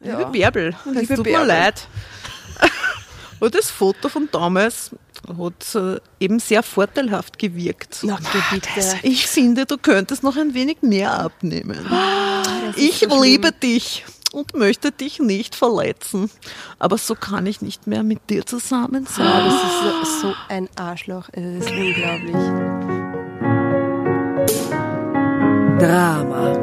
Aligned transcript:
Liebe 0.00 0.26
Bärbel, 0.26 0.76
es 0.94 1.08
tut 1.08 1.24
Bärbel. 1.24 1.32
mir 1.32 1.44
leid. 1.44 1.88
Und 3.40 3.54
das 3.54 3.70
Foto 3.70 4.08
von 4.08 4.28
damals 4.32 4.90
hat 5.38 5.74
äh, 5.74 6.00
eben 6.20 6.38
sehr 6.40 6.62
vorteilhaft 6.62 7.38
gewirkt. 7.38 7.98
Na, 8.02 8.18
geh 8.32 8.38
bitte. 8.56 8.98
Ich 9.02 9.26
finde, 9.26 9.66
du 9.66 9.76
könntest 9.78 10.22
noch 10.22 10.36
ein 10.36 10.54
wenig 10.54 10.78
mehr 10.82 11.12
abnehmen. 11.18 11.78
ich 12.76 13.00
so 13.00 13.06
schlimm. 13.10 13.22
liebe 13.22 13.52
dich 13.52 14.04
und 14.32 14.54
möchte 14.54 14.90
dich 14.92 15.18
nicht 15.20 15.54
verletzen. 15.54 16.30
Aber 16.78 16.98
so 16.98 17.14
kann 17.14 17.46
ich 17.46 17.60
nicht 17.62 17.86
mehr 17.86 18.02
mit 18.02 18.28
dir 18.30 18.44
zusammen 18.46 19.06
Ah, 19.08 19.12
sein. 19.12 19.44
das 19.44 19.54
ist 20.04 20.20
so, 20.20 20.28
so 20.28 20.34
ein 20.48 20.68
Arschloch. 20.76 21.28
Es 21.32 21.64
ist 21.64 21.70
unglaublich. 21.70 22.34
Drama. 25.78 26.56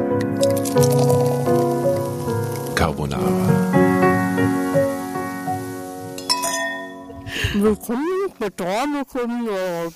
Carbonara. 2.76 3.23
Willkommen 7.54 8.34
bei 8.38 8.50
Drama 8.50 9.04
Carbonara. 9.06 9.92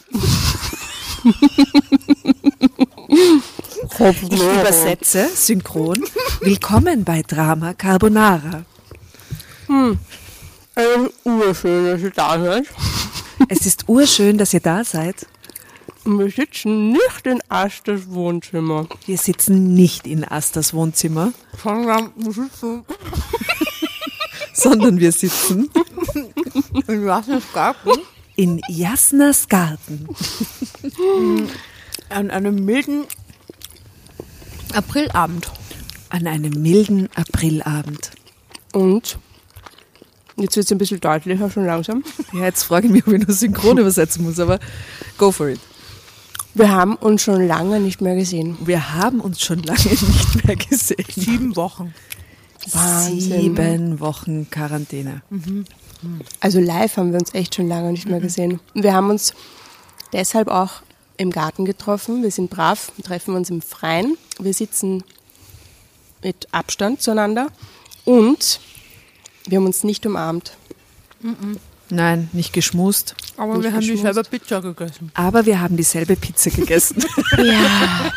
Ich 4.32 4.42
übersetze 4.42 5.28
synchron. 5.36 6.06
Willkommen 6.40 7.04
bei 7.04 7.22
Drama 7.22 7.74
Carbonara. 7.74 8.64
Ähm, 9.68 10.00
urschön, 11.26 11.86
dass 11.86 12.02
ihr 12.02 12.12
da 12.12 12.40
seid. 12.40 12.66
Es 13.50 13.66
ist 13.66 13.90
urschön, 13.90 14.38
dass 14.38 14.54
ihr 14.54 14.62
da 14.62 14.86
seid. 14.86 15.28
Und 16.06 16.20
wir 16.20 16.32
sitzen 16.32 16.92
nicht 16.92 17.26
in 17.26 17.42
Asters 17.50 18.10
Wohnzimmer. 18.10 18.88
Wir 19.06 19.18
sitzen 19.18 19.74
nicht 19.74 20.08
in 20.08 20.24
Astas 20.24 20.74
Wohnzimmer, 20.74 21.34
Sondern 21.64 22.14
wir 22.16 22.32
sitzen 22.32 22.86
sondern 24.54 25.00
wir 25.00 25.12
sitzen 25.12 25.70
in 26.88 27.06
Lassens 27.06 27.44
Garten 27.54 27.92
in 28.40 28.62
Jasnas 28.70 29.50
Garten. 29.50 30.08
an 32.10 32.32
einem 32.32 32.64
milden 32.64 33.04
Aprilabend. 34.74 35.52
An 36.08 36.26
einem 36.26 36.62
milden 36.62 37.10
Aprilabend. 37.16 38.12
Und 38.72 39.20
jetzt 40.38 40.56
wird 40.56 40.66
es 40.68 40.72
ein 40.72 40.78
bisschen 40.78 41.02
deutlicher 41.02 41.52
schon 41.52 41.66
langsam. 41.66 42.02
Ja, 42.32 42.46
jetzt 42.46 42.64
frage 42.64 42.88
ich 42.88 42.94
mich, 42.94 43.06
ob 43.06 43.12
ich 43.12 43.28
nur 43.28 43.36
synchron 43.36 43.78
übersetzen 43.78 44.24
muss, 44.24 44.40
aber 44.40 44.58
go 45.18 45.34
for 45.34 45.50
it. 45.50 45.60
Wir 46.54 46.72
haben 46.72 46.96
uns 46.96 47.22
schon 47.24 47.46
lange 47.46 47.80
nicht 47.80 48.02
mehr 48.02 48.16
gesehen. 48.16 48.58
Wir 48.62 48.94
haben 48.94 49.20
uns 49.22 49.42
schon 49.42 49.62
lange 49.64 49.80
nicht 49.90 50.46
mehr 50.46 50.56
gesehen. 50.56 51.06
Sieben 51.16 51.56
Wochen. 51.56 51.94
Wahnsinn. 52.72 53.20
Sieben 53.20 54.00
Wochen 54.00 54.50
Quarantäne. 54.50 55.22
Also 56.40 56.60
live 56.60 56.98
haben 56.98 57.12
wir 57.12 57.20
uns 57.20 57.34
echt 57.34 57.56
schon 57.56 57.68
lange 57.68 57.92
nicht 57.92 58.08
mehr 58.08 58.20
gesehen. 58.20 58.60
Wir 58.74 58.94
haben 58.94 59.10
uns 59.10 59.34
deshalb 60.14 60.48
auch 60.48 60.82
im 61.18 61.32
Garten 61.32 61.66
getroffen. 61.66 62.24
Wir 62.24 62.32
sind 62.32 62.50
brav, 62.50 62.92
treffen 63.04 63.36
uns 63.36 63.50
im 63.50 63.62
Freien. 63.62 64.18
Wir 64.40 64.54
sitzen 64.54 65.04
mit 66.24 66.48
Abstand 66.52 67.02
zueinander 67.02 67.48
und 68.06 68.60
wir 69.48 69.58
haben 69.58 69.66
uns 69.66 69.84
nicht 69.84 70.06
umarmt. 70.06 70.58
Nein, 71.92 72.30
nicht 72.34 72.54
geschmust. 72.54 73.16
Aber 73.38 73.54
Nicht 73.54 73.64
wir 73.64 73.72
haben 73.72 73.80
geschmust. 73.80 74.04
dieselbe 74.04 74.24
Pizza 74.30 74.62
gegessen. 74.62 75.12
Aber 75.16 75.46
wir 75.46 75.60
haben 75.60 75.76
dieselbe 75.78 76.16
Pizza 76.16 76.50
gegessen. 76.50 77.04
Ja. 77.38 78.12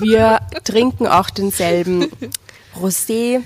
Wir 0.00 0.40
trinken 0.64 1.06
auch 1.06 1.30
denselben 1.30 2.08
Rosé. 2.80 3.40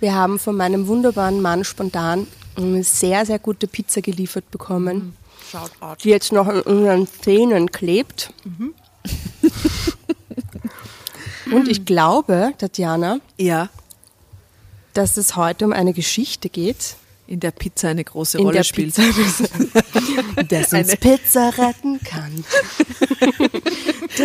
Wir 0.00 0.14
haben 0.14 0.38
von 0.38 0.56
meinem 0.56 0.86
wunderbaren 0.86 1.40
Mann 1.42 1.64
spontan 1.64 2.26
eine 2.56 2.84
sehr, 2.84 3.24
sehr 3.26 3.38
gute 3.38 3.66
Pizza 3.66 4.00
geliefert 4.02 4.50
bekommen, 4.50 5.16
Shout 5.50 5.70
out. 5.80 6.04
die 6.04 6.10
jetzt 6.10 6.32
noch 6.32 6.46
an 6.46 6.60
unseren 6.62 7.06
Zähnen 7.06 7.70
klebt. 7.72 8.32
Und 11.50 11.66
ich 11.68 11.86
glaube, 11.86 12.52
Tatjana, 12.58 13.20
ja. 13.38 13.70
dass 14.92 15.16
es 15.16 15.34
heute 15.36 15.64
um 15.64 15.72
eine 15.72 15.94
Geschichte 15.94 16.50
geht, 16.50 16.96
In 17.28 17.40
der 17.40 17.50
Pizza 17.50 17.88
eine 17.90 18.04
große 18.04 18.38
in 18.38 18.44
Rolle 18.44 18.64
spielt. 18.64 18.94
Pizza, 18.94 19.44
dass 20.48 20.72
uns 20.72 20.96
Pizza 20.96 21.52
retten 21.58 22.00
kann. 22.02 22.42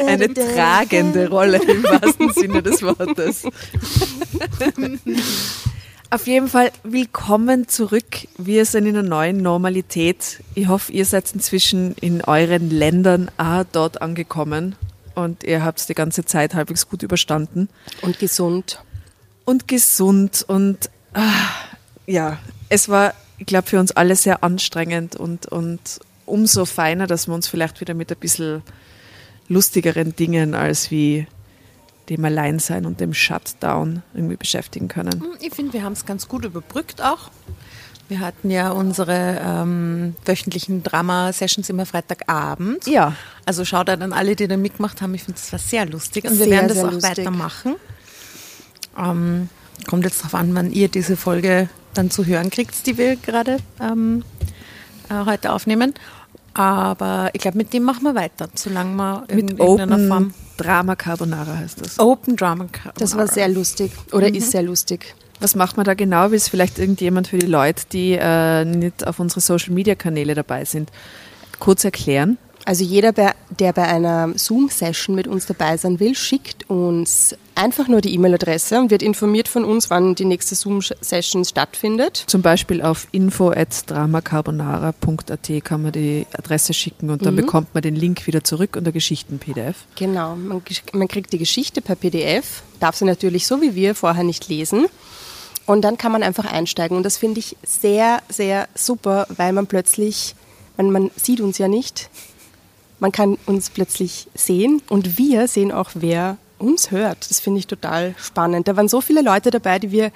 Eine 0.07 0.33
tragende 0.33 1.27
Rolle 1.27 1.61
im 1.61 1.83
wahrsten 1.83 2.31
Sinne 2.31 2.63
des 2.63 2.81
Wortes. 2.81 3.43
Auf 6.11 6.27
jeden 6.27 6.47
Fall 6.47 6.71
willkommen 6.83 7.67
zurück. 7.67 8.25
Wir 8.37 8.63
sind 8.63 8.85
in 8.85 8.95
einer 8.95 9.05
neuen 9.05 9.35
Normalität. 9.41 10.41
Ich 10.55 10.69
hoffe, 10.69 10.93
ihr 10.93 11.03
seid 11.03 11.29
inzwischen 11.33 11.95
in 11.99 12.21
euren 12.21 12.69
Ländern 12.69 13.29
auch 13.37 13.65
dort 13.69 14.01
angekommen 14.01 14.77
und 15.13 15.43
ihr 15.43 15.61
habt 15.65 15.89
die 15.89 15.93
ganze 15.93 16.23
Zeit 16.23 16.53
halbwegs 16.53 16.87
gut 16.87 17.03
überstanden 17.03 17.67
Und 18.01 18.17
gesund. 18.19 18.81
und 19.43 19.67
gesund 19.67 20.45
und 20.47 20.89
ah, 21.13 21.33
ja, 22.05 22.37
es 22.73 22.89
war, 22.89 23.13
ich 23.37 23.45
glaube, 23.45 23.67
für 23.67 23.79
uns 23.79 23.91
alle 23.91 24.15
sehr 24.15 24.43
anstrengend 24.43 25.15
und, 25.15 25.45
und 25.45 25.99
umso 26.25 26.65
feiner, 26.65 27.05
dass 27.05 27.27
wir 27.27 27.35
uns 27.35 27.47
vielleicht 27.47 27.79
wieder 27.81 27.93
mit 27.93 28.11
ein 28.11 28.17
bisschen 28.17 28.63
lustigeren 29.47 30.15
Dingen 30.15 30.55
als 30.55 30.89
wie 30.89 31.27
dem 32.09 32.25
Alleinsein 32.25 32.87
und 32.87 32.99
dem 32.99 33.13
Shutdown 33.13 34.01
irgendwie 34.15 34.37
beschäftigen 34.37 34.87
können. 34.87 35.23
Ich 35.39 35.53
finde, 35.53 35.73
wir 35.73 35.83
haben 35.83 35.93
es 35.93 36.05
ganz 36.05 36.27
gut 36.27 36.45
überbrückt 36.45 36.99
auch. 37.01 37.29
Wir 38.09 38.19
hatten 38.19 38.49
ja 38.49 38.71
unsere 38.71 39.39
ähm, 39.41 40.15
wöchentlichen 40.25 40.81
Drama-Sessions 40.81 41.69
immer 41.69 41.85
Freitagabend. 41.85 42.87
Ja. 42.87 43.15
Also 43.45 43.65
schaut 43.65 43.87
an 43.89 44.13
alle, 44.13 44.35
die 44.35 44.47
da 44.47 44.57
mitgemacht 44.57 45.01
haben. 45.01 45.13
Ich 45.13 45.23
finde, 45.23 45.39
das 45.39 45.51
war 45.51 45.59
sehr 45.59 45.85
lustig 45.85 46.25
und 46.25 46.31
wir 46.39 46.45
Sehr, 46.45 46.49
werden 46.49 46.67
das 46.69 46.79
auch 46.79 46.91
lustig. 46.91 47.17
weitermachen. 47.19 47.75
Ähm, 48.97 49.49
kommt 49.87 50.05
jetzt 50.05 50.19
darauf 50.21 50.35
an, 50.35 50.53
wann 50.55 50.71
ihr 50.71 50.89
diese 50.89 51.15
Folge 51.15 51.69
dann 51.93 52.11
zu 52.11 52.25
hören 52.25 52.49
kriegt, 52.49 52.85
die 52.85 52.97
wir 52.97 53.15
gerade 53.15 53.57
ähm, 53.79 54.23
äh, 55.09 55.25
heute 55.25 55.51
aufnehmen. 55.51 55.93
Aber 56.53 57.31
ich 57.33 57.41
glaube, 57.41 57.57
mit 57.57 57.73
dem 57.73 57.83
machen 57.83 58.03
wir 58.03 58.13
weiter, 58.15 58.47
solange 58.53 58.95
wir 58.95 59.23
in 59.27 59.35
Mit 59.37 59.59
irgendeiner 59.59 59.95
Open 59.95 60.07
Form. 60.07 60.33
Drama 60.57 60.95
Carbonara 60.95 61.57
heißt 61.57 61.81
das. 61.81 61.99
Open 61.99 62.35
Drama. 62.35 62.67
Das 62.97 63.17
war 63.17 63.27
sehr 63.27 63.49
lustig. 63.49 63.91
Oder 64.11 64.33
ist 64.33 64.51
sehr 64.51 64.61
lustig. 64.61 65.15
Was 65.39 65.55
macht 65.55 65.77
man 65.77 65.85
da 65.85 65.95
genau? 65.95 66.29
Will 66.29 66.37
es 66.37 66.47
vielleicht 66.47 66.77
irgendjemand 66.77 67.27
für 67.27 67.39
die 67.39 67.47
Leute, 67.47 67.83
die 67.91 68.17
äh, 68.19 68.63
nicht 68.65 69.05
auf 69.05 69.19
unsere 69.19 69.41
Social 69.41 69.73
Media 69.73 69.95
Kanäle 69.95 70.35
dabei 70.35 70.63
sind, 70.63 70.91
kurz 71.59 71.83
erklären? 71.83 72.37
Also 72.65 72.83
jeder, 72.83 73.11
der 73.11 73.73
bei 73.73 73.83
einer 73.83 74.33
Zoom-Session 74.35 75.15
mit 75.15 75.27
uns 75.27 75.45
dabei 75.45 75.77
sein 75.77 75.99
will, 75.99 76.15
schickt 76.15 76.67
uns 76.69 77.35
einfach 77.55 77.87
nur 77.87 78.01
die 78.01 78.13
E-Mail-Adresse 78.15 78.79
und 78.79 78.89
wird 78.89 79.03
informiert 79.03 79.47
von 79.47 79.63
uns, 79.65 79.89
wann 79.89 80.15
die 80.15 80.25
nächste 80.25 80.55
Zoom-Session 80.55 81.45
stattfindet. 81.45 82.23
Zum 82.27 82.41
Beispiel 82.41 82.81
auf 82.81 83.07
info.dramacarbonara.at 83.11 85.63
kann 85.63 85.83
man 85.83 85.91
die 85.91 86.25
Adresse 86.33 86.73
schicken 86.73 87.09
und 87.09 87.25
dann 87.25 87.35
bekommt 87.35 87.73
man 87.73 87.83
den 87.83 87.95
Link 87.95 88.27
wieder 88.27 88.43
zurück 88.43 88.75
und 88.77 88.85
der 88.85 88.93
Geschichten-PDF. 88.93 89.75
Genau, 89.95 90.35
man, 90.35 90.61
man 90.93 91.07
kriegt 91.07 91.33
die 91.33 91.37
Geschichte 91.37 91.81
per 91.81 91.95
PDF, 91.95 92.63
darf 92.79 92.95
sie 92.95 93.05
natürlich 93.05 93.45
so 93.45 93.61
wie 93.61 93.75
wir 93.75 93.93
vorher 93.95 94.23
nicht 94.23 94.47
lesen. 94.47 94.87
Und 95.65 95.83
dann 95.83 95.97
kann 95.97 96.11
man 96.11 96.23
einfach 96.23 96.43
einsteigen. 96.45 96.97
Und 96.97 97.03
das 97.03 97.17
finde 97.17 97.39
ich 97.39 97.55
sehr, 97.63 98.21
sehr 98.27 98.67
super, 98.75 99.27
weil 99.37 99.53
man 99.53 99.67
plötzlich, 99.67 100.35
man, 100.75 100.91
man 100.91 101.09
sieht 101.15 101.39
uns 101.39 101.57
ja 101.57 101.69
nicht, 101.69 102.09
man 103.03 103.11
kann 103.11 103.37
uns 103.45 103.69
plötzlich 103.69 104.27
sehen 104.33 104.81
und 104.89 105.17
wir 105.17 105.47
sehen 105.49 105.71
auch, 105.73 105.91
wer 105.93 106.37
uns 106.57 106.89
hört. 106.89 107.29
Das 107.29 107.39
finde 107.41 107.59
ich 107.59 107.67
total 107.67 108.15
spannend. 108.17 108.67
Da 108.69 108.77
waren 108.77 108.87
so 108.87 109.01
viele 109.01 109.21
Leute 109.21 109.51
dabei, 109.51 109.77
die 109.77 109.91
wir 109.91 110.11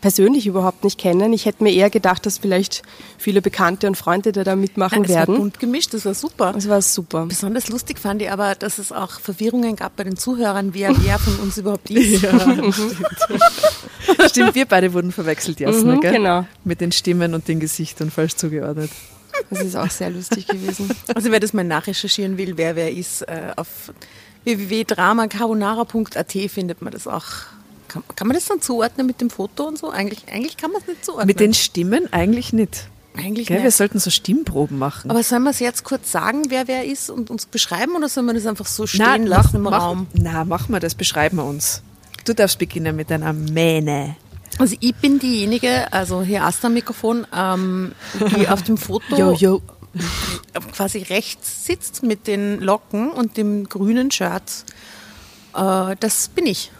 persönlich 0.00 0.46
überhaupt 0.46 0.84
nicht 0.84 0.96
kennen. 0.98 1.32
Ich 1.32 1.44
hätte 1.44 1.62
mir 1.64 1.72
eher 1.74 1.90
gedacht, 1.90 2.24
dass 2.24 2.38
vielleicht 2.38 2.82
viele 3.18 3.42
Bekannte 3.42 3.86
und 3.88 3.96
Freunde 3.96 4.30
da, 4.32 4.44
da 4.44 4.54
mitmachen 4.56 5.02
Nein, 5.02 5.10
es 5.10 5.10
war 5.10 5.16
werden. 5.26 5.36
bunt 5.38 5.58
gemischt, 5.58 5.92
das 5.92 6.04
war 6.06 6.14
super. 6.14 6.52
Das 6.54 6.68
war 6.68 6.80
super. 6.80 7.26
Besonders 7.26 7.68
lustig 7.68 7.98
fand 7.98 8.22
ich 8.22 8.30
aber, 8.30 8.54
dass 8.54 8.78
es 8.78 8.92
auch 8.92 9.18
Verwirrungen 9.20 9.74
gab 9.76 9.96
bei 9.96 10.04
den 10.04 10.16
Zuhörern, 10.16 10.72
wer 10.72 10.90
wer 11.04 11.18
von 11.18 11.34
uns 11.40 11.58
überhaupt 11.58 11.90
ist. 11.90 12.24
Stimmt, 14.28 14.54
wir 14.54 14.66
beide 14.66 14.92
wurden 14.94 15.12
verwechselt, 15.12 15.60
Jasna, 15.60 15.96
Mhm, 15.96 16.00
gell? 16.00 16.12
genau. 16.12 16.46
Mit 16.64 16.80
den 16.80 16.92
Stimmen 16.92 17.34
und 17.34 17.48
den 17.48 17.60
Gesichtern 17.60 18.10
falsch 18.10 18.36
zugeordnet. 18.36 18.90
Das 19.50 19.60
ist 19.60 19.76
auch 19.76 19.90
sehr 19.90 20.10
lustig 20.10 20.46
gewesen. 20.46 20.90
Also 21.14 21.30
wer 21.32 21.40
das 21.40 21.52
mal 21.52 21.64
nachrecherchieren 21.64 22.38
will, 22.38 22.56
wer 22.56 22.76
wer 22.76 22.92
ist, 22.92 23.22
äh, 23.22 23.52
auf 23.56 23.92
www.dramacarbonara.at 24.44 26.32
findet 26.48 26.82
man 26.82 26.92
das 26.92 27.06
auch. 27.06 27.24
Kann, 27.88 28.04
kann 28.14 28.28
man 28.28 28.36
das 28.36 28.46
dann 28.46 28.60
zuordnen 28.60 29.06
mit 29.06 29.20
dem 29.20 29.30
Foto 29.30 29.64
und 29.64 29.76
so? 29.78 29.90
Eigentlich, 29.90 30.20
eigentlich 30.32 30.56
kann 30.56 30.70
man 30.70 30.80
es 30.80 30.86
nicht 30.86 31.04
zuordnen. 31.04 31.26
Mit 31.26 31.40
den 31.40 31.52
Stimmen 31.54 32.12
eigentlich 32.12 32.52
nicht. 32.52 32.88
eigentlich 33.16 33.48
Gell? 33.48 33.58
Wir 33.58 33.64
nicht. 33.64 33.76
sollten 33.76 33.98
so 33.98 34.10
Stimmproben 34.10 34.78
machen. 34.78 35.10
Aber 35.10 35.22
sollen 35.24 35.42
wir 35.42 35.50
es 35.50 35.58
jetzt 35.58 35.82
kurz 35.84 36.12
sagen, 36.12 36.44
wer 36.48 36.68
wer 36.68 36.84
ist 36.84 37.10
und 37.10 37.30
uns 37.30 37.46
beschreiben 37.46 37.96
oder 37.96 38.08
sollen 38.08 38.26
wir 38.26 38.34
das 38.34 38.46
einfach 38.46 38.66
so 38.66 38.86
stehen 38.86 39.00
Na, 39.04 39.16
lassen 39.16 39.48
mach, 39.48 39.54
im 39.54 39.62
mach, 39.62 39.82
Raum? 39.82 40.06
Na, 40.14 40.44
machen 40.44 40.72
wir 40.72 40.78
das, 40.80 40.94
beschreiben 40.94 41.38
wir 41.38 41.44
uns. 41.44 41.82
Du 42.24 42.32
darfst 42.34 42.58
beginnen 42.58 42.94
mit 42.94 43.10
deiner 43.10 43.32
Mähne. 43.32 44.14
Also 44.58 44.76
ich 44.80 44.94
bin 44.96 45.18
diejenige, 45.18 45.92
also 45.92 46.22
hier 46.22 46.44
Asta 46.44 46.68
Mikrofon, 46.68 47.26
ähm, 47.34 47.92
die 48.36 48.48
auf 48.48 48.62
dem 48.62 48.76
Foto 48.76 49.16
Yo, 49.16 49.32
yo. 49.32 49.62
quasi 50.74 50.98
rechts 50.98 51.64
sitzt 51.66 52.02
mit 52.02 52.26
den 52.26 52.60
Locken 52.60 53.10
und 53.10 53.36
dem 53.36 53.68
grünen 53.68 54.10
Shirt. 54.10 54.64
Äh, 55.54 55.96
das 55.98 56.28
bin 56.28 56.46
ich. 56.46 56.70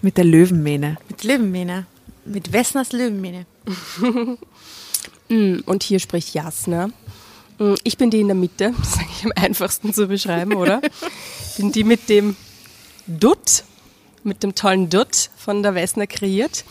Mit 0.00 0.16
der 0.16 0.24
Löwenmähne. 0.24 0.96
Mit 1.08 1.24
Löwenmähne. 1.24 1.86
Mit 2.24 2.52
Wessners 2.52 2.92
Löwenmähne. 2.92 3.46
Mm, 5.30 5.58
Und 5.66 5.82
hier 5.82 5.98
spricht 5.98 6.32
Jasna. 6.32 6.88
Mm, 7.58 7.74
Ich 7.84 7.98
bin 7.98 8.08
die 8.10 8.20
in 8.20 8.28
der 8.28 8.34
Mitte, 8.34 8.72
das 8.78 8.88
ist 8.88 8.98
eigentlich 8.98 9.24
am 9.26 9.32
einfachsten 9.36 9.92
zu 9.92 10.06
beschreiben, 10.06 10.54
oder? 10.54 10.80
bin 11.58 11.70
die 11.70 11.84
mit 11.84 12.08
dem 12.08 12.34
Dutt, 13.06 13.64
mit 14.28 14.42
dem 14.42 14.54
tollen 14.54 14.88
Dutt 14.88 15.30
von 15.36 15.62
der 15.62 15.74
Wessner 15.74 16.06
kreiert. 16.06 16.64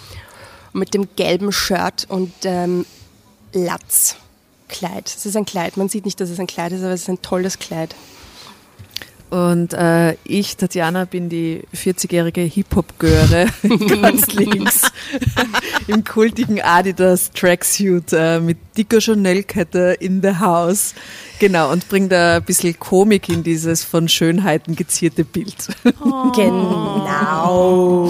Mit 0.74 0.94
dem 0.94 1.09
gelben 1.15 1.51
Shirt 1.51 2.06
und 2.07 2.31
ähm, 2.44 2.86
Latzkleid. 3.51 5.07
Es 5.07 5.25
ist 5.25 5.36
ein 5.36 5.45
Kleid, 5.45 5.75
man 5.75 5.89
sieht 5.89 6.06
nicht, 6.06 6.19
dass 6.21 6.30
es 6.30 6.39
ein 6.39 6.48
Kleid 6.48 6.71
ist, 6.71 6.83
aber 6.83 6.92
es 6.92 7.04
ist 7.04 7.09
ein 7.09 7.21
tolles 7.21 7.57
Kleid. 7.57 7.95
Und 9.29 9.74
äh, 9.74 10.13
ich, 10.24 10.56
Tatjana, 10.56 11.03
bin 11.06 11.27
die 11.27 11.63
40-jährige 11.75 12.41
Hip-Hop-Göre 12.41 13.47
ganz 14.01 14.27
links 14.33 14.83
im 15.88 16.06
kultigen 16.06 16.62
Adidas 16.62 17.31
Tracksuit 17.31 18.13
äh, 18.13 18.39
mit 18.39 18.57
dicker 18.77 19.01
Chanel-Kette 19.01 19.97
in 20.00 20.21
the 20.21 20.35
house. 20.39 20.94
Genau, 21.39 21.71
und 21.71 21.89
bringe 21.89 22.07
da 22.07 22.38
ein 22.38 22.44
bisschen 22.44 22.79
Komik 22.79 23.27
in 23.27 23.44
dieses 23.44 23.83
von 23.83 24.07
Schönheiten 24.07 24.75
gezierte 24.75 25.25
Bild. 25.25 25.68
Genau. 26.35 28.09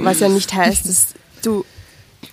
Was 0.00 0.20
ja 0.20 0.28
nicht 0.28 0.54
heißt, 0.54 0.88
dass 0.88 1.14
du 1.42 1.64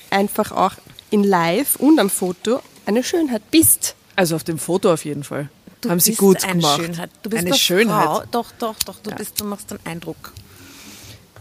einfach 0.10 0.52
auch 0.52 0.74
in 1.10 1.24
live 1.24 1.76
und 1.78 2.00
am 2.00 2.10
Foto 2.10 2.62
eine 2.86 3.04
Schönheit 3.04 3.50
bist. 3.52 3.96
Also 4.16 4.36
auf 4.36 4.44
dem 4.44 4.58
Foto 4.58 4.94
auf 4.94 5.06
jeden 5.06 5.24
Fall. 5.24 5.50
Du 5.84 5.90
Haben 5.90 6.00
sie 6.00 6.12
bist 6.12 6.20
gut 6.20 6.44
eine 6.46 6.54
gemacht. 6.62 6.82
Schönheit. 6.82 7.10
Du 7.24 7.30
bist 7.30 7.40
eine 7.42 7.50
eine 7.52 7.58
Schönheit. 7.60 8.06
Frau. 8.06 8.24
Doch, 8.32 8.52
doch, 8.58 8.76
doch. 8.86 8.96
Du, 9.04 9.12
bist, 9.12 9.40
du 9.40 9.44
machst 9.46 9.70
einen 9.72 9.86
Eindruck. 9.86 10.32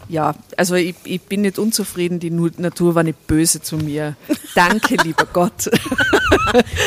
Ja, 0.09 0.35
also 0.57 0.75
ich, 0.75 0.95
ich 1.05 1.21
bin 1.21 1.41
nicht 1.41 1.57
unzufrieden, 1.57 2.19
die 2.19 2.29
Natur 2.29 2.93
war 2.93 3.03
nicht 3.03 3.25
böse 3.25 3.61
zu 3.61 3.77
mir. 3.77 4.17
Danke, 4.53 4.97
lieber 5.01 5.25
Gott. 5.33 5.69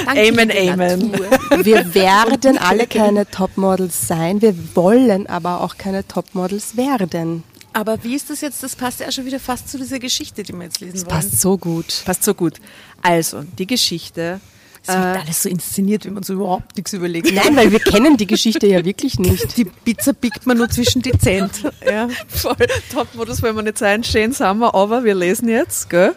Danke, 0.04 0.28
Amen, 0.28 0.50
liebe 0.50 0.72
amen. 0.72 1.10
Natur. 1.12 1.64
Wir 1.64 1.94
werden 1.94 2.58
alle 2.58 2.86
keine 2.86 3.26
Topmodels 3.26 4.06
sein, 4.06 4.42
wir 4.42 4.54
wollen 4.76 5.26
aber 5.28 5.62
auch 5.62 5.78
keine 5.78 6.06
Topmodels 6.06 6.76
werden. 6.76 7.42
Aber 7.72 8.04
wie 8.04 8.14
ist 8.14 8.28
das 8.28 8.42
jetzt? 8.42 8.62
Das 8.62 8.76
passt 8.76 9.00
ja 9.00 9.10
schon 9.10 9.24
wieder 9.24 9.40
fast 9.40 9.70
zu 9.70 9.78
dieser 9.78 9.98
Geschichte, 9.98 10.42
die 10.42 10.52
wir 10.52 10.64
jetzt 10.64 10.80
lesen 10.80 10.96
wollen. 10.96 11.08
Passt 11.08 11.40
so 11.40 11.56
gut. 11.56 12.02
Passt 12.04 12.22
so 12.22 12.34
gut. 12.34 12.54
Also, 13.02 13.44
die 13.58 13.66
Geschichte. 13.66 14.40
Es 14.88 14.94
wird 14.94 15.16
alles 15.20 15.42
so 15.42 15.48
inszeniert, 15.48 16.04
wie 16.04 16.10
man 16.10 16.22
so 16.22 16.34
überhaupt 16.34 16.76
nichts 16.76 16.92
überlegt. 16.92 17.32
Nein, 17.32 17.56
weil 17.56 17.72
wir 17.72 17.80
kennen 17.80 18.16
die 18.16 18.26
Geschichte 18.26 18.66
ja 18.66 18.84
wirklich 18.84 19.18
nicht. 19.18 19.56
Die 19.56 19.64
Pizza 19.64 20.12
biegt 20.12 20.46
man 20.46 20.58
nur 20.58 20.68
zwischen 20.68 21.02
die 21.02 21.16
Zähne. 21.18 21.50
Ja. 21.84 22.08
Voll 22.28 22.56
Topmodus 22.92 23.42
wollen 23.42 23.56
wir 23.56 23.62
nicht 23.62 23.78
sein, 23.78 24.02
schön 24.04 24.32
sind 24.32 24.58
wir, 24.58 24.74
aber 24.74 25.04
wir 25.04 25.14
lesen 25.14 25.48
jetzt, 25.48 25.88
gell? 25.90 26.14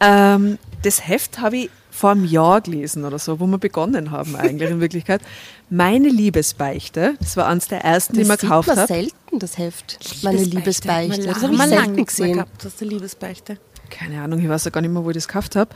Ähm, 0.00 0.58
das 0.82 1.06
Heft 1.08 1.40
habe 1.40 1.56
ich 1.56 1.70
vor 1.90 2.10
einem 2.10 2.24
Jahr 2.24 2.60
gelesen 2.60 3.04
oder 3.04 3.18
so, 3.18 3.40
wo 3.40 3.46
wir 3.46 3.58
begonnen 3.58 4.10
haben 4.10 4.36
eigentlich 4.36 4.70
in 4.70 4.80
Wirklichkeit. 4.80 5.22
Meine 5.70 6.08
Liebesbeichte, 6.08 7.14
das 7.20 7.36
war 7.36 7.46
eines 7.46 7.68
der 7.68 7.80
ersten, 7.84 8.14
die 8.14 8.20
Das 8.24 8.28
sieht 8.28 8.40
gekauft 8.40 8.68
man 8.68 8.76
habe. 8.78 8.86
selten, 8.92 9.38
das 9.38 9.56
Heft. 9.56 9.98
Meine 10.22 10.42
Liebesbeichte. 10.42 11.22
Das 11.22 11.34
Das 11.34 11.42
habe 11.42 11.52
ich 11.54 11.58
lange 11.58 11.70
selten 11.76 11.92
nichts 11.94 12.18
mehr 12.18 12.28
gesehen. 12.28 12.44
gehabt 12.44 12.66
aus 12.66 12.76
der 12.76 12.88
Liebesbeichte. 12.88 13.58
Keine 13.88 14.20
Ahnung, 14.20 14.40
ich 14.40 14.48
weiß 14.48 14.64
ja 14.66 14.70
gar 14.72 14.80
nicht 14.82 14.90
mehr, 14.92 15.02
wo 15.04 15.10
ich 15.10 15.14
das 15.14 15.26
gekauft 15.28 15.56
habe. 15.56 15.70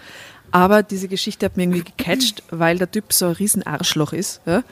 Aber 0.52 0.82
diese 0.82 1.08
Geschichte 1.08 1.46
hat 1.46 1.56
mir 1.56 1.64
irgendwie 1.64 1.84
gecatcht, 1.84 2.42
weil 2.50 2.78
der 2.78 2.90
Typ 2.90 3.12
so 3.12 3.26
ein 3.26 3.32
riesen 3.32 3.62
Arschloch 3.64 4.12
ist. 4.12 4.40
Ja? 4.46 4.62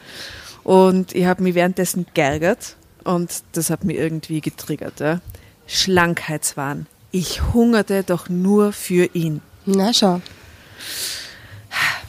Und 0.64 1.14
ich 1.14 1.26
habe 1.26 1.42
mich 1.42 1.54
währenddessen 1.54 2.06
geärgert 2.14 2.76
und 3.04 3.30
das 3.52 3.70
hat 3.70 3.84
mich 3.84 3.96
irgendwie 3.96 4.40
getriggert. 4.40 5.00
Ja? 5.00 5.20
Schlankheitswahn. 5.66 6.86
Ich 7.10 7.42
hungerte 7.54 8.02
doch 8.02 8.28
nur 8.28 8.72
für 8.72 9.08
ihn. 9.14 9.40
Na 9.64 9.92
schau. 9.92 10.20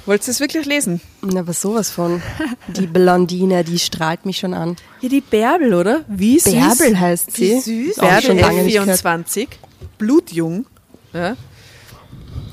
Wolltest 0.06 0.28
du 0.28 0.32
es 0.32 0.40
wirklich 0.40 0.66
lesen? 0.66 1.02
Na, 1.22 1.42
aber 1.42 1.54
sowas 1.54 1.92
von. 1.92 2.22
Die 2.68 2.88
Blondine, 2.88 3.64
die 3.64 3.78
strahlt 3.78 4.26
mich 4.26 4.40
schon 4.40 4.54
an. 4.54 4.76
Ja, 5.02 5.10
die 5.10 5.22
Bärbel, 5.22 5.74
oder? 5.74 6.04
Wie 6.08 6.40
süß. 6.40 6.52
Bärbel 6.52 7.00
heißt 7.00 7.32
sie. 7.36 7.52
Wie 7.52 7.60
süß. 7.60 7.96
Schon 7.96 8.08
Bärbel 8.08 8.40
lange 8.40 8.66
gehört. 8.66 8.90
F24, 8.90 9.48
blutjung. 9.98 10.66
Ja? 11.14 11.36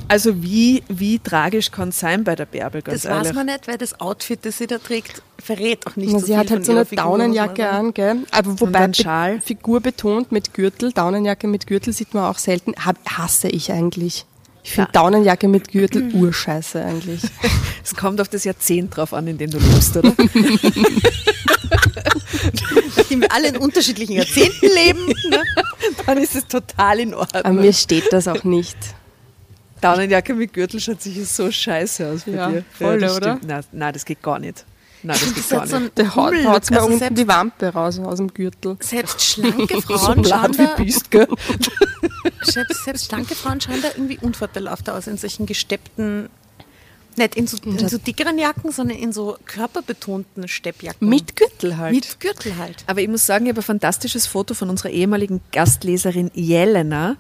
Also 0.08 0.40
wie, 0.42 0.84
wie 0.88 1.18
tragisch 1.18 1.72
kann 1.72 1.88
es 1.88 1.98
sein 1.98 2.22
bei 2.22 2.36
der 2.36 2.46
Bärbel, 2.46 2.80
ganz 2.82 3.02
Das 3.02 3.10
ehrlich. 3.10 3.28
weiß 3.30 3.34
man 3.34 3.46
nicht, 3.46 3.66
weil 3.66 3.76
das 3.76 4.00
Outfit, 4.00 4.38
das 4.44 4.58
sie 4.58 4.66
da 4.68 4.78
trägt, 4.78 5.20
verrät 5.42 5.84
auch 5.86 5.96
nicht 5.96 6.12
Na, 6.12 6.20
so 6.20 6.26
sie 6.26 6.32
viel 6.32 6.36
hat 6.36 6.50
halt 6.50 6.60
von 6.60 6.64
so 6.64 6.72
eine 6.72 6.84
Figur, 6.84 7.04
Daunenjacke 7.04 7.68
an, 7.68 7.92
gell? 7.92 8.16
Aber 8.30 8.60
wobei 8.60 8.86
Be- 8.86 8.94
Schal. 8.94 9.40
Figur 9.40 9.80
betont 9.80 10.30
mit 10.30 10.54
Gürtel, 10.54 10.92
Daunenjacke 10.92 11.48
mit 11.48 11.66
Gürtel 11.66 11.92
sieht 11.92 12.14
man 12.14 12.24
auch 12.24 12.38
selten. 12.38 12.74
Hab, 12.84 12.96
hasse 13.08 13.48
ich 13.48 13.72
eigentlich. 13.72 14.26
Ich 14.62 14.72
finde 14.72 14.90
Daunenjacke 14.92 15.48
mit 15.48 15.72
Gürtel 15.72 16.10
urscheiße 16.14 16.84
eigentlich. 16.84 17.22
Es 17.84 17.94
kommt 17.94 18.20
auf 18.20 18.28
das 18.28 18.42
Jahrzehnt 18.42 18.96
drauf 18.96 19.14
an, 19.14 19.28
in 19.28 19.38
dem 19.38 19.48
du 19.48 19.58
lebst, 19.58 19.96
oder? 19.96 20.12
Nachdem 22.96 23.20
wir 23.20 23.32
alle 23.32 23.48
in 23.48 23.56
unterschiedlichen 23.58 24.14
Jahrzehnten 24.14 24.66
leben. 24.74 25.06
Ne? 25.30 25.40
Dann 26.06 26.18
ist 26.18 26.34
es 26.34 26.46
total 26.48 26.98
in 26.98 27.14
Aber 27.14 27.20
Ordnung. 27.36 27.60
mir 27.60 27.72
steht 27.72 28.12
das 28.12 28.26
auch 28.26 28.42
nicht. 28.42 28.76
Daunenjacke 29.94 30.34
mit 30.34 30.52
Gürtel 30.52 30.80
schaut 30.80 31.00
sicher 31.02 31.24
so 31.24 31.50
scheiße 31.50 32.06
aus 32.08 32.22
bei 32.24 32.32
Ja, 32.32 32.50
dir. 32.50 32.64
voll, 32.72 32.98
das 33.00 33.16
oder? 33.16 33.38
Nein, 33.46 33.64
nein, 33.72 33.92
das 33.92 34.04
geht 34.04 34.22
gar 34.22 34.38
nicht. 34.38 34.64
Nein, 35.02 35.16
das 35.20 35.28
geht 35.34 35.38
Das 35.44 35.48
gar 35.50 35.60
hat 35.62 35.68
so 35.68 35.78
nicht. 35.78 35.90
ein 35.90 35.94
Der 36.04 36.16
haut, 36.16 36.32
Hummel- 36.32 36.44
haut 36.48 36.70
mir 36.70 36.76
also 36.76 36.86
unten 36.86 36.98
selbst, 36.98 37.18
die 37.18 37.28
Wampe 37.28 37.68
raus 37.68 37.98
aus 37.98 38.16
dem 38.18 38.32
Gürtel. 38.34 38.76
selbst 38.80 39.22
schlanke 39.22 39.80
Frauen 39.82 40.24
so 40.24 40.30
schauen 40.30 40.52
da, 40.52 40.78
wie 40.78 40.84
bist, 40.84 41.10
gell? 41.10 41.28
selbst, 42.42 42.84
selbst 42.84 43.06
schlanke 43.06 43.34
Frauen 43.34 43.60
schauen 43.60 43.80
da 43.82 43.88
irgendwie 43.94 44.18
unvorteilhaft 44.20 44.88
aus 44.90 45.06
in 45.06 45.16
solchen 45.18 45.46
gesteppten, 45.46 46.28
nicht 47.18 47.34
in 47.34 47.46
so, 47.46 47.56
in 47.64 47.88
so 47.88 47.96
dickeren 47.98 48.36
Jacken, 48.38 48.72
sondern 48.72 48.98
in 48.98 49.10
so 49.12 49.36
körperbetonten 49.46 50.48
Steppjacken. 50.48 51.08
Mit 51.08 51.34
Gürtel 51.36 51.76
halt. 51.78 51.94
Mit 51.94 52.20
Gürtel 52.20 52.58
halt. 52.58 52.84
Aber 52.86 53.00
ich 53.00 53.08
muss 53.08 53.24
sagen, 53.24 53.46
ich 53.46 53.50
habe 53.52 53.60
ein 53.60 53.64
fantastisches 53.64 54.26
Foto 54.26 54.52
von 54.52 54.68
unserer 54.68 54.90
ehemaligen 54.90 55.40
Gastleserin 55.52 56.30
Jelena. 56.34 57.16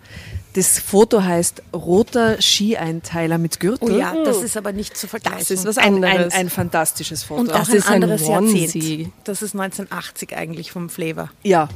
Das 0.56 0.78
Foto 0.78 1.22
heißt 1.22 1.62
Roter 1.74 2.40
Skieinteiler 2.40 3.36
mit 3.38 3.60
Gürtel. 3.60 3.92
Oh 3.92 3.96
ja, 3.98 4.14
das 4.24 4.38
ist 4.42 4.56
aber 4.56 4.72
nicht 4.72 4.96
zu 4.96 5.06
vergleichen. 5.06 5.38
Das 5.40 5.50
ist 5.50 5.66
was 5.66 5.76
Ein, 5.78 6.02
ein, 6.02 6.04
anderes. 6.04 6.34
ein 6.34 6.48
fantastisches 6.50 7.22
Foto. 7.24 7.42
Und 7.42 7.48
Das 7.50 7.68
auch 7.68 7.70
ein 7.72 7.74
ist 7.76 7.86
ein 7.88 7.94
anderes 8.02 8.22
Onesie. 8.22 8.56
Jahrzehnt. 8.96 9.12
Das 9.24 9.42
ist 9.42 9.54
1980 9.54 10.34
eigentlich 10.36 10.72
vom 10.72 10.88
Flavor. 10.88 11.30
ja, 11.42 11.68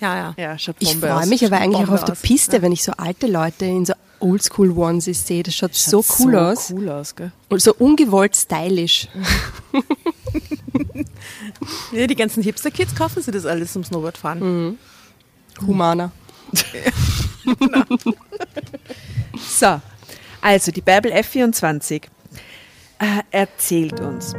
Ja, 0.00 0.34
ja. 0.38 0.56
ja, 0.56 0.72
Ich 0.78 0.96
freue 0.96 1.16
aus. 1.16 1.26
mich 1.26 1.44
aber 1.44 1.56
eigentlich 1.58 1.76
auch 1.82 1.86
Bombe 1.86 1.94
auf 1.94 2.04
der 2.04 2.12
aus. 2.12 2.20
Piste, 2.22 2.62
wenn 2.62 2.70
ich 2.70 2.84
so 2.84 2.92
alte 2.96 3.26
Leute 3.26 3.64
in 3.64 3.84
so 3.84 3.94
Oldschool 4.20 4.70
Onesies 4.76 5.26
sehe. 5.26 5.42
Das 5.42 5.54
schaut, 5.54 5.74
so 5.74 6.02
Schaut 6.02 6.20
cool 6.20 6.32
so 6.32 6.38
aus. 6.38 6.72
cool 6.76 6.88
aus, 6.90 7.16
gell? 7.16 7.32
Und 7.48 7.62
so 7.62 7.74
ungewollt 7.74 8.36
stylisch. 8.36 9.08
ja. 11.92 12.06
Die 12.06 12.14
ganzen 12.16 12.42
Hipster-Kids 12.42 12.94
kaufen 12.94 13.22
sich 13.22 13.32
das 13.32 13.46
alles 13.46 13.72
zum 13.72 13.84
Snowboardfahren. 13.84 14.78
Humaner. 15.66 16.12
So, 19.40 19.80
also 20.40 20.70
die 20.72 20.80
Bibel 20.82 21.12
F24 21.12 22.02
äh, 22.98 23.22
erzählt 23.30 23.98
uns. 24.00 24.34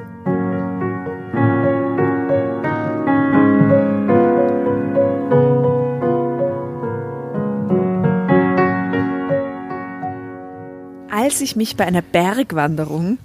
Als 11.11 11.41
ich 11.41 11.55
mich 11.55 11.75
bei 11.75 11.85
einer 11.85 12.01
Bergwanderung, 12.01 13.17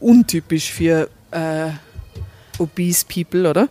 untypisch 0.00 0.70
für 0.72 1.08
äh, 1.30 1.70
obese 2.58 3.06
people, 3.06 3.48
oder? 3.48 3.68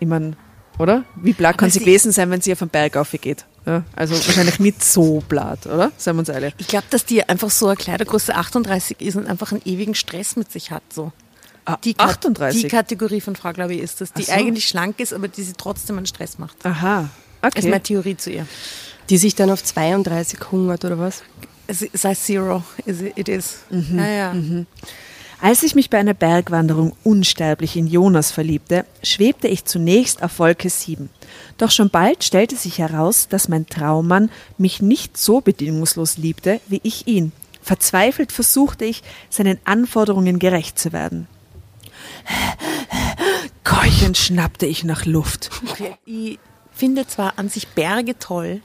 Ich 0.00 0.08
meine, 0.08 0.32
oder? 0.78 1.04
Wie 1.16 1.32
blatt 1.32 1.58
kann 1.58 1.70
sie- 1.70 1.80
gewesen 1.80 2.12
sein, 2.12 2.30
wenn 2.30 2.40
sie 2.40 2.52
auf 2.52 2.58
den 2.60 2.68
Berg 2.70 2.96
aufgeht? 2.96 3.44
Ja, 3.64 3.84
also 3.94 4.14
wahrscheinlich 4.14 4.58
nicht 4.58 4.82
so 4.82 5.22
blatt, 5.28 5.66
oder? 5.66 5.92
Seien 5.96 6.16
wir 6.16 6.20
uns 6.20 6.28
ehrlich. 6.28 6.54
Ich 6.58 6.66
glaube, 6.68 6.86
dass 6.90 7.04
die 7.04 7.22
einfach 7.28 7.50
so 7.50 7.66
eine 7.68 7.76
Kleidergröße 7.76 8.34
38 8.34 9.00
ist 9.00 9.14
und 9.16 9.28
einfach 9.28 9.52
einen 9.52 9.62
ewigen 9.64 9.94
Stress 9.94 10.34
mit 10.36 10.50
sich 10.50 10.70
hat. 10.72 10.82
So. 10.92 11.12
Ah, 11.64 11.76
Die, 11.84 11.94
Kat- 11.94 12.08
38? 12.26 12.62
die 12.62 12.68
Kategorie 12.68 13.20
von 13.20 13.36
Frau, 13.36 13.52
glaube 13.52 13.74
ich, 13.74 13.80
ist 13.80 14.00
das, 14.00 14.12
die 14.12 14.24
so. 14.24 14.32
eigentlich 14.32 14.66
schlank 14.66 14.98
ist, 14.98 15.12
aber 15.14 15.28
die 15.28 15.42
sie 15.44 15.52
trotzdem 15.52 15.96
einen 15.96 16.06
Stress 16.06 16.38
macht. 16.38 16.56
Aha, 16.66 17.08
Das 17.40 17.50
ist 17.54 17.58
okay. 17.60 17.68
meine 17.70 17.82
Theorie 17.84 18.16
zu 18.16 18.30
ihr. 18.30 18.46
Die 19.10 19.16
sich 19.18 19.34
dann 19.36 19.50
auf 19.50 19.62
32 19.62 20.38
hungert 20.50 20.84
oder 20.84 20.98
was? 20.98 21.22
Es 21.68 21.86
sei 21.92 22.14
Zero, 22.16 22.64
it, 22.84 23.28
is. 23.28 23.58
Mhm. 23.70 23.98
Ja, 23.98 24.06
ja. 24.08 24.34
Als 25.42 25.64
ich 25.64 25.74
mich 25.74 25.90
bei 25.90 25.98
einer 25.98 26.14
Bergwanderung 26.14 26.92
unsterblich 27.02 27.76
in 27.76 27.88
Jonas 27.88 28.30
verliebte, 28.30 28.86
schwebte 29.02 29.48
ich 29.48 29.64
zunächst 29.64 30.22
auf 30.22 30.38
Wolke 30.38 30.70
7. 30.70 31.10
Doch 31.58 31.72
schon 31.72 31.90
bald 31.90 32.22
stellte 32.22 32.54
sich 32.54 32.78
heraus, 32.78 33.26
dass 33.26 33.48
mein 33.48 33.66
Traummann 33.66 34.30
mich 34.56 34.80
nicht 34.80 35.16
so 35.16 35.40
bedingungslos 35.40 36.16
liebte, 36.16 36.60
wie 36.68 36.78
ich 36.84 37.08
ihn. 37.08 37.32
Verzweifelt 37.60 38.30
versuchte 38.30 38.84
ich, 38.84 39.02
seinen 39.30 39.58
Anforderungen 39.64 40.38
gerecht 40.38 40.78
zu 40.78 40.92
werden. 40.92 41.26
Keuchend 43.64 44.16
schnappte 44.16 44.66
ich 44.66 44.84
nach 44.84 45.06
Luft. 45.06 45.50
Ich 46.04 46.38
finde 46.70 47.04
zwar 47.08 47.36
an 47.40 47.48
sich 47.48 47.66
Berge 47.66 48.16
toll 48.16 48.60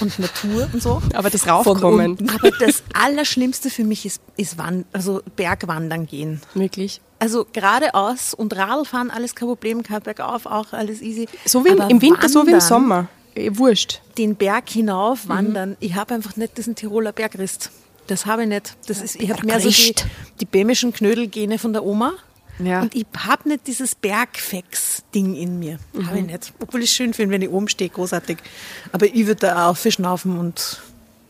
und 0.00 0.18
Natur 0.18 0.68
und 0.72 0.82
so, 0.82 1.02
Aber 1.14 1.30
das 1.30 1.46
Raufkommen, 1.46 2.16
aber 2.34 2.50
das 2.50 2.82
Allerschlimmste 2.92 3.70
für 3.70 3.84
mich 3.84 4.06
ist, 4.06 4.20
ist 4.36 4.58
Wand, 4.58 4.86
also 4.92 5.22
Bergwandern 5.36 6.06
gehen. 6.06 6.40
wirklich. 6.54 7.00
Also 7.20 7.46
geradeaus 7.52 8.32
und 8.32 8.54
Radlfahren, 8.56 9.10
alles 9.10 9.34
kein 9.34 9.48
Problem, 9.48 9.82
kein 9.82 10.00
Bergauf, 10.02 10.46
auch 10.46 10.72
alles 10.72 11.02
easy. 11.02 11.26
So 11.44 11.64
wie 11.64 11.70
im, 11.70 11.80
Aber 11.80 11.90
im 11.90 12.00
Winter, 12.00 12.28
so 12.28 12.46
wie 12.46 12.52
im 12.52 12.52
wandern, 12.52 12.60
Sommer. 12.60 13.08
Eh, 13.34 13.50
wurscht. 13.54 14.00
Den 14.16 14.36
Berg 14.36 14.68
hinauf 14.68 15.28
wandern, 15.28 15.76
ich 15.80 15.96
habe 15.96 16.14
einfach 16.14 16.36
nicht 16.36 16.56
diesen 16.58 16.76
Tiroler 16.76 17.12
Bergrist. 17.12 17.70
Das 18.06 18.24
habe 18.24 18.42
ich 18.42 18.48
nicht. 18.48 18.76
Das 18.86 19.02
ist, 19.02 19.16
ich 19.16 19.30
habe 19.30 19.44
mehr 19.46 19.60
so 19.60 19.68
die, 19.68 19.94
die 20.40 20.44
bämischen 20.44 20.92
Knödelgene 20.92 21.58
von 21.58 21.72
der 21.72 21.84
Oma. 21.84 22.12
Ja. 22.58 22.82
Und 22.82 22.94
ich 22.94 23.06
habe 23.16 23.48
nicht 23.48 23.66
dieses 23.66 23.94
Bergfex-Ding 23.94 25.34
in 25.34 25.58
mir. 25.58 25.78
Habe 26.06 26.18
ich 26.18 26.26
nicht. 26.26 26.52
Obwohl 26.60 26.82
ich 26.82 26.90
es 26.90 26.96
schön 26.96 27.14
finde, 27.14 27.34
wenn 27.34 27.42
ich 27.42 27.50
oben 27.50 27.68
stehe, 27.68 27.90
großartig. 27.90 28.38
Aber 28.92 29.06
ich 29.06 29.26
würde 29.26 29.40
da 29.40 29.68
aufschnaufen 29.68 30.38
und 30.38 30.80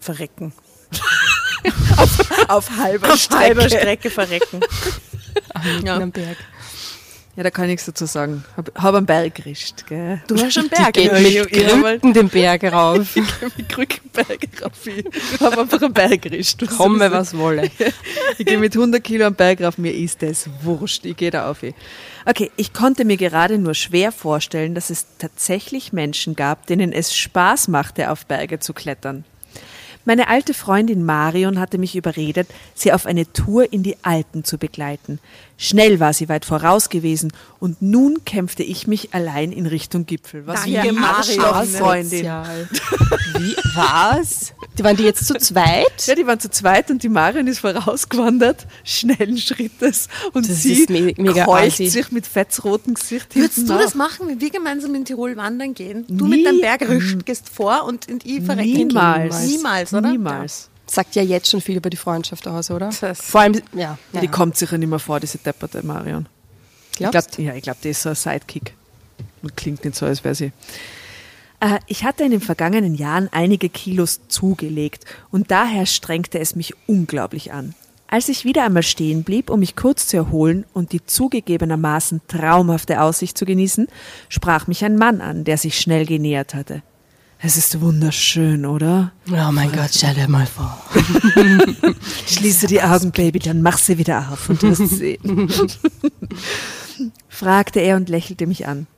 verrecken. 0.01 0.53
Auf 2.49 2.71
halber 2.77 3.13
Auf 3.13 3.31
halber 3.31 3.69
Strecke 3.69 4.11
verrecken. 4.11 4.61
Ja. 5.85 5.97
Am 5.97 6.11
Berg. 6.11 6.37
Ja, 7.39 7.45
da 7.45 7.53
kann 7.53 7.67
ich 7.67 7.71
nichts 7.71 7.87
dazu 7.87 8.05
sagen. 8.05 8.45
Hab, 8.57 8.83
hab 8.83 8.95
einen 8.97 9.07
Berg 9.07 9.37
gerischt, 9.37 9.87
gell? 9.87 10.21
Du 10.27 10.35
hast 10.35 10.55
schon 10.55 10.69
Berg. 10.69 10.95
Geht 10.95 11.13
Ja, 11.13 11.77
mit 11.77 12.01
Krücken 12.03 12.13
den 12.13 12.29
Berg 12.31 12.65
rauf. 12.65 13.15
mit 13.15 13.69
Krückenberg 13.69 14.41
rauf. 14.61 14.85
Ich 14.85 15.41
hab 15.41 15.57
einfach 15.57 15.81
einen 15.81 15.93
Berg 15.93 16.21
gerischt. 16.21 16.67
Komme, 16.77 17.13
was 17.13 17.39
wolle. 17.39 17.71
Ich 18.39 18.45
gehe 18.45 18.59
mit 18.59 18.75
100 18.75 19.05
Kilo 19.05 19.25
am 19.27 19.37
Berg 19.37 19.61
rauf, 19.61 19.79
mir 19.79 19.95
ist 19.95 20.21
das 20.21 20.51
wurscht, 20.63 21.05
ich 21.07 21.17
gehe 21.17 21.31
da 21.31 21.49
auf. 21.49 21.59
Okay, 22.27 22.51
ich 22.57 22.73
konnte 22.73 23.05
mir 23.05 23.17
gerade 23.17 23.57
nur 23.57 23.75
schwer 23.75 24.11
vorstellen, 24.11 24.75
dass 24.75 24.91
es 24.91 25.07
tatsächlich 25.19 25.93
Menschen 25.93 26.35
gab, 26.35 26.67
denen 26.67 26.93
es 26.93 27.17
Spaß 27.17 27.69
machte, 27.69 28.11
auf 28.11 28.27
Berge 28.27 28.59
zu 28.59 28.75
klettern. 28.75 29.25
Meine 30.09 30.29
alte 30.29 30.55
Freundin 30.55 31.05
Marion 31.05 31.61
hatte 31.61 31.77
mich 31.77 31.95
überredet, 31.95 32.49
sie 32.75 32.95
auf 32.95 33.05
eine 33.05 33.31
Tour 33.31 33.71
in 33.75 33.83
die 33.83 33.95
Alpen 34.03 34.43
zu 34.43 34.57
begleiten. 34.57 35.19
Schnell 35.59 36.01
war 36.01 36.15
sie 36.15 36.31
weit 36.31 36.47
voraus 36.47 36.89
gewesen 36.89 37.31
und 37.61 37.83
nun 37.83 38.25
kämpfte 38.25 38.63
ich 38.63 38.87
mich 38.87 39.13
allein 39.13 39.53
in 39.53 39.67
Richtung 39.67 40.07
Gipfel. 40.07 40.47
Was 40.47 40.63
Danke, 40.63 40.81
für 40.81 40.89
eine 40.89 40.93
Marion. 40.93 41.45
Asozial. 41.45 42.69
Wie? 43.39 43.55
Was? 43.75 44.55
Die 44.79 44.85
waren 44.85 44.97
die 44.97 45.03
jetzt 45.03 45.27
zu 45.27 45.35
zweit? 45.35 46.07
Ja, 46.07 46.15
die 46.15 46.27
waren 46.27 46.41
zu 46.41 46.49
zweit 46.51 46.91
und 46.91 47.03
die 47.03 47.09
Marion 47.11 47.47
ist 47.47 47.59
vorausgewandert, 47.59 48.67
schnellen 48.85 49.37
Schrittes 49.37 50.09
und 50.33 50.49
Das 50.49 50.63
sie 50.63 50.73
ist 50.73 50.89
me- 50.91 51.13
mega 51.19 51.45
keucht 51.45 51.67
assi. 51.75 51.89
sich 51.89 52.11
mit 52.13 52.27
fetzrotem 52.27 52.95
Gesicht 52.95 53.35
Würdest 53.37 53.59
du 53.59 53.75
das 53.75 53.95
nach. 53.95 54.09
machen, 54.09 54.29
wenn 54.29 54.41
wir 54.41 54.51
gemeinsam 54.51 54.95
in 54.95 55.05
Tirol 55.05 55.37
wandern 55.37 55.75
gehen? 55.75 56.07
Du 56.09 56.27
Nie. 56.29 56.37
mit 56.39 56.47
deinem 56.47 56.61
Bergrüst 56.63 57.27
gehst 57.27 57.49
vor 57.51 57.85
und 57.85 58.07
ich 58.25 58.43
verrecke. 58.43 58.69
Niemals. 58.71 59.45
Niemals, 59.47 59.91
oder? 59.99 60.11
Niemals. 60.11 60.71
Sagt 60.87 61.15
ja 61.17 61.23
jetzt 61.23 61.51
schon 61.51 61.61
viel 61.61 61.77
über 61.77 61.91
die 61.91 61.97
Freundschaft 61.99 62.49
aus, 62.49 62.71
oder? 62.71 62.91
Das- 62.99 63.21
Vor 63.21 63.43
allem, 63.43 63.55
ja. 63.55 63.81
Ja, 63.81 63.99
ja. 64.13 64.21
Die 64.21 64.29
kommt 64.29 64.57
sicher 64.57 64.79
nicht 64.79 64.89
mehr 64.89 64.99
vor, 64.99 65.21
diese 65.21 65.39
depperte 65.39 65.85
Marion. 65.85 66.27
Ich 66.93 66.99
Glaubst 66.99 67.33
glaub, 67.33 67.47
ja, 67.47 67.55
ich 67.55 67.63
glaube, 67.63 67.79
die 67.85 67.91
ist 67.91 68.03
so 68.03 68.09
ein 68.09 68.15
Sidekick. 68.15 68.75
Und 69.43 69.57
klingt 69.57 69.85
nicht 69.85 69.97
so, 69.97 70.07
als 70.07 70.25
wäre 70.25 70.35
sie. 70.35 70.53
Äh, 71.61 71.79
ich 71.87 72.05
hatte 72.05 72.25
in 72.25 72.31
den 72.31 72.41
vergangenen 72.41 72.95
Jahren 72.95 73.29
einige 73.33 73.69
Kilos 73.69 74.21
zugelegt 74.29 75.05
und 75.31 75.51
daher 75.51 75.87
strengte 75.87 76.39
es 76.39 76.57
mich 76.57 76.75
unglaublich 76.87 77.53
an. 77.53 77.75
Als 78.11 78.29
ich 78.31 78.45
wieder 78.47 78.65
einmal 78.65 78.83
stehen 78.83 79.23
blieb, 79.23 79.51
um 79.51 79.61
mich 79.61 79.77
kurz 79.77 80.07
zu 80.07 80.17
erholen 80.17 80.65
und 80.73 80.93
die 80.93 81.05
zugegebenermaßen 81.05 82.23
traumhafte 82.27 83.03
Aussicht 83.03 83.37
zu 83.37 83.45
genießen, 83.45 83.87
sprach 84.31 84.67
mich 84.67 84.83
ein 84.85 84.97
Mann 84.97 85.21
an, 85.21 85.45
der 85.45 85.59
sich 85.59 85.79
schnell 85.79 86.07
genähert 86.07 86.55
hatte. 86.55 86.83
Es 87.41 87.57
ist 87.57 87.81
wunderschön, 87.81 88.67
oder? 88.67 89.13
Oh 89.31 89.53
mein 89.53 89.71
Gott, 89.71 89.91
stell 89.95 90.15
dir 90.15 90.29
mal 90.29 90.47
vor. 90.47 90.77
Schließe 92.27 92.67
die 92.67 92.83
Augen, 92.83 93.13
Baby, 93.13 93.39
dann 93.39 93.63
mach 93.63 93.79
sie 93.79 93.97
wieder 93.97 94.29
auf 94.33 94.49
und 94.49 94.63
wirst 94.63 94.89
sehen. 94.89 95.49
fragte 97.29 97.79
er 97.79 97.97
und 97.97 98.09
lächelte 98.09 98.47
mich 98.49 98.67
an. 98.67 98.89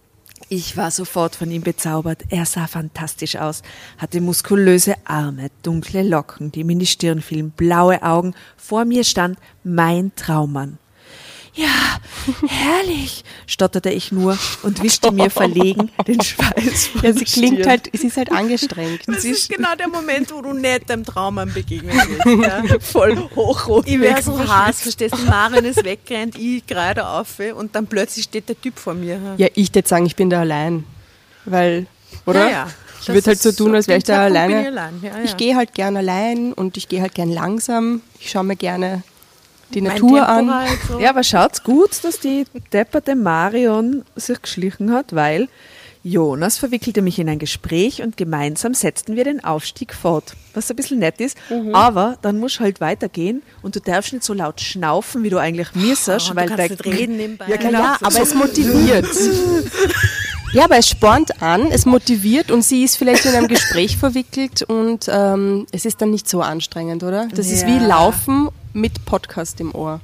Ich 0.49 0.77
war 0.77 0.91
sofort 0.91 1.37
von 1.37 1.51
ihm 1.51 1.63
bezaubert. 1.63 2.25
Er 2.31 2.47
sah 2.47 2.67
fantastisch 2.67 3.37
aus, 3.37 3.63
hatte 3.99 4.23
muskulöse 4.23 4.95
Arme, 5.05 5.51
dunkle 5.63 6.03
Locken, 6.03 6.51
die 6.51 6.61
ihm 6.61 6.71
in 6.71 6.79
die 6.79 6.87
Stirn 6.87 7.21
fielen, 7.21 7.51
blaue 7.51 8.03
Augen. 8.03 8.35
Vor 8.57 8.87
mir 8.87 9.05
stand 9.05 9.39
mein 9.65 10.13
Traummann. 10.17 10.79
Ja, 11.55 11.99
herrlich, 12.47 13.25
stotterte 13.47 13.91
ich 13.91 14.13
nur 14.13 14.39
und 14.63 14.83
wischte 14.83 15.11
mir 15.11 15.31
verlegen 15.31 15.91
den 16.07 16.21
Schweiß 16.21 16.87
von 16.87 17.03
Ja, 17.03 17.13
sie 17.13 17.25
klingt 17.25 17.67
halt, 17.67 17.91
sie 17.93 18.07
ist 18.07 18.17
halt 18.17 18.31
angestrengt. 18.31 19.03
Das 19.07 19.25
ist 19.25 19.49
genau 19.49 19.75
der 19.75 19.89
Moment, 19.89 20.33
wo 20.33 20.41
du 20.41 20.53
nicht 20.53 20.89
deinem 20.89 21.05
Traummann 21.05 21.53
begegnen 21.53 21.93
willst. 22.25 22.47
Ja. 22.47 22.63
voll 22.81 23.17
hochrot. 23.35 23.87
Ich 23.89 23.99
wäre 23.99 24.23
so 24.23 24.39
heiß, 24.39 24.81
verstehst 24.83 25.15
du? 25.15 25.25
Marion 25.25 25.65
ist 25.65 25.85
weggerannt, 25.85 26.39
ich 26.39 26.67
gerade 26.67 27.07
auf 27.07 27.41
und 27.57 27.75
dann 27.75 27.87
plötzlich 27.87 28.25
steht 28.25 28.49
der 28.49 28.61
Typ 28.61 28.79
vor 28.79 28.95
mir. 28.95 29.21
Ja, 29.37 29.49
ich 29.55 29.75
würde 29.75 29.89
sagen, 29.89 30.07
ich 30.07 30.17
bin 30.17 30.31
da 30.31 30.41
allein. 30.41 30.85
Weil, 31.45 31.87
oder? 32.27 32.45
Ja, 32.45 32.51
ja. 32.51 32.67
Ich 33.03 33.09
würde 33.09 33.29
halt 33.29 33.41
so 33.41 33.51
tun, 33.51 33.75
als 33.75 33.89
wäre 33.89 33.99
ich 33.99 34.05
da 34.05 34.25
alleine. 34.25 34.61
ich 34.61 34.67
allein. 34.67 35.01
Ja. 35.03 35.23
Ich 35.25 35.37
gehe 35.37 35.57
halt 35.57 35.73
gern 35.75 35.97
allein 35.97 36.53
und 36.53 36.77
ich 36.77 36.89
gehe 36.89 37.01
halt 37.01 37.15
gern 37.15 37.31
langsam. 37.31 38.03
Ich 38.19 38.31
schaue 38.31 38.45
mir 38.45 38.57
gerne 38.57 39.03
die 39.75 39.81
Mein 39.81 39.93
Natur 39.95 40.19
Tempo 40.27 40.33
an. 40.33 40.55
halt 40.55 40.79
so. 40.89 40.99
Ja, 41.01 41.11
aber 41.11 41.23
schaut's 41.23 41.63
gut, 41.63 42.03
dass 42.05 42.21
die 42.21 42.45
depperte 42.73 43.15
Marion 43.17 44.05
sich 44.17 44.41
geschlichen 44.43 44.93
hat, 44.93 45.15
weil 45.15 45.49
Jonas 46.03 46.57
verwickelte 46.57 47.03
mich 47.03 47.19
in 47.19 47.29
ein 47.29 47.39
Gespräch 47.39 48.01
und 48.01 48.17
gemeinsam 48.17 48.73
setzten 48.73 49.17
wir 49.17 49.25
den 49.25 49.45
Aufstieg 49.45 49.93
fort. 49.95 50.35
Was 50.55 50.71
ein 50.71 50.77
bisschen 50.77 50.99
nett 50.99 51.21
ist, 51.21 51.37
Mhm. 51.51 51.75
aber 51.75 52.17
dann 52.23 52.39
musst 52.39 52.59
du 52.59 52.61
halt 52.65 52.81
weitergehen 52.81 53.43
und 53.61 53.77
du 53.77 53.81
darfst 53.81 54.15
nicht 54.15 54.25
so 54.25 54.33
laut 54.33 54.63
schnaufen, 54.63 55.23
wie 55.23 55.29
du 55.29 55.37
eigentlich 55.37 55.75
müsstest, 55.75 56.31
und 56.31 56.37
weil 56.37 56.49
du 56.49 56.57
kannst 56.57 56.71
nicht 56.71 56.87
reden 56.87 57.17
nebenbei. 57.19 57.45
Ja, 57.49 57.57
genau. 57.57 57.81
Ja, 57.81 57.97
aber 58.03 58.21
es 58.23 58.35
motiviert. 58.35 59.07
Ja, 60.53 60.65
aber 60.65 60.79
es 60.79 60.89
spornt 60.89 61.41
an, 61.43 61.69
es 61.71 61.87
motiviert 61.87 62.51
und 62.51 62.63
sie 62.63 62.83
ist 62.83 62.97
vielleicht 62.97 63.25
in 63.25 63.37
einem 63.37 63.47
Gespräch 63.47 63.97
verwickelt 63.97 64.63
und 64.63 65.07
ähm, 65.09 65.65
es 65.71 65.85
ist 65.85 66.03
dann 66.03 66.11
nicht 66.11 66.29
so 66.29 66.41
anstrengend, 66.41 67.05
oder? 67.05 67.29
Das 67.33 67.53
ist 67.53 67.69
wie 67.69 67.77
Ja. 67.77 67.87
Laufen 67.87 68.49
mit 68.73 69.05
Podcast 69.05 69.61
im 69.61 69.75
Ohr. 69.75 70.01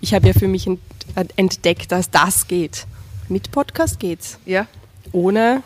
Ich 0.00 0.14
habe 0.14 0.26
ja 0.26 0.32
für 0.32 0.48
mich 0.48 0.66
ent 0.66 0.80
entdeckt, 1.36 1.92
dass 1.92 2.10
das 2.10 2.48
geht. 2.48 2.86
Mit 3.28 3.50
Podcast 3.50 3.98
geht's. 4.00 4.38
Ja. 4.44 4.66
Ohne 5.12 5.62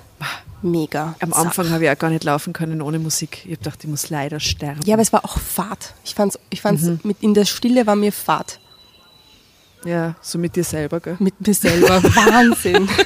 mega. 0.63 1.15
Am 1.21 1.33
Anfang 1.33 1.71
habe 1.71 1.85
ich 1.85 1.91
auch 1.91 1.99
gar 1.99 2.11
nicht 2.11 2.25
laufen 2.25 2.53
können 2.53 2.83
ohne 2.83 2.99
Musik. 2.99 3.39
Ich 3.45 3.53
habe 3.53 3.57
gedacht, 3.57 3.85
ich 3.85 3.91
muss 3.91 4.11
leider 4.11 4.41
sterben. 4.41 4.81
Ja, 4.85 4.95
aber 4.95 5.03
es 5.03 5.13
war 5.13 5.25
auch 5.25 5.39
Fahrt. 5.39 5.95
Ich 6.05 6.15
fand's, 6.15 6.39
ich 6.51 6.61
fand's 6.61 7.05
mit 7.05 7.23
in 7.23 7.35
der 7.35 7.45
Stille 7.45 7.87
war 7.87 7.97
mir 7.97 8.13
Fahrt. 8.13 8.59
ja, 9.85 10.17
so 10.21 10.39
mit 10.39 10.57
dir 10.57 10.65
selber, 10.65 11.01
gell? 11.01 11.17
Mit 11.21 11.47
mir 11.47 11.55
selber. 11.55 12.03
Wahnsinn. 12.03 12.89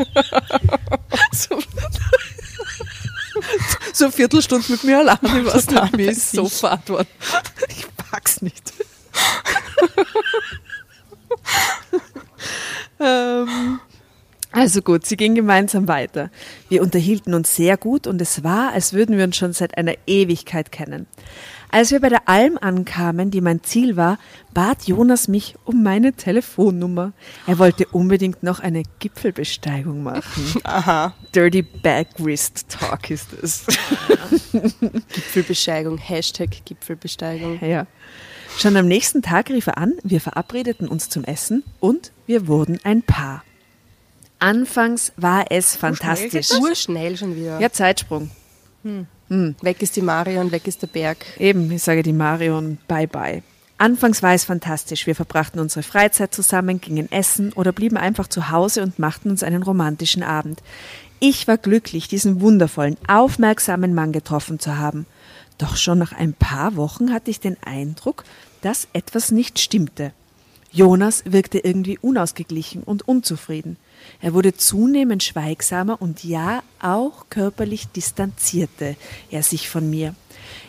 So 1.32 1.58
eine 4.00 4.12
Viertelstunde 4.12 4.70
mit 4.70 4.84
mir 4.84 4.98
alleine, 4.98 5.46
was 5.46 5.66
Total 5.66 5.84
nicht 5.84 5.96
mir 5.96 6.10
ist 6.10 6.32
so 6.32 6.48
fad 6.48 6.88
worden. 6.88 7.08
Ich 7.68 7.86
pack's 8.10 8.42
nicht. 8.42 8.72
ähm, 13.00 13.80
also 14.52 14.82
gut, 14.82 15.06
sie 15.06 15.16
ging 15.16 15.34
gemeinsam 15.34 15.86
weiter. 15.86 16.30
Wir 16.68 16.82
unterhielten 16.82 17.34
uns 17.34 17.54
sehr 17.54 17.76
gut 17.76 18.06
und 18.06 18.20
es 18.20 18.42
war, 18.42 18.72
als 18.72 18.92
würden 18.92 19.16
wir 19.16 19.24
uns 19.24 19.36
schon 19.36 19.52
seit 19.52 19.78
einer 19.78 19.94
Ewigkeit 20.06 20.72
kennen. 20.72 21.06
Als 21.72 21.92
wir 21.92 22.00
bei 22.00 22.08
der 22.08 22.28
Alm 22.28 22.58
ankamen, 22.60 23.30
die 23.30 23.40
mein 23.40 23.62
Ziel 23.62 23.96
war, 23.96 24.18
bat 24.52 24.84
Jonas 24.84 25.28
mich 25.28 25.54
um 25.64 25.82
meine 25.82 26.12
Telefonnummer. 26.12 27.12
Er 27.46 27.58
wollte 27.58 27.86
unbedingt 27.86 28.42
noch 28.42 28.60
eine 28.60 28.82
Gipfelbesteigung 28.98 30.02
machen. 30.02 30.60
Aha. 30.64 31.14
Dirty 31.34 31.62
Backwrist 31.62 32.68
Talk 32.68 33.10
ist 33.10 33.32
es. 33.40 33.66
Gipfelbesteigung. 34.52 35.98
Hashtag 35.98 36.64
Gipfelbesteigung. 36.64 37.60
Ja. 37.64 37.86
Schon 38.58 38.76
am 38.76 38.88
nächsten 38.88 39.22
Tag 39.22 39.48
rief 39.50 39.68
er 39.68 39.78
an, 39.78 39.94
wir 40.02 40.20
verabredeten 40.20 40.88
uns 40.88 41.08
zum 41.08 41.22
Essen 41.24 41.62
und 41.78 42.10
wir 42.26 42.48
wurden 42.48 42.80
ein 42.82 43.02
Paar. 43.02 43.44
Anfangs 44.40 45.12
war 45.16 45.46
es 45.50 45.76
fantastisch. 45.76 46.50
Urschnell 46.52 47.16
schon 47.16 47.36
wieder. 47.36 47.60
Ja, 47.60 47.70
Zeitsprung. 47.70 48.30
Weg 49.30 49.80
ist 49.80 49.96
die 49.96 50.02
Marion, 50.02 50.50
weg 50.50 50.66
ist 50.66 50.82
der 50.82 50.88
Berg. 50.88 51.24
Eben, 51.38 51.70
ich 51.70 51.82
sage 51.82 52.02
die 52.02 52.12
Marion 52.12 52.78
bye 52.88 53.06
bye. 53.06 53.42
Anfangs 53.78 54.22
war 54.22 54.34
es 54.34 54.44
fantastisch. 54.44 55.06
Wir 55.06 55.14
verbrachten 55.14 55.60
unsere 55.60 55.82
Freizeit 55.82 56.34
zusammen, 56.34 56.80
gingen 56.80 57.10
essen 57.10 57.52
oder 57.54 57.72
blieben 57.72 57.96
einfach 57.96 58.26
zu 58.26 58.50
Hause 58.50 58.82
und 58.82 58.98
machten 58.98 59.30
uns 59.30 59.42
einen 59.42 59.62
romantischen 59.62 60.22
Abend. 60.22 60.62
Ich 61.18 61.48
war 61.48 61.56
glücklich, 61.56 62.08
diesen 62.08 62.40
wundervollen, 62.40 62.98
aufmerksamen 63.06 63.94
Mann 63.94 64.12
getroffen 64.12 64.58
zu 64.58 64.76
haben. 64.76 65.06
Doch 65.58 65.76
schon 65.76 65.98
nach 65.98 66.12
ein 66.12 66.34
paar 66.34 66.76
Wochen 66.76 67.12
hatte 67.12 67.30
ich 67.30 67.40
den 67.40 67.56
Eindruck, 67.62 68.24
dass 68.62 68.88
etwas 68.92 69.30
nicht 69.30 69.58
stimmte. 69.58 70.12
Jonas 70.72 71.24
wirkte 71.26 71.58
irgendwie 71.58 71.98
unausgeglichen 71.98 72.84
und 72.84 73.06
unzufrieden. 73.08 73.76
Er 74.20 74.34
wurde 74.34 74.54
zunehmend 74.54 75.22
schweigsamer 75.22 76.00
und 76.00 76.22
ja, 76.22 76.62
auch 76.80 77.26
körperlich 77.28 77.88
distanzierte 77.88 78.96
er 79.30 79.42
sich 79.42 79.68
von 79.68 79.90
mir. 79.90 80.14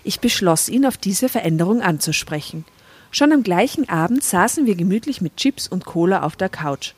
Ich 0.04 0.20
beschloss, 0.20 0.70
ihn 0.70 0.86
auf 0.86 0.98
diese 0.98 1.30
Veränderung 1.30 1.82
anzusprechen. 1.82 2.66
Schon 3.12 3.32
am 3.32 3.44
gleichen 3.44 3.90
Abend 3.90 4.24
saßen 4.24 4.66
wir 4.66 4.76
gemütlich 4.76 5.22
mit 5.22 5.38
Chips 5.38 5.68
und 5.68 5.86
Cola 5.86 6.24
auf 6.24 6.36
der 6.36 6.50
Couch. 6.50 6.94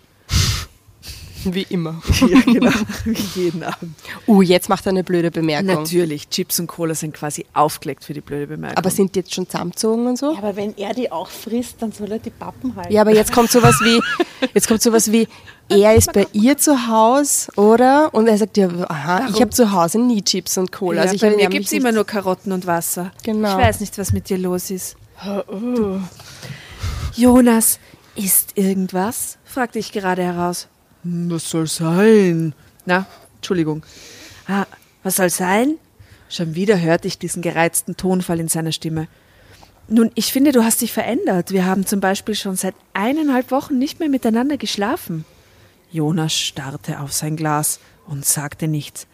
Wie 1.45 1.65
immer. 1.69 2.01
Ja, 2.23 2.39
genau, 2.39 2.71
wie 3.05 3.41
jeden 3.41 3.63
Abend. 3.63 3.95
Uh, 4.27 4.41
jetzt 4.41 4.69
macht 4.69 4.85
er 4.85 4.91
eine 4.91 5.03
blöde 5.03 5.29
Bemerkung. 5.29 5.67
Natürlich, 5.67 6.29
Chips 6.29 6.59
und 6.59 6.67
Cola 6.67 6.95
sind 6.95 7.13
quasi 7.13 7.45
aufgelegt 7.53 8.05
für 8.05 8.13
die 8.13 8.21
blöde 8.21 8.47
Bemerkung. 8.47 8.77
Aber 8.77 8.89
sind 8.89 9.13
die 9.13 9.19
jetzt 9.19 9.33
schon 9.33 9.47
zusammengezogen 9.49 10.07
und 10.07 10.17
so? 10.17 10.31
Ja, 10.31 10.37
aber 10.37 10.55
wenn 10.55 10.77
er 10.77 10.93
die 10.93 11.11
auch 11.11 11.29
frisst, 11.29 11.81
dann 11.81 11.91
soll 11.91 12.11
er 12.13 12.19
die 12.19 12.29
Pappen 12.29 12.75
halten. 12.75 12.93
Ja, 12.93 13.01
aber 13.01 13.13
jetzt 13.13 13.33
kommt 13.33 13.51
sowas 13.51 13.75
wie, 13.83 14.01
jetzt 14.53 14.67
kommt 14.67 14.81
sowas 14.81 15.11
wie, 15.11 15.27
er 15.69 15.95
ist 15.95 16.13
bei 16.13 16.27
ihr 16.31 16.57
zu 16.57 16.87
Hause, 16.87 17.51
oder? 17.57 18.13
Und 18.13 18.27
er 18.27 18.37
sagt 18.37 18.55
ja, 18.57 18.69
aha, 18.87 19.27
ich 19.29 19.41
habe 19.41 19.51
zu 19.51 19.71
Hause 19.71 19.99
nie 19.99 20.21
Chips 20.21 20.57
und 20.57 20.71
Cola. 20.71 20.97
ja, 20.97 21.01
also 21.03 21.15
ich 21.15 21.21
bei 21.21 21.27
habe 21.27 21.37
mir 21.37 21.49
gibt 21.49 21.65
es 21.65 21.73
immer 21.73 21.91
nur 21.91 22.05
Karotten 22.05 22.53
und 22.53 22.65
Wasser. 22.65 23.11
Genau. 23.23 23.57
Ich 23.59 23.65
weiß 23.65 23.81
nicht, 23.81 23.97
was 23.97 24.13
mit 24.13 24.29
dir 24.29 24.37
los 24.37 24.71
ist. 24.71 24.95
Jonas, 27.15 27.79
ist 28.15 28.57
irgendwas? 28.57 29.37
fragte 29.43 29.79
ich 29.79 29.91
gerade 29.91 30.23
heraus. 30.23 30.67
Was 31.03 31.49
soll 31.49 31.67
sein? 31.67 32.53
Na, 32.85 33.05
Entschuldigung. 33.35 33.83
Ah, 34.47 34.65
was 35.03 35.17
soll 35.17 35.29
sein? 35.29 35.75
Schon 36.29 36.55
wieder 36.55 36.79
hörte 36.79 37.07
ich 37.07 37.19
diesen 37.19 37.41
gereizten 37.41 37.97
Tonfall 37.97 38.39
in 38.39 38.47
seiner 38.47 38.71
Stimme. 38.71 39.07
Nun, 39.87 40.11
ich 40.15 40.31
finde, 40.31 40.53
du 40.53 40.63
hast 40.63 40.81
dich 40.81 40.93
verändert. 40.93 41.51
Wir 41.51 41.65
haben 41.65 41.85
zum 41.85 41.99
Beispiel 41.99 42.35
schon 42.35 42.55
seit 42.55 42.73
eineinhalb 42.93 43.51
Wochen 43.51 43.77
nicht 43.77 43.99
mehr 43.99 44.09
miteinander 44.09 44.57
geschlafen. 44.57 45.25
Jonas 45.91 46.33
starrte 46.33 47.01
auf 47.01 47.11
sein 47.11 47.35
Glas 47.35 47.79
und 48.07 48.25
sagte 48.25 48.67
nichts. 48.67 49.05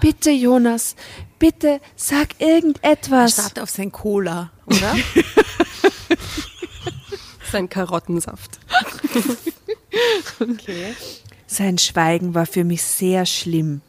Bitte, 0.00 0.30
Jonas, 0.30 0.94
bitte 1.38 1.80
sag 1.96 2.40
irgendetwas. 2.40 3.32
Start 3.32 3.58
auf 3.60 3.70
sein 3.70 3.90
Cola, 3.92 4.50
oder? 4.66 4.96
Sein 7.50 7.68
Karottensaft. 7.68 8.60
Sein 11.52 11.78
Schweigen 11.78 12.36
war 12.36 12.46
für 12.46 12.62
mich 12.62 12.80
sehr 12.84 13.26
schlimm. 13.26 13.80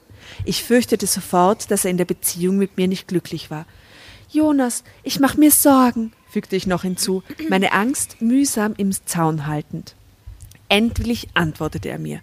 Ich 0.46 0.64
fürchtete 0.64 1.06
sofort, 1.06 1.70
dass 1.70 1.86
er 1.86 1.92
in 1.92 1.98
der 1.98 2.06
Beziehung 2.06 2.58
mit 2.58 2.76
mir 2.76 2.88
nicht 2.88 3.08
glücklich 3.08 3.52
war. 3.52 3.68
Jonas, 4.32 4.84
ich 5.04 5.20
mach 5.20 5.38
mir 5.38 5.52
Sorgen, 5.52 6.12
fügte 6.28 6.56
ich 6.56 6.66
noch 6.66 6.82
hinzu, 6.82 7.22
meine 7.50 7.72
Angst 7.72 8.20
mühsam 8.20 8.74
im 8.78 8.92
Zaun 9.06 9.46
haltend. 9.46 9.96
Endlich 10.70 11.28
antwortete 11.36 11.90
er 11.90 12.00
mir. 12.00 12.22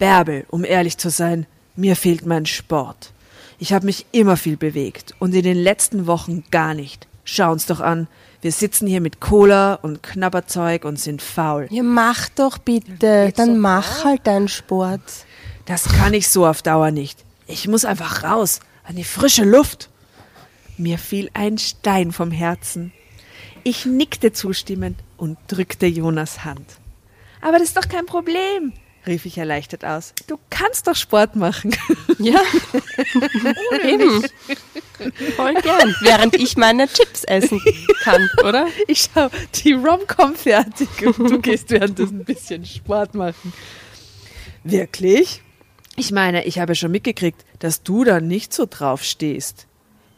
Bärbel, 0.00 0.46
um 0.48 0.64
ehrlich 0.64 0.98
zu 0.98 1.10
sein, 1.10 1.46
mir 1.76 1.94
fehlt 1.94 2.26
mein 2.26 2.44
Sport. 2.44 3.12
Ich 3.60 3.72
habe 3.72 3.86
mich 3.86 4.06
immer 4.10 4.36
viel 4.36 4.56
bewegt 4.56 5.14
und 5.20 5.32
in 5.32 5.44
den 5.44 5.58
letzten 5.58 6.08
Wochen 6.08 6.42
gar 6.50 6.74
nicht. 6.74 7.06
Schau 7.22 7.52
uns 7.52 7.66
doch 7.66 7.78
an. 7.78 8.08
Wir 8.42 8.50
sitzen 8.50 8.88
hier 8.88 9.00
mit 9.00 9.20
Cola 9.20 9.74
und 9.74 10.02
Knabberzeug 10.02 10.84
und 10.84 10.98
sind 10.98 11.22
faul. 11.22 11.68
Ja, 11.70 11.84
mach 11.84 12.28
doch 12.30 12.58
bitte. 12.58 13.32
Dann 13.36 13.60
mach 13.60 14.02
halt 14.04 14.26
deinen 14.26 14.48
Sport. 14.48 15.00
Das 15.66 15.84
kann 15.84 16.12
ich 16.12 16.28
so 16.28 16.44
auf 16.44 16.60
Dauer 16.60 16.90
nicht. 16.90 17.24
Ich 17.46 17.68
muss 17.68 17.84
einfach 17.84 18.24
raus, 18.24 18.58
an 18.82 18.96
die 18.96 19.04
frische 19.04 19.44
Luft. 19.44 19.90
Mir 20.76 20.98
fiel 20.98 21.30
ein 21.34 21.56
Stein 21.56 22.10
vom 22.10 22.32
Herzen. 22.32 22.92
Ich 23.62 23.86
nickte 23.86 24.32
zustimmend 24.32 24.98
und 25.16 25.38
drückte 25.46 25.86
Jonas 25.86 26.44
Hand. 26.44 26.66
Aber 27.42 27.60
das 27.60 27.68
ist 27.68 27.76
doch 27.76 27.88
kein 27.88 28.06
Problem, 28.06 28.72
rief 29.06 29.24
ich 29.24 29.38
erleichtert 29.38 29.84
aus. 29.84 30.14
Du 30.26 30.36
kannst 30.50 30.88
doch 30.88 30.96
Sport 30.96 31.36
machen. 31.36 31.76
Ja, 32.18 32.40
eben. 33.84 34.24
Voll 35.36 35.54
gern. 35.54 35.94
Während 36.00 36.34
ich 36.36 36.56
meine 36.56 36.86
Chips 36.88 37.24
essen 37.24 37.60
kann, 38.02 38.28
oder? 38.44 38.66
Ich 38.88 39.08
schau 39.12 39.28
die 39.54 39.72
Rom-Com 39.72 40.34
fertig 40.34 40.88
und 41.06 41.30
du 41.30 41.40
gehst 41.40 41.70
währenddessen 41.70 42.20
ein 42.20 42.24
bisschen 42.24 42.64
Sport 42.64 43.14
machen. 43.14 43.52
Wirklich? 44.64 45.42
Ich 45.96 46.10
meine, 46.10 46.44
ich 46.44 46.58
habe 46.58 46.74
schon 46.74 46.90
mitgekriegt, 46.90 47.44
dass 47.58 47.82
du 47.82 48.04
da 48.04 48.20
nicht 48.20 48.54
so 48.54 48.66
drauf 48.68 49.04
stehst. 49.04 49.66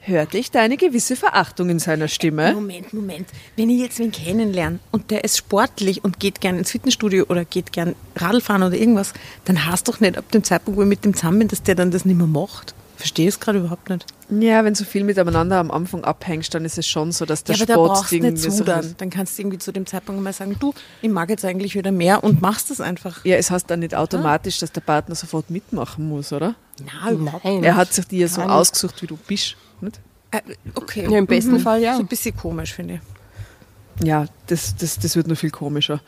Hörte 0.07 0.37
ich 0.37 0.51
deine 0.51 0.77
gewisse 0.77 1.17
Verachtung 1.17 1.71
in 1.71 1.79
seiner 1.79 2.09
Stimme? 2.09 2.53
Moment, 2.53 2.93
Moment. 2.93 3.29
Wenn 3.57 3.71
ich 3.71 3.81
jetzt 3.81 3.99
wen 3.99 4.13
kennenlerne 4.13 4.79
und 4.93 5.11
der 5.11 5.25
ist 5.25 5.39
sportlich 5.39 6.05
und 6.05 6.21
geht 6.21 6.43
gern 6.43 6.59
ins 6.59 6.73
Fitnessstudio 6.73 7.25
oder 7.31 7.47
geht 7.47 7.73
gern 7.73 7.97
Radl 8.15 8.43
fahren 8.43 8.63
oder 8.63 8.77
irgendwas, 8.77 9.15
dann 9.47 9.65
hast 9.65 9.89
doch 9.89 10.01
nicht 10.01 10.19
ab 10.19 10.31
dem 10.31 10.45
Zeitpunkt, 10.45 10.77
wo 10.77 10.83
ich 10.83 10.89
mit 10.89 11.07
dem 11.07 11.15
zusammen 11.15 11.39
bin, 11.39 11.49
dass 11.49 11.63
der 11.63 11.75
dann 11.75 11.91
das 11.91 12.05
nicht 12.05 12.19
mehr 12.19 12.27
macht. 12.27 12.75
Verstehe 12.97 13.29
es 13.29 13.41
gerade 13.41 13.59
überhaupt 13.59 13.91
nicht. 13.91 14.07
Ja, 14.31 14.65
wenn 14.65 14.75
so 14.75 14.85
viel 14.85 15.05
miteinander 15.05 15.59
am 15.59 15.71
Anfang 15.71 16.05
abhängst, 16.05 16.55
dann 16.55 16.65
ist 16.65 16.79
es 16.79 16.87
schon 16.87 17.13
so, 17.13 17.25
dass 17.25 17.43
der 17.43 17.57
ja, 17.57 17.63
aber 17.63 17.67
da 17.67 17.75
Sport 17.75 17.93
brauchst 17.93 18.13
irgendwie 18.13 18.49
nicht 18.49 18.53
so. 18.53 18.65
Dann 18.65 19.11
kannst 19.11 19.37
du 19.37 19.43
irgendwie 19.43 19.59
zu 19.59 19.73
dem 19.73 19.85
Zeitpunkt 19.87 20.23
mal 20.23 20.33
sagen, 20.33 20.57
du, 20.59 20.73
ich 21.03 21.11
mag 21.11 21.29
jetzt 21.29 21.45
eigentlich 21.45 21.75
wieder 21.75 21.91
mehr 21.91 22.23
und 22.23 22.41
machst 22.41 22.71
das 22.71 22.81
einfach. 22.81 23.25
Ja, 23.25 23.37
es 23.37 23.51
heißt 23.51 23.69
dann 23.69 23.81
nicht 23.81 23.95
automatisch, 23.95 24.59
dass 24.59 24.71
der 24.73 24.81
Partner 24.81 25.15
sofort 25.15 25.51
mitmachen 25.51 26.09
muss, 26.09 26.33
oder? 26.33 26.55
Na, 26.85 27.11
überhaupt 27.11 27.45
Nein. 27.45 27.65
Er 27.65 27.77
hat 27.77 27.93
sich 27.93 28.07
dir 28.07 28.29
so 28.29 28.37
Gar 28.37 28.47
nicht. 28.47 28.55
ausgesucht, 28.55 29.03
wie 29.03 29.07
du 29.07 29.17
bist. 29.17 29.57
Nicht? 29.81 30.01
Äh, 30.31 30.41
okay. 30.75 31.07
Ja, 31.11 31.19
im 31.19 31.27
besten 31.27 31.59
Fall 31.59 31.81
ja. 31.83 31.95
So 31.95 32.01
ein 32.01 32.07
bisschen 32.07 32.37
komisch, 32.37 32.75
finde 32.75 32.95
ich. 32.95 34.07
Ja, 34.07 34.27
das, 34.47 34.75
das, 34.77 34.99
das 34.99 35.17
wird 35.17 35.27
nur 35.27 35.37
viel 35.37 35.51
komischer. 35.51 36.01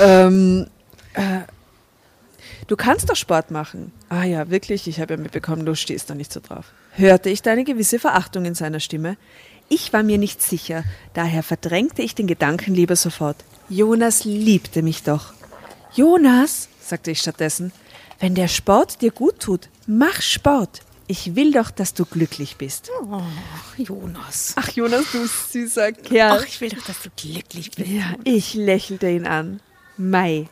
Ähm, 0.00 0.66
äh, 1.14 1.40
du 2.66 2.76
kannst 2.76 3.08
doch 3.08 3.16
Sport 3.16 3.50
machen. 3.50 3.92
Ah 4.08 4.24
ja, 4.24 4.50
wirklich, 4.50 4.88
ich 4.88 5.00
habe 5.00 5.14
ja 5.14 5.20
mitbekommen, 5.20 5.66
du 5.66 5.74
stehst 5.74 6.10
da 6.10 6.14
nicht 6.14 6.32
so 6.32 6.40
drauf. 6.40 6.66
Hörte 6.92 7.30
ich 7.30 7.42
deine 7.42 7.64
gewisse 7.64 7.98
Verachtung 7.98 8.44
in 8.44 8.54
seiner 8.54 8.80
Stimme? 8.80 9.16
Ich 9.68 9.92
war 9.92 10.02
mir 10.02 10.18
nicht 10.18 10.42
sicher, 10.42 10.84
daher 11.14 11.42
verdrängte 11.42 12.02
ich 12.02 12.14
den 12.14 12.26
Gedanken 12.26 12.74
lieber 12.74 12.96
sofort. 12.96 13.36
Jonas 13.68 14.24
liebte 14.24 14.82
mich 14.82 15.02
doch. 15.02 15.32
Jonas, 15.94 16.68
sagte 16.80 17.10
ich 17.10 17.20
stattdessen, 17.20 17.72
wenn 18.20 18.34
der 18.34 18.48
Sport 18.48 19.00
dir 19.00 19.10
gut 19.10 19.40
tut, 19.40 19.68
mach 19.86 20.20
Sport. 20.20 20.80
Ich 21.06 21.34
will 21.34 21.52
doch, 21.52 21.70
dass 21.70 21.92
du 21.92 22.06
glücklich 22.06 22.56
bist. 22.56 22.90
Oh, 23.02 23.20
Jonas. 23.76 24.54
Ach, 24.56 24.70
Jonas, 24.70 25.04
du 25.12 25.26
süßer 25.26 25.92
Kerl. 25.92 26.38
Ach, 26.40 26.46
ich 26.46 26.60
will 26.60 26.70
doch, 26.70 26.84
dass 26.84 27.02
du 27.02 27.10
glücklich 27.14 27.70
bist. 27.72 27.90
Ja, 27.90 28.14
ich 28.24 28.54
lächelte 28.54 29.10
ihn 29.10 29.26
an. 29.26 29.60
Mai. 29.98 30.48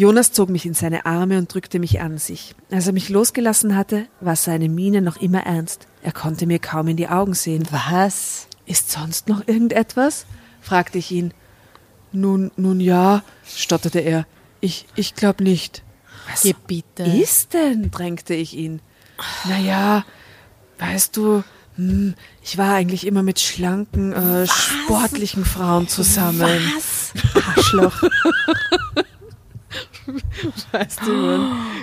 Jonas 0.00 0.32
zog 0.32 0.48
mich 0.48 0.64
in 0.64 0.72
seine 0.72 1.04
Arme 1.04 1.36
und 1.36 1.52
drückte 1.52 1.78
mich 1.78 2.00
an 2.00 2.16
sich. 2.16 2.54
Als 2.70 2.86
er 2.86 2.94
mich 2.94 3.10
losgelassen 3.10 3.76
hatte, 3.76 4.06
war 4.22 4.34
seine 4.34 4.70
Miene 4.70 5.02
noch 5.02 5.18
immer 5.18 5.40
ernst. 5.44 5.88
Er 6.00 6.12
konnte 6.12 6.46
mir 6.46 6.58
kaum 6.58 6.88
in 6.88 6.96
die 6.96 7.08
Augen 7.08 7.34
sehen. 7.34 7.68
Was? 7.70 8.48
Ist 8.64 8.90
sonst 8.90 9.28
noch 9.28 9.46
irgendetwas? 9.46 10.24
fragte 10.62 10.96
ich 10.96 11.10
ihn. 11.10 11.34
Nun, 12.12 12.50
nun 12.56 12.80
ja, 12.80 13.22
stotterte 13.46 13.98
er. 13.98 14.26
Ich, 14.60 14.86
ich 14.94 15.16
glaube 15.16 15.44
nicht. 15.44 15.82
Was 16.30 16.44
Gebiete. 16.44 17.02
ist 17.02 17.52
denn? 17.52 17.90
drängte 17.90 18.32
ich 18.32 18.56
ihn. 18.56 18.80
Naja, 19.44 20.06
weißt 20.78 21.14
du, 21.14 21.44
hm, 21.76 22.14
ich 22.42 22.56
war 22.56 22.72
eigentlich 22.72 23.06
immer 23.06 23.22
mit 23.22 23.38
schlanken, 23.38 24.14
äh, 24.14 24.46
sportlichen 24.46 25.44
Frauen 25.44 25.88
zusammen. 25.88 26.40
Was? 26.74 27.12
Arschloch. 27.54 28.02
Weißt 30.72 31.00
du, 31.06 31.40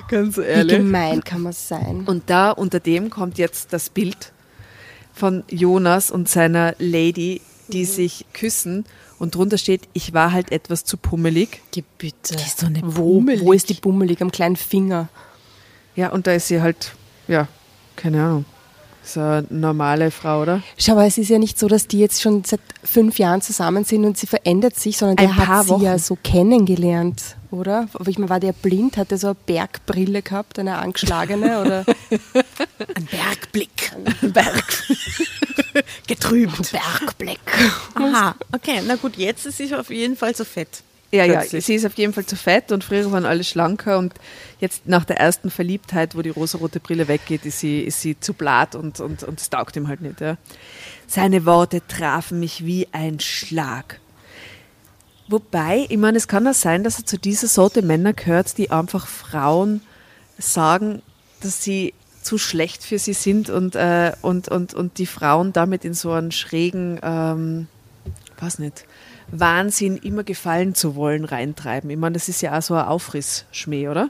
ganz 0.08 0.38
Wie 0.38 0.42
ehrlich. 0.42 0.78
gemein 0.78 1.24
kann 1.24 1.42
man 1.42 1.54
sein? 1.54 2.04
Und 2.06 2.24
da 2.30 2.52
unter 2.52 2.80
dem 2.80 3.10
kommt 3.10 3.38
jetzt 3.38 3.74
das 3.74 3.90
Bild 3.90 4.32
von 5.14 5.44
Jonas 5.50 6.12
und 6.12 6.30
seiner 6.30 6.76
Lady, 6.80 7.42
die 7.70 7.86
sich 7.86 8.26
küssen 8.34 8.86
und 9.20 9.36
drunter 9.36 9.58
steht, 9.58 9.88
ich 9.94 10.14
war 10.14 10.32
halt 10.32 10.52
etwas 10.52 10.84
zu 10.86 10.96
pummelig. 10.98 11.62
Gebiete. 11.72 12.36
Die 12.36 12.44
ist 12.44 12.62
doch 12.62 12.70
nicht 12.70 12.84
Wo, 12.86 13.16
bummelig. 13.16 13.42
wo 13.44 13.52
ist 13.54 13.70
die 13.70 13.74
bummelig? 13.74 14.22
Am 14.22 14.32
kleinen 14.32 14.56
Finger. 14.56 15.10
Ja, 15.96 16.10
und 16.10 16.28
da 16.28 16.34
ist 16.34 16.48
sie 16.48 16.62
halt, 16.62 16.94
ja, 17.28 17.48
keine 17.96 18.24
Ahnung, 18.24 18.46
so 19.08 19.20
eine 19.20 19.46
normale 19.50 20.12
Frau, 20.12 20.42
oder? 20.42 20.62
Schau 20.78 20.96
mal, 20.96 21.08
es 21.08 21.18
ist 21.18 21.30
ja 21.30 21.40
nicht 21.40 21.58
so, 21.58 21.68
dass 21.68 21.88
die 21.88 22.00
jetzt 22.00 22.22
schon 22.22 22.44
seit 22.44 22.60
fünf 22.84 23.18
Jahren 23.20 23.42
zusammen 23.42 23.84
sind 23.84 24.06
und 24.06 24.18
sie 24.18 24.28
verändert 24.28 24.80
sich, 24.80 24.98
sondern 24.98 25.18
Ein 25.18 25.28
der 25.36 25.44
paar 25.44 25.58
hat 25.60 25.66
sie 25.68 25.84
ja 25.84 25.94
Wochen. 25.94 26.00
so 26.00 26.18
kennengelernt, 26.24 27.36
oder? 27.52 27.88
Ich 28.08 28.18
meine, 28.18 28.30
war 28.30 28.40
der 28.40 28.54
blind? 28.54 28.98
Hat 28.98 29.12
der 29.12 29.18
so 29.18 29.28
eine 29.28 29.36
Bergbrille 29.46 30.22
gehabt, 30.22 30.60
eine 30.60 30.78
angeschlagene? 30.78 31.62
Oder? 31.62 31.86
Ein 32.96 33.06
Bergblick. 33.10 33.92
Ein 34.22 34.32
Berg. 34.34 34.84
Getrübt. 36.08 36.72
Bergblick. 36.72 37.40
Aha, 37.96 38.36
okay, 38.54 38.82
na 38.86 38.96
gut, 38.96 39.18
jetzt 39.18 39.46
ist 39.46 39.58
sie 39.58 39.74
auf 39.76 39.90
jeden 39.90 40.16
Fall 40.16 40.36
so 40.36 40.44
fett. 40.44 40.84
Ja, 41.12 41.24
ja, 41.24 41.40
Plötzlich. 41.40 41.66
sie 41.66 41.76
ist 41.76 41.86
auf 41.86 41.94
jeden 41.94 42.12
Fall 42.12 42.26
zu 42.26 42.36
fett 42.36 42.72
und 42.74 42.84
früher 42.84 43.10
waren 43.12 43.26
alle 43.26 43.46
schlanker 43.46 43.98
und 43.98 44.14
jetzt 44.60 44.88
nach 44.88 45.06
der 45.06 45.18
ersten 45.18 45.50
Verliebtheit, 45.50 46.16
wo 46.16 46.22
die 46.22 46.30
rosarote 46.30 46.82
Brille 46.82 47.08
weggeht, 47.08 47.46
ist 47.46 47.60
sie, 47.60 47.82
ist 47.82 48.02
sie 48.02 48.20
zu 48.20 48.34
blatt 48.34 48.76
und, 48.76 49.00
und, 49.00 49.24
und 49.24 49.40
es 49.40 49.50
taugt 49.50 49.78
ihm 49.78 49.88
halt 49.88 50.02
nicht. 50.02 50.20
Ja. 50.20 50.38
Seine 51.08 51.46
Worte 51.46 51.82
trafen 51.88 52.42
mich 52.42 52.66
wie 52.66 52.90
ein 52.92 53.22
Schlag. 53.22 54.02
Wobei, 55.30 55.86
ich 55.88 55.98
meine, 55.98 56.18
es 56.18 56.28
kann 56.28 56.48
auch 56.48 56.54
sein, 56.54 56.84
dass 56.84 57.00
er 57.00 57.06
zu 57.06 57.18
dieser 57.18 57.48
Sorte 57.48 57.82
Männer 57.82 58.14
gehört, 58.14 58.58
die 58.58 58.72
einfach 58.72 59.08
Frauen 59.08 59.82
sagen, 60.38 61.02
dass 61.42 61.64
sie 61.64 61.94
zu 62.22 62.38
schlecht 62.38 62.84
für 62.84 63.00
sie 63.00 63.14
sind 63.14 63.50
und, 63.50 63.76
äh, 63.76 64.12
und, 64.22 64.50
und, 64.50 64.74
und 64.74 64.98
die 64.98 65.06
Frauen 65.06 65.54
damit 65.54 65.86
in 65.86 65.94
so 65.94 66.12
einen 66.12 66.32
schrägen, 66.34 67.00
ähm, 67.02 67.68
weiß 68.40 68.60
nicht, 68.60 68.86
Wahnsinn, 69.32 69.98
immer 69.98 70.24
gefallen 70.24 70.76
zu 70.76 70.96
wollen, 70.96 71.26
reintreiben. 71.26 71.90
Ich 71.90 71.98
meine, 71.98 72.14
das 72.14 72.30
ist 72.30 72.42
ja 72.42 72.58
auch 72.58 72.62
so 72.62 72.76
ein 72.76 72.86
Aufrissschmäh, 72.86 73.90
oder? 73.90 74.10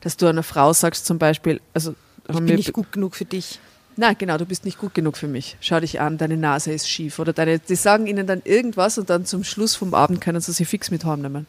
Dass 0.00 0.16
du 0.16 0.26
einer 0.26 0.42
Frau 0.42 0.72
sagst 0.72 1.06
zum 1.06 1.18
Beispiel, 1.18 1.60
also 1.72 1.94
Ich 2.28 2.34
bin 2.34 2.56
nicht 2.56 2.72
gut 2.72 2.92
genug 2.92 3.14
für 3.14 3.24
dich. 3.24 3.60
Nein, 3.96 4.16
genau, 4.18 4.38
du 4.38 4.46
bist 4.46 4.64
nicht 4.64 4.78
gut 4.78 4.94
genug 4.94 5.16
für 5.16 5.28
mich. 5.28 5.56
Schau 5.60 5.78
dich 5.78 6.00
an, 6.00 6.18
deine 6.18 6.36
Nase 6.36 6.72
ist 6.72 6.88
schief. 6.88 7.18
Oder 7.18 7.32
deine, 7.32 7.58
die 7.58 7.76
sagen 7.76 8.06
ihnen 8.06 8.26
dann 8.26 8.42
irgendwas 8.44 8.98
und 8.98 9.08
dann 9.08 9.24
zum 9.24 9.44
Schluss 9.44 9.76
vom 9.76 9.94
Abend 9.94 10.20
können 10.20 10.40
sie 10.40 10.52
sie 10.52 10.64
fix 10.64 10.90
mit 10.90 11.04
heimnehmen. 11.04 11.46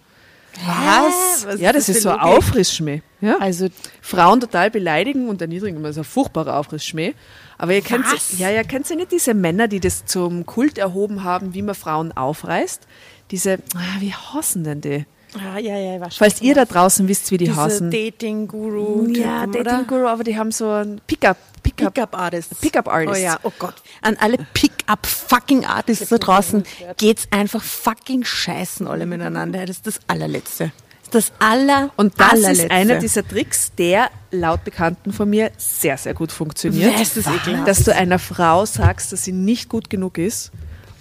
Was? 0.63 1.45
Was 1.45 1.59
ja, 1.59 1.73
das 1.73 1.89
ist 1.89 2.03
so 2.03 2.09
ein? 2.09 2.19
Aufrissschmäh. 2.19 3.01
Ja? 3.21 3.37
Also, 3.39 3.67
Frauen 4.01 4.39
total 4.39 4.71
beleidigen 4.71 5.27
und 5.29 5.41
erniedrigen, 5.41 5.81
das 5.83 5.91
ist 5.91 5.97
ein 5.97 6.03
furchtbarer 6.03 6.57
Aufrissschmäh. 6.57 7.13
Aber 7.57 7.73
ihr 7.73 7.81
kennt, 7.81 8.05
ja, 8.37 8.49
ja, 8.49 8.63
kennt 8.63 8.89
ihr 8.89 8.95
nicht 8.95 9.11
diese 9.11 9.33
Männer, 9.33 9.67
die 9.67 9.79
das 9.79 10.05
zum 10.05 10.45
Kult 10.45 10.77
erhoben 10.77 11.23
haben, 11.23 11.53
wie 11.53 11.61
man 11.61 11.75
Frauen 11.75 12.11
aufreißt? 12.11 12.87
Diese, 13.31 13.59
ah, 13.75 13.99
wie 13.99 14.13
hassen 14.13 14.63
denn 14.63 14.81
die? 14.81 15.05
Ah, 15.37 15.57
ja, 15.59 15.75
ja, 15.77 15.95
ich 15.95 16.01
weiß 16.01 16.15
schon, 16.15 16.19
Falls 16.29 16.41
ihr 16.41 16.53
du 16.53 16.61
da 16.61 16.65
draußen 16.65 17.07
wisst, 17.07 17.31
wie 17.31 17.37
die 17.37 17.45
Diese 17.45 17.57
hassen. 17.57 17.91
Dating-Guru. 17.91 19.07
ja, 19.09 19.41
Typen, 19.45 19.61
oder? 19.61 19.71
Dating 19.71 19.87
Guru, 19.87 20.07
aber 20.07 20.23
die 20.23 20.37
haben 20.37 20.51
so 20.51 20.69
ein 20.69 21.01
Pickup, 21.07 21.37
Pickup, 21.63 21.93
Pickup 21.93 22.17
Artists. 22.17 22.59
Pickup 22.59 22.87
Artists. 22.87 23.17
Oh 23.19 23.21
ja, 23.23 23.39
oh 23.43 23.51
Gott. 23.59 23.75
An 24.01 24.15
alle 24.19 24.37
Pickup 24.53 25.05
fucking 25.05 25.65
Artists 25.65 26.09
da 26.09 26.17
draußen 26.17 26.63
geht's 26.97 27.27
einfach 27.31 27.61
fucking 27.63 28.23
scheißen 28.23 28.87
alle 28.87 29.05
miteinander. 29.05 29.65
Das 29.65 29.77
ist 29.77 29.87
das 29.87 29.99
allerletzte. 30.07 30.71
Das 31.11 31.25
ist 31.25 31.33
das 31.39 31.47
aller, 31.47 31.91
Und 31.97 32.19
das 32.19 32.31
allerletzte. 32.31 32.63
ist 32.65 32.71
einer 32.71 32.99
dieser 32.99 33.27
Tricks, 33.27 33.71
der 33.77 34.09
laut 34.31 34.63
Bekannten 34.63 35.13
von 35.13 35.29
mir 35.29 35.51
sehr, 35.57 35.97
sehr 35.97 36.13
gut 36.13 36.31
funktioniert. 36.31 36.99
Ist 36.99 37.17
das 37.17 37.27
ekelhaft? 37.27 37.67
dass 37.67 37.83
du 37.83 37.93
einer 37.95 38.19
Frau 38.19 38.65
sagst, 38.65 39.11
dass 39.11 39.23
sie 39.23 39.31
nicht 39.31 39.69
gut 39.69 39.89
genug 39.89 40.17
ist 40.17 40.51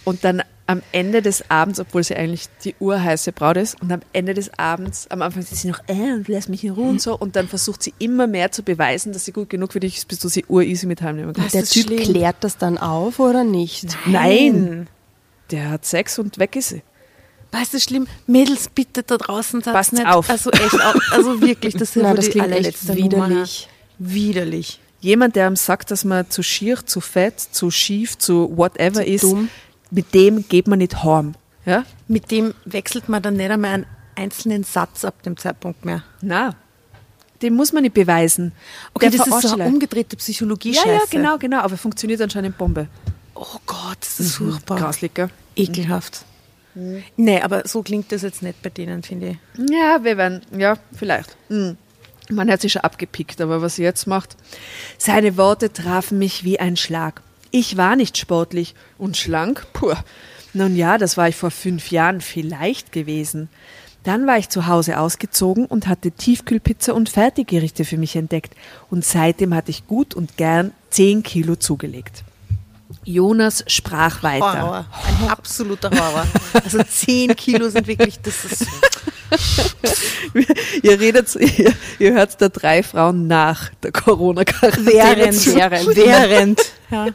und 0.05 0.23
dann 0.25 0.43
am 0.67 0.81
Ende 0.93 1.21
des 1.21 1.51
Abends, 1.51 1.79
obwohl 1.79 2.03
sie 2.03 2.17
eigentlich 2.17 2.49
die 2.65 2.75
urheiße 2.81 3.33
Braut 3.33 3.59
ist, 3.59 3.81
und 3.83 3.93
am 3.93 4.01
Ende 4.15 4.33
des 4.33 4.51
Abends, 4.59 5.07
am 5.11 5.21
Anfang 5.21 5.43
ist 5.43 5.55
sie 5.55 5.69
noch, 5.69 5.81
äh, 5.89 6.13
und 6.15 6.27
lass 6.29 6.49
mich 6.49 6.65
in 6.65 6.71
Ruhe 6.71 6.89
und 6.89 7.03
so, 7.03 7.19
und 7.19 7.37
dann 7.37 7.49
versucht 7.49 7.83
sie 7.83 7.93
immer 7.99 8.27
mehr 8.27 8.51
zu 8.51 8.63
beweisen, 8.63 9.13
dass 9.13 9.27
sie 9.27 9.33
gut 9.33 9.51
genug 9.51 9.73
für 9.75 9.81
dich 9.81 9.99
ist, 9.99 10.09
bis 10.09 10.21
du 10.21 10.29
sie 10.29 10.45
ureasy 10.49 10.87
mit 10.87 11.03
heimnehmen 11.03 11.35
kannst. 11.35 11.53
Der 11.55 11.63
ist 11.65 11.73
Typ 11.75 11.87
schlimm. 11.87 11.99
klärt 12.01 12.37
das 12.41 12.57
dann 12.57 12.79
auf 12.79 13.19
oder 13.21 13.45
nicht? 13.45 13.89
Nein! 14.07 14.87
Der 15.51 15.69
hat 15.71 15.85
Sex 15.85 16.19
und 16.19 16.39
weg 16.39 16.57
ist 16.57 16.71
sie. 16.71 16.83
Weißt 17.53 17.75
du, 17.75 17.79
schlimm? 17.79 18.07
Mädels, 18.27 18.69
bitte 18.75 19.03
da 19.03 19.19
draußen 19.19 19.61
Passt 19.61 19.93
nicht. 19.93 20.07
auf. 20.07 20.29
Also 20.31 20.51
echt, 20.51 20.75
au- 20.75 20.99
also 21.13 21.41
wirklich, 21.43 21.75
das 21.75 21.91
ist 21.95 22.03
wohl 22.03 22.15
das 22.15 22.31
klingt 22.31 22.51
echt 22.51 22.89
widerlich. 22.89 23.11
Nummer. 23.13 23.47
Widerlich. 23.99 24.81
Jemand, 25.01 25.37
der 25.37 25.47
ihm 25.49 25.57
sagt, 25.57 25.91
dass 25.91 26.05
man 26.05 26.29
zu 26.31 26.43
schier, 26.43 26.85
zu 26.87 27.01
fett, 27.01 27.39
zu 27.39 27.71
schief, 27.71 28.17
zu 28.19 28.57
whatever 28.57 29.07
ist, 29.07 29.23
dumm. 29.25 29.51
Mit 29.95 30.13
dem 30.15 30.47
geht 30.49 30.67
man 30.67 30.79
nicht 30.81 31.03
heim. 31.05 31.35
Ja? 31.65 31.85
Mit 32.09 32.31
dem 32.31 32.55
wechselt 32.65 33.09
man 33.09 33.23
dann 33.23 33.35
nicht 33.35 33.51
einmal 33.51 33.73
einen 33.73 33.87
einzelnen 34.17 34.65
Satz 34.65 35.05
ab 35.05 35.23
dem 35.23 35.37
Zeitpunkt 35.37 35.85
mehr. 35.85 36.03
Na, 36.21 36.55
den 37.43 37.55
muss 37.55 37.73
man 37.73 37.83
nicht 37.83 37.95
beweisen. 37.95 38.53
Okay, 38.95 39.11
Der 39.11 39.19
das 39.19 39.27
ist 39.27 39.43
so 39.43 39.55
eine 39.55 39.67
umgedrehte 39.67 40.17
psychologie 40.17 40.73
Ja, 40.73 40.87
ja, 40.87 41.01
genau, 41.11 41.37
genau, 41.39 41.61
aber 41.61 41.77
funktioniert 41.77 42.21
anscheinend 42.21 42.57
Bombe. 42.57 42.89
Oh 43.35 43.59
Gott, 43.67 43.99
das 44.01 44.21
ist 44.21 44.37
furchtbar. 44.37 44.79
Grauslig, 44.79 45.15
gell? 45.15 45.29
Ekelhaft. 45.57 46.25
Nee, 47.17 47.41
aber 47.41 47.69
so 47.69 47.83
klingt 47.83 48.11
das 48.11 48.23
jetzt 48.23 48.43
nicht 48.43 48.61
bei 48.63 48.71
denen, 48.71 49.03
finde 49.03 49.31
ich. 49.31 49.71
Ja, 49.71 50.03
wir 50.03 50.17
werden, 50.17 50.43
ja, 50.57 50.77
vielleicht. 50.97 51.37
Hm. 51.49 51.77
Man 52.31 52.51
hat 52.51 52.63
sich 52.63 52.73
schon 52.73 52.83
abgepickt, 52.83 53.41
aber 53.41 53.61
was 53.63 53.79
er 53.79 53.85
jetzt 53.85 54.07
macht. 54.07 54.37
Seine 54.99 55.37
Worte 55.37 55.73
trafen 55.73 56.19
mich 56.19 56.43
wie 56.43 56.59
ein 56.59 56.77
Schlag. 56.77 57.23
Ich 57.57 57.77
war 57.77 57.95
nicht 57.95 58.19
sportlich 58.19 58.75
und 58.99 59.17
schlank, 59.17 59.65
puh. 59.75 59.95
Nun 60.55 60.75
ja, 60.75 60.99
das 60.99 61.17
war 61.17 61.29
ich 61.29 61.37
vor 61.37 61.53
fünf 61.53 61.93
Jahren 61.93 62.21
vielleicht 62.21 62.91
gewesen. 62.91 63.49
Dann 64.03 64.27
war 64.27 64.39
ich 64.39 64.49
zu 64.49 64.67
Hause 64.67 64.99
ausgezogen 64.99 65.65
und 65.65 65.87
hatte 65.87 66.11
Tiefkühlpizza 66.11 66.93
und 66.93 67.09
Fertiggerichte 67.09 67.85
für 67.85 67.97
mich 67.97 68.17
entdeckt. 68.17 68.57
Und 68.91 69.05
seitdem 69.05 69.55
hatte 69.55 69.71
ich 69.71 69.87
gut 69.87 70.15
und 70.15 70.37
gern 70.37 70.73
zehn 70.91 71.23
Kilo 71.23 71.55
zugelegt. 71.55 72.25
Jonas 73.05 73.63
sprach 73.69 74.25
weiter. 74.25 74.63
Horror. 74.63 74.87
Ein 75.07 75.29
absoluter 75.29 75.91
Horror. 75.93 76.27
Also 76.55 76.83
10 76.83 77.37
Kilo 77.37 77.69
sind 77.69 77.87
wirklich, 77.87 78.19
das 78.21 78.45
ist. 78.45 78.67
Ihr 80.83 81.01
redet, 81.01 81.35
ihr, 81.37 81.73
ihr 81.99 82.13
hört 82.15 82.41
da 82.41 82.49
drei 82.49 82.83
Frauen 82.83 83.27
nach 83.27 83.71
der 83.83 83.93
Corona-Quarantäne 83.93 84.87
Während, 84.87 85.35
zu. 85.35 85.55
während, 85.55 85.87
während. 85.97 86.61
Ja. 86.91 87.07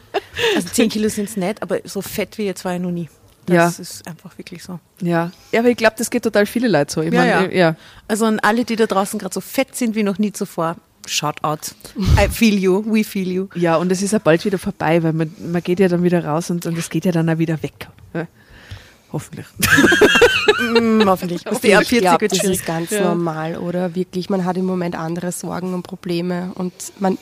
Also 0.56 0.68
10 0.72 0.88
Kilo 0.90 1.08
sind 1.08 1.28
es 1.28 1.36
nicht, 1.36 1.62
aber 1.62 1.78
so 1.84 2.02
fett 2.02 2.38
wie 2.38 2.44
jetzt 2.46 2.64
war 2.64 2.74
ich 2.74 2.80
noch 2.80 2.90
nie. 2.90 3.08
Das 3.46 3.76
Ja. 3.78 3.82
ist 3.82 4.06
einfach 4.06 4.36
wirklich 4.38 4.62
so. 4.62 4.78
Ja. 5.00 5.30
ja, 5.52 5.60
aber 5.60 5.70
ich 5.70 5.76
glaube, 5.76 5.94
das 5.98 6.10
geht 6.10 6.22
total 6.22 6.46
viele 6.46 6.68
Leute 6.68 6.92
so. 6.92 7.02
Ich 7.02 7.12
Ja, 7.12 7.20
mein, 7.20 7.50
ja. 7.50 7.56
ja. 7.70 7.76
Also 8.06 8.26
an 8.26 8.38
alle, 8.40 8.64
die 8.64 8.76
da 8.76 8.86
draußen 8.86 9.18
gerade 9.18 9.34
so 9.34 9.40
fett 9.40 9.74
sind 9.76 9.94
wie 9.94 10.02
noch 10.02 10.18
nie 10.18 10.32
zuvor, 10.32 10.76
shout 11.06 11.42
out. 11.42 11.74
I 12.18 12.28
feel 12.28 12.58
you, 12.58 12.84
we 12.86 13.02
feel 13.02 13.28
you. 13.28 13.48
Ja, 13.54 13.76
und 13.76 13.90
es 13.90 14.02
ist 14.02 14.12
ja 14.12 14.18
bald 14.18 14.44
wieder 14.44 14.58
vorbei, 14.58 15.02
weil 15.02 15.12
man, 15.14 15.34
man 15.38 15.62
geht 15.62 15.80
ja 15.80 15.88
dann 15.88 16.02
wieder 16.02 16.24
raus 16.24 16.50
und, 16.50 16.66
und 16.66 16.76
es 16.78 16.90
geht 16.90 17.04
ja 17.06 17.12
dann 17.12 17.28
auch 17.30 17.38
wieder 17.38 17.62
weg. 17.62 17.88
Hoffentlich. 19.12 19.46
Mm, 20.72 21.02
hoffentlich. 21.06 21.42
Was 21.44 21.60
die 21.60 21.74
ab 21.74 21.82
ich 21.82 21.88
40 21.88 22.00
glaube, 22.00 22.20
wird 22.20 22.32
das 22.32 22.38
schwierig. 22.38 22.58
ist 22.60 22.66
ganz 22.66 22.90
Ja. 22.90 23.04
normal, 23.08 23.56
oder? 23.56 23.94
Wirklich, 23.94 24.30
man 24.30 24.44
hat 24.44 24.56
im 24.56 24.64
Moment 24.66 24.94
andere 24.96 25.32
Sorgen 25.32 25.74
und 25.74 25.82
Probleme 25.82 26.52
und 26.54 26.72
man 26.98 27.18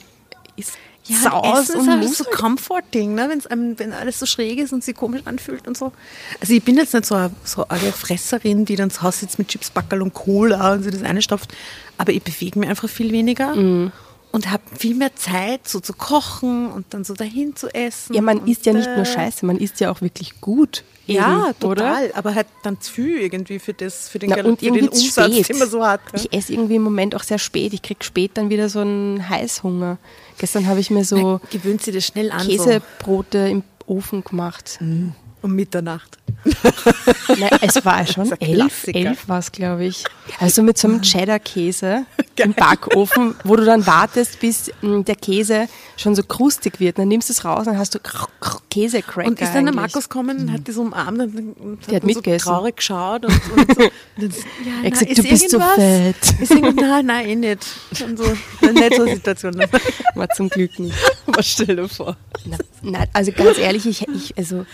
ist 0.56 0.72
Ja, 1.04 1.16
saus 1.30 1.70
und 1.70 1.80
ist 1.82 1.88
halt 1.88 2.14
so 2.14 2.24
comforting, 2.24 3.14
ne? 3.14 3.26
Wenn's 3.30 3.46
einem, 3.46 3.78
wenn 3.78 3.92
alles 3.94 4.18
so 4.18 4.26
schräg 4.26 4.58
ist 4.58 4.72
und 4.74 4.84
sich 4.84 4.94
komisch 4.94 5.22
anfühlt 5.24 5.66
und 5.66 5.76
so. 5.78 5.92
Also 6.40 6.52
ich 6.52 6.62
bin 6.62 6.76
jetzt 6.76 6.92
nicht 6.92 7.06
so 7.06 7.14
eine, 7.14 7.30
so 7.44 7.66
eine 7.68 7.92
Fresserin, 7.92 8.66
die 8.66 8.76
dann 8.76 8.90
zu 8.90 9.00
Hause 9.02 9.20
sitzt 9.20 9.38
mit 9.38 9.48
Chips, 9.48 9.70
Backerl 9.70 10.02
und 10.02 10.12
Cola 10.12 10.74
und 10.74 10.82
sich 10.82 10.92
das 10.92 11.02
eine 11.02 11.22
stopft, 11.22 11.54
aber 11.96 12.12
ich 12.12 12.22
bewege 12.22 12.58
mich 12.58 12.68
einfach 12.68 12.90
viel 12.90 13.10
weniger 13.12 13.54
Mhm. 13.54 13.90
und 14.32 14.50
habe 14.50 14.62
viel 14.76 14.94
mehr 14.96 15.14
Zeit, 15.16 15.66
so 15.66 15.80
zu 15.80 15.94
kochen 15.94 16.70
und 16.70 16.92
dann 16.92 17.04
so 17.04 17.14
dahin 17.14 17.56
zu 17.56 17.68
essen. 17.74 18.12
Ja, 18.12 18.20
man 18.20 18.46
isst 18.46 18.66
ja 18.66 18.74
nicht 18.74 18.90
nur 18.94 19.06
Scheiße, 19.06 19.46
man 19.46 19.56
isst 19.56 19.80
ja 19.80 19.90
auch 19.90 20.02
wirklich 20.02 20.42
gut. 20.42 20.84
Ja, 21.14 21.52
total. 21.58 22.04
Oder? 22.06 22.16
Aber 22.16 22.34
halt 22.34 22.46
dann 22.62 22.80
zu 22.80 22.92
viel 22.92 23.18
irgendwie 23.18 23.58
für, 23.58 23.72
das, 23.74 24.08
für 24.08 24.18
den, 24.18 24.30
Na, 24.30 24.36
Gal- 24.36 24.46
und 24.46 24.60
für 24.60 24.70
den 24.70 24.88
Umsatz, 24.88 25.32
spät. 25.32 25.48
den 25.48 25.58
man 25.58 25.70
so 25.70 25.84
hat. 25.84 26.00
ne? 26.12 26.20
Ich 26.20 26.32
esse 26.32 26.52
irgendwie 26.52 26.76
im 26.76 26.82
Moment 26.82 27.14
auch 27.14 27.22
sehr 27.22 27.38
spät. 27.38 27.72
Ich 27.72 27.82
krieg 27.82 28.04
spät 28.04 28.32
dann 28.34 28.50
wieder 28.50 28.68
so 28.68 28.80
einen 28.80 29.28
Heißhunger. 29.28 29.98
Gestern 30.38 30.66
habe 30.66 30.80
ich 30.80 30.90
mir 30.90 31.04
so 31.04 31.16
Man 31.16 31.40
gewöhnt 31.50 31.82
sich 31.82 31.94
das 31.94 32.06
schnell 32.06 32.30
an. 32.30 32.46
Käsebrote 32.46 33.38
im 33.38 33.62
Ofen 33.86 34.22
gemacht. 34.22 34.78
So, 34.80 34.84
um 35.42 35.54
Mitternacht. 35.54 36.18
Nein, 37.38 37.50
es 37.62 37.84
war 37.84 38.06
schon 38.06 38.28
Das 38.30 38.38
elf, 38.40 38.86
elf 38.88 39.28
war 39.28 39.38
es, 39.38 39.50
glaube 39.52 39.84
ich. 39.86 40.04
Also 40.38 40.62
mit 40.62 40.78
so 40.78 40.88
einem 40.88 41.02
Cheddar-Käse 41.02 42.04
im 42.36 42.54
Backofen, 42.54 43.34
wo 43.44 43.56
du 43.56 43.64
dann 43.64 43.86
wartest, 43.86 44.38
bis 44.40 44.70
mh, 44.80 45.02
der 45.02 45.16
Käse 45.16 45.68
schon 45.96 46.14
so 46.14 46.22
krustig 46.22 46.78
wird. 46.80 46.98
Dann 46.98 47.08
nimmst 47.08 47.28
du 47.28 47.32
es 47.32 47.44
raus 47.44 47.60
und 47.60 47.66
dann 47.66 47.78
hast 47.78 47.94
du 47.94 47.98
Käsecracker 48.70 49.26
Und 49.28 49.40
ist 49.40 49.54
dann 49.54 49.64
der. 49.66 49.74
Markus 49.74 50.08
gekommen 50.08 50.38
und 50.38 50.52
hat 50.52 50.60
so 50.72 50.82
umarmt 50.82 51.18
und, 51.20 51.80
Der 51.88 51.96
hat 51.96 52.02
dann 52.04 52.14
so 52.14 52.20
traurig 52.20 52.76
geschaut 52.76 53.24
und, 53.24 53.32
und 53.56 53.74
so. 53.74 53.82
Und 54.18 54.22
dann, 54.22 54.30
ja, 54.64 54.72
Er 54.82 54.86
hat 54.86 54.92
gesagt, 54.92 55.10
ist 55.10 55.18
du 55.18 55.22
bist 55.28 55.50
so 55.50 55.60
fett. 55.60 56.16
Ist 56.40 56.50
irgend- 56.50 56.80
nein, 56.80 57.06
nein, 57.06 57.28
eh 57.28 57.36
nicht. 57.36 57.64
Und 58.04 58.16
so, 58.18 58.24
nicht 58.24 58.94
so 58.94 59.02
eine 59.02 59.14
Situation. 59.14 59.54
War 60.14 60.28
zum 60.30 60.48
Glück 60.48 60.78
nicht. 60.78 60.94
Was 61.26 61.46
stell 61.48 61.76
dir 61.76 61.88
vor? 61.88 62.16
Na, 62.44 62.56
nein, 62.82 63.08
also 63.12 63.30
ganz 63.32 63.58
ehrlich, 63.58 63.86
ich, 63.86 64.06
ich, 64.08 64.36
also, 64.36 64.66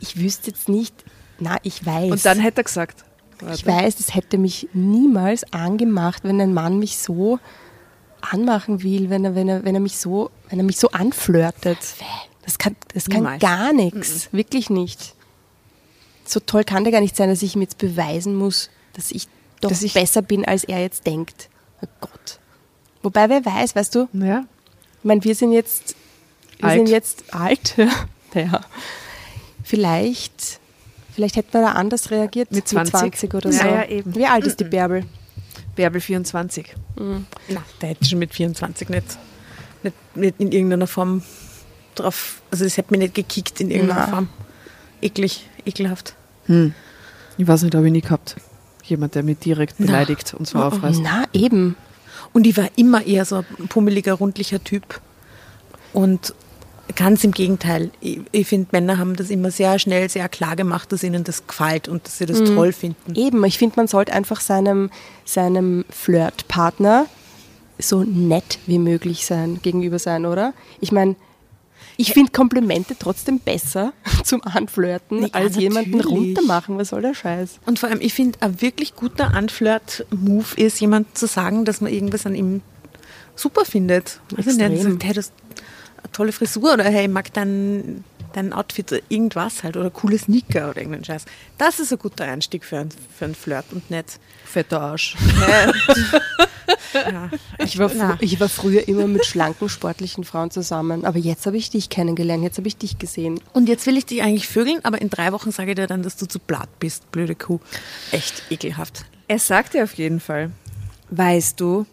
ich 0.00 0.18
wüsste 0.18 0.48
jetzt 0.50 0.68
nicht, 0.68 0.94
na, 1.38 1.56
ich 1.62 1.84
weiß. 1.84 2.10
Und 2.10 2.24
dann 2.24 2.38
hätte 2.40 2.60
er 2.60 2.64
gesagt. 2.64 3.04
ich 3.52 3.66
weiß, 3.66 4.00
es 4.00 4.14
hätte 4.14 4.38
mich 4.38 4.68
niemals 4.72 5.52
angemacht, 5.52 6.24
wenn 6.24 6.40
ein 6.40 6.54
Mann 6.54 6.78
mich 6.78 6.98
so 6.98 7.38
anmachen 8.20 8.82
will, 8.82 9.10
wenn 9.10 9.24
er, 9.24 9.34
wenn 9.34 9.48
er, 9.48 9.64
wenn 9.64 9.74
er 9.74 9.80
mich 9.80 9.98
so, 9.98 10.30
wenn 10.48 10.58
er 10.58 10.64
mich 10.64 10.78
so 10.78 10.90
anflirtet. 10.90 11.78
Das 12.44 12.58
kann, 12.58 12.76
das 12.94 13.04
kann 13.06 13.18
Niemals. 13.18 13.40
gar 13.42 13.72
nichts. 13.72 14.28
Wirklich 14.32 14.70
nicht. 14.70 15.14
So 16.24 16.40
toll 16.40 16.64
kann 16.64 16.84
der 16.84 16.92
gar 16.92 17.00
nicht 17.00 17.16
sein, 17.16 17.28
dass 17.28 17.42
ich 17.42 17.54
ihm 17.54 17.60
jetzt 17.62 17.78
beweisen 17.78 18.34
muss, 18.34 18.70
dass 18.94 19.10
ich 19.10 19.28
doch 19.60 19.68
Dass 19.70 19.82
ich- 19.82 19.94
besser 19.94 20.22
bin, 20.22 20.44
als 20.44 20.64
er 20.64 20.80
jetzt 20.80 21.06
denkt. 21.06 21.48
Oh 21.82 21.86
Gott. 22.00 22.38
Wobei, 23.02 23.28
wer 23.28 23.44
weiß, 23.44 23.76
weißt 23.76 23.94
du, 23.94 24.08
Ja. 24.12 24.44
ich 24.98 25.04
meine, 25.04 25.22
wir 25.22 25.34
sind 25.34 25.52
jetzt, 25.52 25.94
wir 26.58 26.64
Alt. 26.66 26.78
sind 26.78 26.88
jetzt 26.88 27.34
alt. 27.34 27.74
ja. 28.34 28.60
Vielleicht, 29.66 30.60
vielleicht 31.12 31.34
hätte 31.34 31.48
man 31.58 31.62
da 31.66 31.72
anders 31.72 32.12
reagiert. 32.12 32.52
Mit 32.52 32.68
20. 32.68 33.34
oder 33.34 33.50
Ja, 33.50 33.58
so. 33.58 33.66
ja, 33.66 33.84
eben. 33.86 34.14
Wie 34.14 34.24
alt 34.24 34.46
ist 34.46 34.60
die 34.60 34.64
Bärbel? 34.64 35.02
Bärbel 35.74 36.00
24. 36.00 36.72
Na, 36.94 37.24
der 37.80 37.88
hätte 37.88 38.04
schon 38.04 38.20
mit 38.20 38.32
24 38.32 38.88
nicht, 38.90 39.18
nicht, 39.82 39.96
nicht 40.16 40.34
in 40.40 40.52
irgendeiner 40.52 40.86
Form 40.86 41.22
drauf, 41.96 42.42
also 42.52 42.62
das 42.62 42.76
hätte 42.76 42.92
mich 42.92 43.00
nicht 43.00 43.14
gekickt 43.16 43.60
in 43.60 43.72
irgendeiner 43.72 44.06
Na. 44.06 44.06
Form. 44.06 44.28
Eklig, 45.02 45.48
ekelhaft. 45.64 46.14
Ich 46.46 47.46
weiß 47.48 47.62
nicht, 47.62 47.74
habe 47.74 47.86
ich 47.86 47.92
nie 47.92 48.02
gehabt. 48.02 48.36
Jemand, 48.84 49.16
der 49.16 49.24
mich 49.24 49.38
direkt 49.38 49.78
beleidigt 49.78 50.32
und 50.34 50.46
so 50.46 50.58
aufreißt. 50.60 51.00
Na, 51.02 51.24
eben. 51.32 51.74
Und 52.32 52.46
ich 52.46 52.56
war 52.56 52.68
immer 52.76 53.04
eher 53.04 53.24
so 53.24 53.38
ein 53.58 53.68
pummeliger, 53.68 54.12
rundlicher 54.14 54.62
Typ. 54.62 55.00
Und 55.92 56.34
ganz 56.94 57.24
im 57.24 57.32
Gegenteil. 57.32 57.90
Ich, 58.00 58.20
ich 58.32 58.46
finde, 58.46 58.68
Männer 58.72 58.98
haben 58.98 59.16
das 59.16 59.30
immer 59.30 59.50
sehr 59.50 59.78
schnell, 59.78 60.08
sehr 60.08 60.28
klar 60.28 60.56
gemacht, 60.56 60.92
dass 60.92 61.02
ihnen 61.02 61.24
das 61.24 61.46
gefällt 61.46 61.88
und 61.88 62.06
dass 62.06 62.18
sie 62.18 62.26
das 62.26 62.44
toll 62.44 62.72
finden. 62.72 63.14
Eben, 63.14 63.44
ich 63.44 63.58
finde, 63.58 63.76
man 63.76 63.88
sollte 63.88 64.12
einfach 64.12 64.40
seinem, 64.40 64.90
seinem 65.24 65.84
Flirtpartner 65.90 67.06
so 67.78 68.04
nett 68.04 68.58
wie 68.66 68.78
möglich 68.78 69.26
sein, 69.26 69.60
gegenüber 69.62 69.98
sein, 69.98 70.24
oder? 70.26 70.54
Ich 70.80 70.92
meine, 70.92 71.16
ich 71.98 72.12
finde 72.12 72.30
Komplimente 72.32 72.94
trotzdem 72.98 73.38
besser 73.40 73.92
zum 74.24 74.42
Anflirten, 74.44 75.22
Ja, 75.22 75.28
als 75.32 75.56
jemanden 75.56 75.98
natürlich. 75.98 76.36
runtermachen. 76.36 76.78
Was 76.78 76.88
soll 76.90 77.02
der 77.02 77.14
Scheiß? 77.14 77.58
Und 77.66 77.78
vor 77.78 77.88
allem, 77.88 78.00
ich 78.00 78.14
finde, 78.14 78.38
ein 78.42 78.60
wirklich 78.60 78.94
guter 78.94 79.34
Anflirt-Move 79.34 80.56
ist, 80.56 80.80
jemandem 80.80 81.14
zu 81.14 81.26
sagen, 81.26 81.64
dass 81.64 81.80
man 81.80 81.92
irgendwas 81.92 82.26
an 82.26 82.34
ihm 82.34 82.60
super 83.34 83.64
findet. 83.64 84.20
Also 84.36 84.50
sagt, 84.50 85.04
hey, 85.04 85.12
das 85.14 85.32
tolle 86.16 86.32
Frisur 86.32 86.72
oder 86.74 86.84
hey, 86.84 87.04
ich 87.04 87.10
mag 87.10 87.32
dein, 87.34 88.04
dein 88.32 88.52
Outfit, 88.52 88.90
oder 88.92 89.02
irgendwas 89.08 89.62
halt 89.62 89.76
oder 89.76 89.90
coole 89.90 90.18
Sneaker 90.18 90.70
oder 90.70 90.78
irgendeinen 90.78 91.04
Scheiß. 91.04 91.24
Das 91.58 91.78
ist 91.78 91.92
ein 91.92 91.98
guter 91.98 92.24
Einstieg 92.24 92.64
für, 92.64 92.78
ein, 92.78 92.88
für 93.16 93.26
einen 93.26 93.34
Flirt 93.34 93.66
und 93.72 93.90
nicht. 93.90 94.18
Fetter 94.44 94.80
Arsch. 94.80 95.16
Ja, 96.94 97.30
Ich 97.58 97.78
war, 97.78 97.90
na. 97.94 98.16
ich 98.20 98.40
war 98.40 98.48
früher 98.48 98.88
immer 98.88 99.06
mit 99.06 99.24
schlanken, 99.26 99.68
sportlichen 99.68 100.24
Frauen 100.24 100.50
zusammen, 100.50 101.04
aber 101.04 101.18
jetzt 101.18 101.46
habe 101.46 101.56
ich 101.56 101.70
dich 101.70 101.90
kennengelernt, 101.90 102.42
jetzt 102.42 102.58
habe 102.58 102.66
ich 102.66 102.76
dich 102.76 102.98
gesehen. 102.98 103.38
Und 103.52 103.68
jetzt 103.68 103.86
will 103.86 103.96
ich 103.96 104.06
dich 104.06 104.22
eigentlich 104.22 104.48
vögeln, 104.48 104.80
aber 104.82 105.00
in 105.00 105.10
drei 105.10 105.32
Wochen 105.32 105.52
sage 105.52 105.70
ich 105.72 105.76
dir 105.76 105.86
dann, 105.86 106.02
dass 106.02 106.16
du 106.16 106.26
zu 106.26 106.38
blatt 106.40 106.68
bist, 106.80 107.12
blöde 107.12 107.34
Kuh. 107.34 107.60
Echt 108.10 108.42
ekelhaft. 108.50 109.04
Er 109.28 109.38
sagte 109.38 109.82
auf 109.84 109.94
jeden 109.94 110.20
Fall, 110.20 110.50
weißt 111.10 111.60
du, 111.60 111.86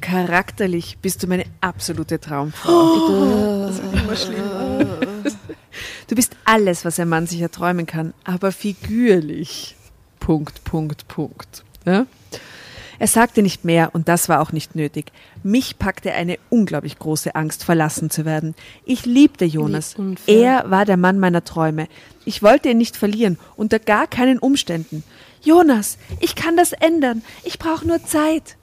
charakterlich 0.00 0.98
bist 1.00 1.22
du 1.22 1.26
meine 1.26 1.44
absolute 1.60 2.20
Traumfrau. 2.20 3.66
Das 3.66 3.78
immer 3.78 4.16
schlimm. 4.16 4.88
Du 6.08 6.16
bist 6.16 6.36
alles, 6.44 6.84
was 6.84 6.98
ein 6.98 7.08
Mann 7.08 7.28
sich 7.28 7.40
erträumen 7.40 7.86
kann, 7.86 8.12
aber 8.24 8.50
figürlich. 8.50 9.76
Punkt, 10.18 10.64
Punkt, 10.64 11.06
Punkt. 11.06 11.64
Ja? 11.86 12.06
Er 12.98 13.06
sagte 13.06 13.42
nicht 13.42 13.64
mehr 13.64 13.94
und 13.94 14.08
das 14.08 14.28
war 14.28 14.40
auch 14.40 14.52
nicht 14.52 14.74
nötig. 14.74 15.12
Mich 15.42 15.78
packte 15.78 16.12
eine 16.12 16.38
unglaublich 16.50 16.98
große 16.98 17.34
Angst, 17.34 17.64
verlassen 17.64 18.10
zu 18.10 18.26
werden. 18.26 18.54
Ich 18.84 19.06
liebte 19.06 19.46
Jonas. 19.46 19.94
Er 20.26 20.70
war 20.70 20.84
der 20.84 20.98
Mann 20.98 21.18
meiner 21.18 21.44
Träume. 21.44 21.88
Ich 22.26 22.42
wollte 22.42 22.68
ihn 22.68 22.78
nicht 22.78 22.96
verlieren, 22.96 23.38
unter 23.56 23.78
gar 23.78 24.06
keinen 24.06 24.38
Umständen. 24.38 25.02
Jonas, 25.40 25.96
ich 26.20 26.34
kann 26.34 26.58
das 26.58 26.72
ändern. 26.72 27.22
Ich 27.42 27.58
brauche 27.58 27.86
nur 27.86 28.04
Zeit. 28.04 28.56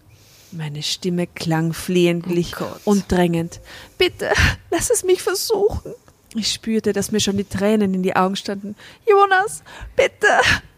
Meine 0.52 0.82
Stimme 0.82 1.28
klang 1.28 1.74
flehentlich 1.74 2.56
und 2.86 3.12
drängend. 3.12 3.60
Bitte, 3.98 4.32
lass 4.72 4.90
es 4.90 5.04
mich 5.04 5.22
versuchen. 5.22 5.94
Ich 6.36 6.52
spürte, 6.52 6.94
dass 6.94 7.12
mir 7.12 7.20
schon 7.20 7.38
die 7.38 7.44
Tränen 7.44 7.94
in 7.94 8.04
die 8.04 8.16
Augen 8.16 8.36
standen. 8.36 8.76
Jonas, 9.08 9.64
bitte, 9.96 10.28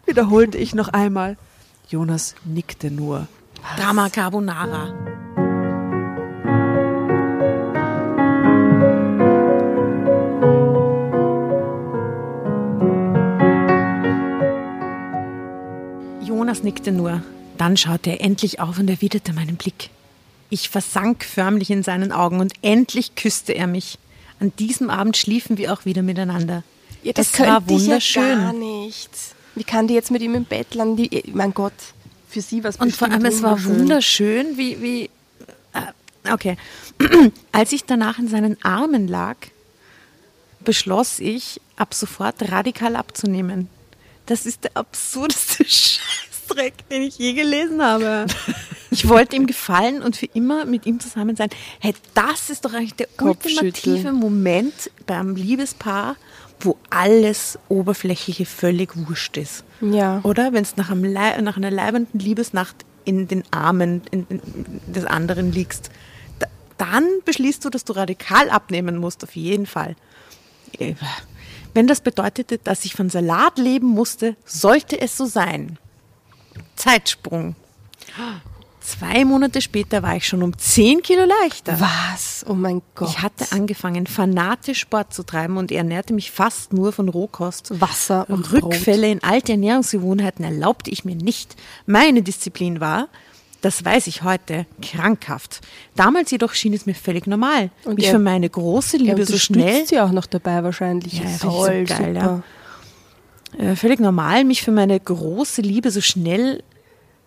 wiederholte 0.05 0.57
ich 0.57 0.73
noch 0.73 0.87
einmal. 0.89 1.37
Jonas 1.87 2.35
nickte 2.45 2.89
nur. 2.89 3.27
Drama 3.77 4.09
Carbonara. 4.09 4.93
Jonas 16.21 16.63
nickte 16.63 16.91
nur. 16.91 17.21
Dann 17.59 17.75
schaute 17.75 18.11
er 18.11 18.21
endlich 18.21 18.61
auf 18.61 18.79
und 18.79 18.89
erwiderte 18.89 19.33
meinen 19.33 19.57
Blick. 19.57 19.89
Ich 20.49 20.69
versank 20.69 21.25
förmlich 21.25 21.69
in 21.69 21.83
seinen 21.83 22.13
Augen 22.13 22.39
und 22.39 22.53
endlich 22.61 23.15
küsste 23.15 23.51
er 23.51 23.67
mich. 23.67 23.99
An 24.39 24.53
diesem 24.57 24.89
Abend 24.89 25.17
schliefen 25.17 25.57
wir 25.57 25.73
auch 25.73 25.83
wieder 25.83 26.01
miteinander. 26.01 26.63
Ja, 27.03 27.11
das 27.11 27.33
es 27.33 27.39
war 27.41 27.59
könnte 27.59 27.73
ich 27.73 27.81
wunderschön. 27.81 28.23
ja 28.23 28.35
gar 28.35 28.53
nicht. 28.53 29.09
Wie 29.55 29.65
kann 29.65 29.89
die 29.89 29.93
jetzt 29.93 30.09
mit 30.09 30.21
ihm 30.21 30.35
im 30.35 30.45
Bett 30.45 30.73
landen? 30.73 30.95
Die, 30.95 31.23
mein 31.33 31.53
Gott, 31.53 31.73
für 32.29 32.39
sie 32.39 32.63
was 32.63 32.77
Und 32.77 32.95
vor 32.95 33.11
allem, 33.11 33.25
es 33.25 33.43
war 33.43 33.61
wunderschön, 33.61 34.57
wie, 34.57 34.81
wie 34.81 35.09
äh, 35.73 36.31
okay. 36.31 36.55
Als 37.51 37.73
ich 37.73 37.83
danach 37.83 38.19
in 38.19 38.29
seinen 38.29 38.55
Armen 38.63 39.09
lag, 39.09 39.35
beschloss 40.63 41.19
ich, 41.19 41.59
ab 41.75 41.93
sofort 41.93 42.49
radikal 42.49 42.95
abzunehmen. 42.95 43.67
Das 44.27 44.45
ist 44.45 44.63
der 44.63 44.77
absurdeste 44.77 45.65
Scheißdreck, 46.49 46.89
den 46.89 47.03
ich 47.03 47.17
je 47.17 47.33
gelesen 47.33 47.81
habe. 47.81 48.25
Ich 48.91 49.07
wollte 49.07 49.35
ihm 49.35 49.45
gefallen 49.45 50.01
und 50.01 50.15
für 50.17 50.25
immer 50.33 50.65
mit 50.65 50.87
ihm 50.87 50.99
zusammen 50.99 51.35
sein. 51.35 51.49
Hey, 51.79 51.93
das 52.15 52.49
ist 52.49 52.65
doch 52.65 52.73
eigentlich 52.73 52.95
der 52.95 53.07
ultimative 53.21 54.11
Moment 54.11 54.89
beim 55.05 55.35
Liebespaar, 55.35 56.15
wo 56.59 56.75
alles 56.89 57.59
Oberflächliche 57.67 58.47
völlig 58.47 58.89
wurscht 58.95 59.37
ist. 59.37 59.63
Ja. 59.79 60.21
Oder 60.23 60.53
wenn 60.53 60.63
es 60.63 60.75
nach, 60.75 60.89
nach 60.89 61.57
einer 61.57 61.69
leibenden 61.69 62.19
Liebesnacht 62.19 62.77
in 63.05 63.27
den 63.27 63.43
Armen 63.51 64.01
in, 64.09 64.25
in, 64.27 64.41
des 64.91 65.05
anderen 65.05 65.51
liegst, 65.51 65.91
da, 66.39 66.47
dann 66.79 67.05
beschließt 67.25 67.63
du, 67.63 67.69
dass 67.69 67.85
du 67.85 67.93
radikal 67.93 68.49
abnehmen 68.49 68.97
musst, 68.97 69.23
auf 69.23 69.35
jeden 69.35 69.67
Fall. 69.67 69.95
Äh, 70.79 70.95
Wenn 71.73 71.85
das 71.87 72.01
bedeutete, 72.01 72.57
dass 72.57 72.85
ich 72.85 72.93
von 72.93 73.09
Salat 73.09 73.57
leben 73.59 73.87
musste, 73.87 74.35
sollte 74.45 74.99
es 74.99 75.15
so 75.15 75.25
sein. 75.25 75.77
Zeitsprung. 76.79 77.55
Zwei 78.81 79.23
Monate 79.23 79.61
später 79.61 80.01
war 80.01 80.15
ich 80.15 80.27
schon 80.27 80.41
um 80.41 80.57
10 80.57 81.03
Kilo 81.03 81.25
leichter. 81.43 81.79
Was? 81.79 82.43
Oh 82.49 82.53
mein 82.55 82.81
Gott. 82.95 83.09
Ich 83.09 83.21
hatte 83.21 83.45
angefangen, 83.51 84.07
fanatisch 84.07 84.79
Sport 84.79 85.13
zu 85.13 85.21
treiben 85.23 85.57
und 85.57 85.71
ernährte 85.71 86.13
mich 86.13 86.31
fast 86.31 86.73
nur 86.73 86.91
von 86.91 87.07
Rohkost. 87.07 87.79
Wasser 87.79 88.25
und 88.29 88.51
Rückfälle 88.51 89.11
in 89.11 89.21
alte 89.23 89.51
Ernährungsgewohnheiten 89.51 90.43
erlaubte 90.43 90.89
ich 90.89 91.05
mir 91.05 91.15
nicht. 91.15 91.55
Meine 91.85 92.23
Disziplin 92.23 92.79
war, 92.79 93.09
das 93.61 93.83
weiß 93.85 94.07
ich 94.07 94.23
heute, 94.23 94.65
krankhaft. 94.81 95.59
Damals 95.95 96.31
jedoch 96.31 96.53
schien 96.55 96.73
es 96.73 96.85
mir 96.87 96.95
völlig 96.95 97.27
normal, 97.27 97.69
Und 97.85 97.95
mich 97.97 98.05
er- 98.07 98.13
für 98.13 98.19
meine 98.19 98.49
große 98.49 98.97
Liebe 98.97 99.23
so 99.25 99.37
schnell, 99.37 99.61
unterstützt 99.65 99.89
sie 99.89 99.99
auch 99.99 100.11
noch 100.11 100.25
dabei 100.25 100.63
wahrscheinlich. 100.63 101.13
Ja, 101.19 101.25
Toll, 101.39 101.85
so 101.87 101.93
geil, 101.95 102.15
super. 102.15 102.43
äh, 103.59 103.75
völlig 103.75 103.99
normal, 103.99 104.45
mich 104.45 104.63
für 104.63 104.71
meine 104.71 104.99
große 104.99 105.61
Liebe 105.61 105.91
so 105.91 105.99
schnell 106.01 106.63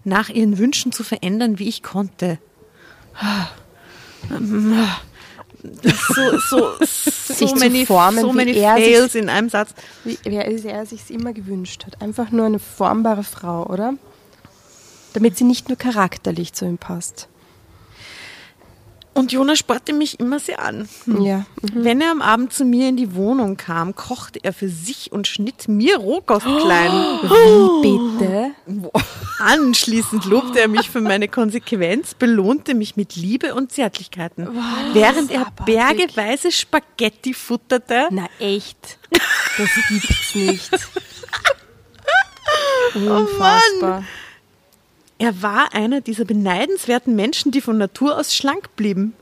nach 0.04 0.28
ihren 0.28 0.58
Wünschen 0.58 0.92
zu 0.92 1.04
verändern, 1.04 1.58
wie 1.58 1.68
ich 1.68 1.82
konnte. 1.82 2.38
So, 6.14 6.38
so, 6.38 6.72
so 6.84 7.46
zu 7.46 7.54
many, 7.56 7.86
formen, 7.86 8.20
so 8.20 8.32
wie 8.32 8.36
many 8.36 8.52
er 8.52 8.76
sich- 8.76 8.84
Fails 8.96 9.14
in 9.14 9.28
einem 9.28 9.48
Satz. 9.48 9.74
Wie, 10.04 10.18
wie 10.24 10.36
er 10.36 10.86
sich 10.86 11.10
immer 11.10 11.32
gewünscht 11.32 11.86
hat. 11.86 12.02
Einfach 12.02 12.30
nur 12.30 12.46
eine 12.46 12.58
formbare 12.58 13.24
Frau, 13.24 13.66
oder? 13.66 13.94
Damit 15.12 15.36
sie 15.36 15.44
nicht 15.44 15.68
nur 15.68 15.76
charakterlich 15.78 16.52
zu 16.52 16.64
ihm 16.64 16.78
passt. 16.78 17.28
Und 19.14 19.30
Jonas 19.30 19.58
sporte 19.58 19.92
mich 19.92 20.18
immer 20.20 20.38
sehr 20.38 20.62
an. 20.62 20.88
Ja. 21.06 21.44
Wenn 21.60 22.00
er 22.00 22.10
am 22.10 22.22
Abend 22.22 22.52
zu 22.52 22.64
mir 22.64 22.88
in 22.88 22.96
die 22.96 23.14
Wohnung 23.14 23.58
kam, 23.58 23.94
kochte 23.94 24.40
er 24.42 24.54
für 24.54 24.68
sich 24.68 25.12
und 25.12 25.26
schnitt 25.26 25.68
mir 25.68 25.98
Rohkost 25.98 26.46
klein. 26.46 26.90
Wie 27.82 28.18
bitte? 28.18 28.52
Anschließend 29.38 30.24
lobte 30.24 30.60
er 30.60 30.68
mich 30.68 30.88
für 30.88 31.02
meine 31.02 31.28
Konsequenz, 31.28 32.14
belohnte 32.14 32.74
mich 32.74 32.96
mit 32.96 33.14
Liebe 33.16 33.54
und 33.54 33.70
Zärtlichkeiten. 33.70 34.48
Während 34.94 35.30
er 35.30 35.46
abartig. 35.48 35.74
bergeweise 35.74 36.50
Spaghetti 36.50 37.34
futterte. 37.34 38.08
Na 38.10 38.28
echt? 38.38 38.98
Das 39.58 39.68
gibt's 39.88 40.34
nicht. 40.34 40.70
Oh 42.94 42.98
Unfassbar. 42.98 44.04
Er 45.22 45.40
war 45.40 45.72
einer 45.72 46.00
dieser 46.00 46.24
beneidenswerten 46.24 47.14
Menschen, 47.14 47.52
die 47.52 47.60
von 47.60 47.78
Natur 47.78 48.18
aus 48.18 48.34
schlank 48.34 48.74
blieben. 48.74 49.14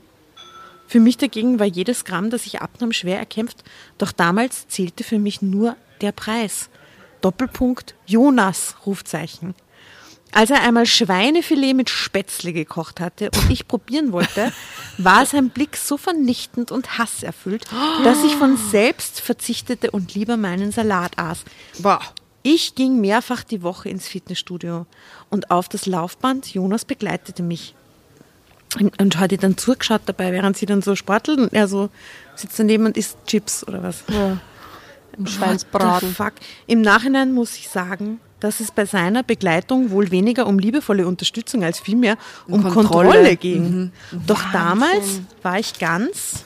Für 0.87 0.99
mich 0.99 1.17
dagegen 1.17 1.59
war 1.59 1.67
jedes 1.67 2.05
Gramm, 2.05 2.31
das 2.31 2.47
ich 2.47 2.59
abnahm, 2.59 2.91
schwer 2.91 3.19
erkämpft, 3.19 3.63
doch 3.99 4.11
damals 4.11 4.67
zählte 4.67 5.03
für 5.03 5.19
mich 5.19 5.43
nur 5.43 5.75
der 6.01 6.11
Preis. 6.11 6.71
Doppelpunkt 7.21 7.93
Jonas, 8.07 8.77
Rufzeichen. 8.83 9.53
Als 10.31 10.49
er 10.49 10.63
einmal 10.63 10.87
Schweinefilet 10.87 11.75
mit 11.75 11.91
Spätzle 11.91 12.51
gekocht 12.51 12.99
hatte 12.99 13.29
und 13.35 13.51
ich 13.51 13.67
probieren 13.67 14.11
wollte, 14.11 14.51
war 14.97 15.27
sein 15.27 15.51
Blick 15.51 15.77
so 15.77 15.97
vernichtend 15.97 16.71
und 16.71 16.97
hasserfüllt, 16.97 17.67
dass 18.03 18.23
ich 18.23 18.35
von 18.37 18.57
selbst 18.57 19.21
verzichtete 19.21 19.91
und 19.91 20.15
lieber 20.15 20.35
meinen 20.35 20.71
Salat 20.71 21.19
aß. 21.19 21.45
Boah. 21.77 22.01
Ich 22.43 22.75
ging 22.75 23.01
mehrfach 23.01 23.43
die 23.43 23.61
Woche 23.61 23.89
ins 23.89 24.07
Fitnessstudio 24.07 24.85
und 25.29 25.51
auf 25.51 25.69
das 25.69 25.85
Laufband. 25.85 26.53
Jonas 26.53 26.85
begleitete 26.85 27.43
mich. 27.43 27.75
Und, 28.99 29.19
hat 29.19 29.33
ihr 29.33 29.37
dann 29.37 29.57
zugeschaut 29.57 30.01
dabei, 30.05 30.31
während 30.31 30.55
sie 30.55 30.65
dann 30.65 30.81
so 30.81 30.95
sportelt 30.95 31.39
und 31.39 31.51
er 31.53 31.67
so 31.67 31.89
sitzt 32.35 32.57
daneben 32.57 32.85
und 32.85 32.95
isst 32.95 33.17
Chips 33.27 33.67
oder 33.67 33.83
was. 33.83 34.03
Im 34.07 34.15
What 34.15 34.39
the 35.17 35.31
Schweinsbraten. 35.33 36.15
fuck? 36.15 36.33
Im 36.67 36.81
Nachhinein 36.81 37.33
muss 37.33 37.57
ich 37.57 37.67
sagen, 37.67 38.21
dass 38.39 38.61
es 38.61 38.71
bei 38.71 38.85
seiner 38.85 39.23
Begleitung 39.23 39.91
wohl 39.91 40.09
weniger 40.11 40.47
um 40.47 40.57
liebevolle 40.57 41.05
Unterstützung 41.05 41.63
als 41.63 41.79
vielmehr 41.79 42.17
um 42.47 42.63
Kontrolle, 42.63 43.09
Kontrolle. 43.09 43.35
ging. 43.35 43.91
Doch 44.25 44.41
damals 44.53 45.21
war 45.43 45.59
ich 45.59 45.77
ganz 45.77 46.45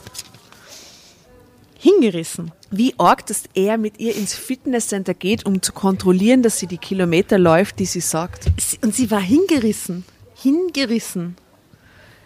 hingerissen. 1.85 2.51
Wie 2.71 2.95
arg, 2.97 3.27
dass 3.27 3.43
er 3.53 3.77
mit 3.77 3.99
ihr 3.99 4.15
ins 4.15 4.33
Fitnesscenter 4.33 5.13
geht, 5.13 5.45
um 5.45 5.61
zu 5.61 5.71
kontrollieren, 5.71 6.41
dass 6.41 6.57
sie 6.57 6.65
die 6.65 6.79
Kilometer 6.79 7.37
läuft, 7.37 7.77
die 7.77 7.85
sie 7.85 8.01
sagt. 8.01 8.47
Und 8.81 8.95
sie 8.95 9.11
war 9.11 9.21
hingerissen. 9.21 10.03
Hingerissen. 10.33 11.37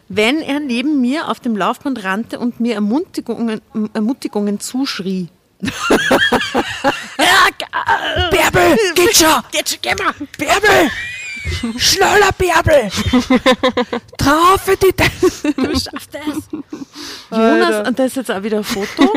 Wenn 0.08 0.41
er 0.41 0.62
neben 0.62 1.02
mir 1.02 1.28
auf 1.28 1.41
dem 1.41 1.58
Laufband 1.58 2.04
rannte 2.06 2.39
und 2.39 2.62
mir 2.62 2.76
Ermutigungen, 2.76 3.62
Ermutigungen 3.93 4.62
zuschrie. 4.62 5.28
Bärbel, 8.32 8.78
geht 8.95 9.17
schon! 9.17 9.43
Jetzt 9.52 9.82
geh 9.82 9.93
mal! 9.95 10.13
Bärbel! 10.38 10.89
Schneller, 11.78 12.32
Bärbel! 12.38 12.89
Traufe 14.17 14.78
die 14.78 14.93
Du 15.56 15.80
schaffst 15.80 16.10
es. 16.13 16.49
Jonas, 17.32 17.88
und 17.88 17.99
das 17.99 18.08
ist 18.08 18.15
jetzt 18.15 18.32
auch 18.32 18.43
wieder 18.43 18.58
ein 18.58 18.63
Foto. 18.63 19.13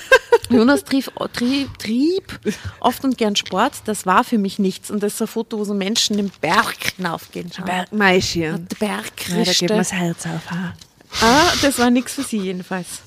Jonas 0.50 0.84
trieb, 0.84 1.10
trieb, 1.32 1.78
trieb 1.78 2.40
oft 2.80 3.04
und 3.04 3.18
gern 3.18 3.34
Sport. 3.36 3.74
Das 3.86 4.06
war 4.06 4.24
für 4.24 4.38
mich 4.38 4.58
nichts. 4.58 4.90
Und 4.90 5.02
das 5.02 5.14
ist 5.14 5.22
ein 5.22 5.28
Foto, 5.28 5.58
wo 5.58 5.64
so 5.64 5.74
Menschen 5.74 6.16
den 6.16 6.30
Berg 6.40 6.76
hinaufgehen. 6.96 7.50
Schau. 7.54 7.64
Bergmeischen. 7.64 8.68
Der 8.68 8.76
Berg 8.86 9.28
Ja, 9.28 9.44
da 9.44 9.52
geht 9.52 9.60
mir 9.62 9.76
das. 9.76 9.92
Herz 9.92 10.26
auf. 10.26 10.50
ha. 10.50 10.74
Ah, 11.22 11.52
das 11.62 11.78
war 11.78 11.90
nichts 11.90 12.14
für 12.14 12.22
sie 12.22 12.38
jedenfalls. 12.38 13.02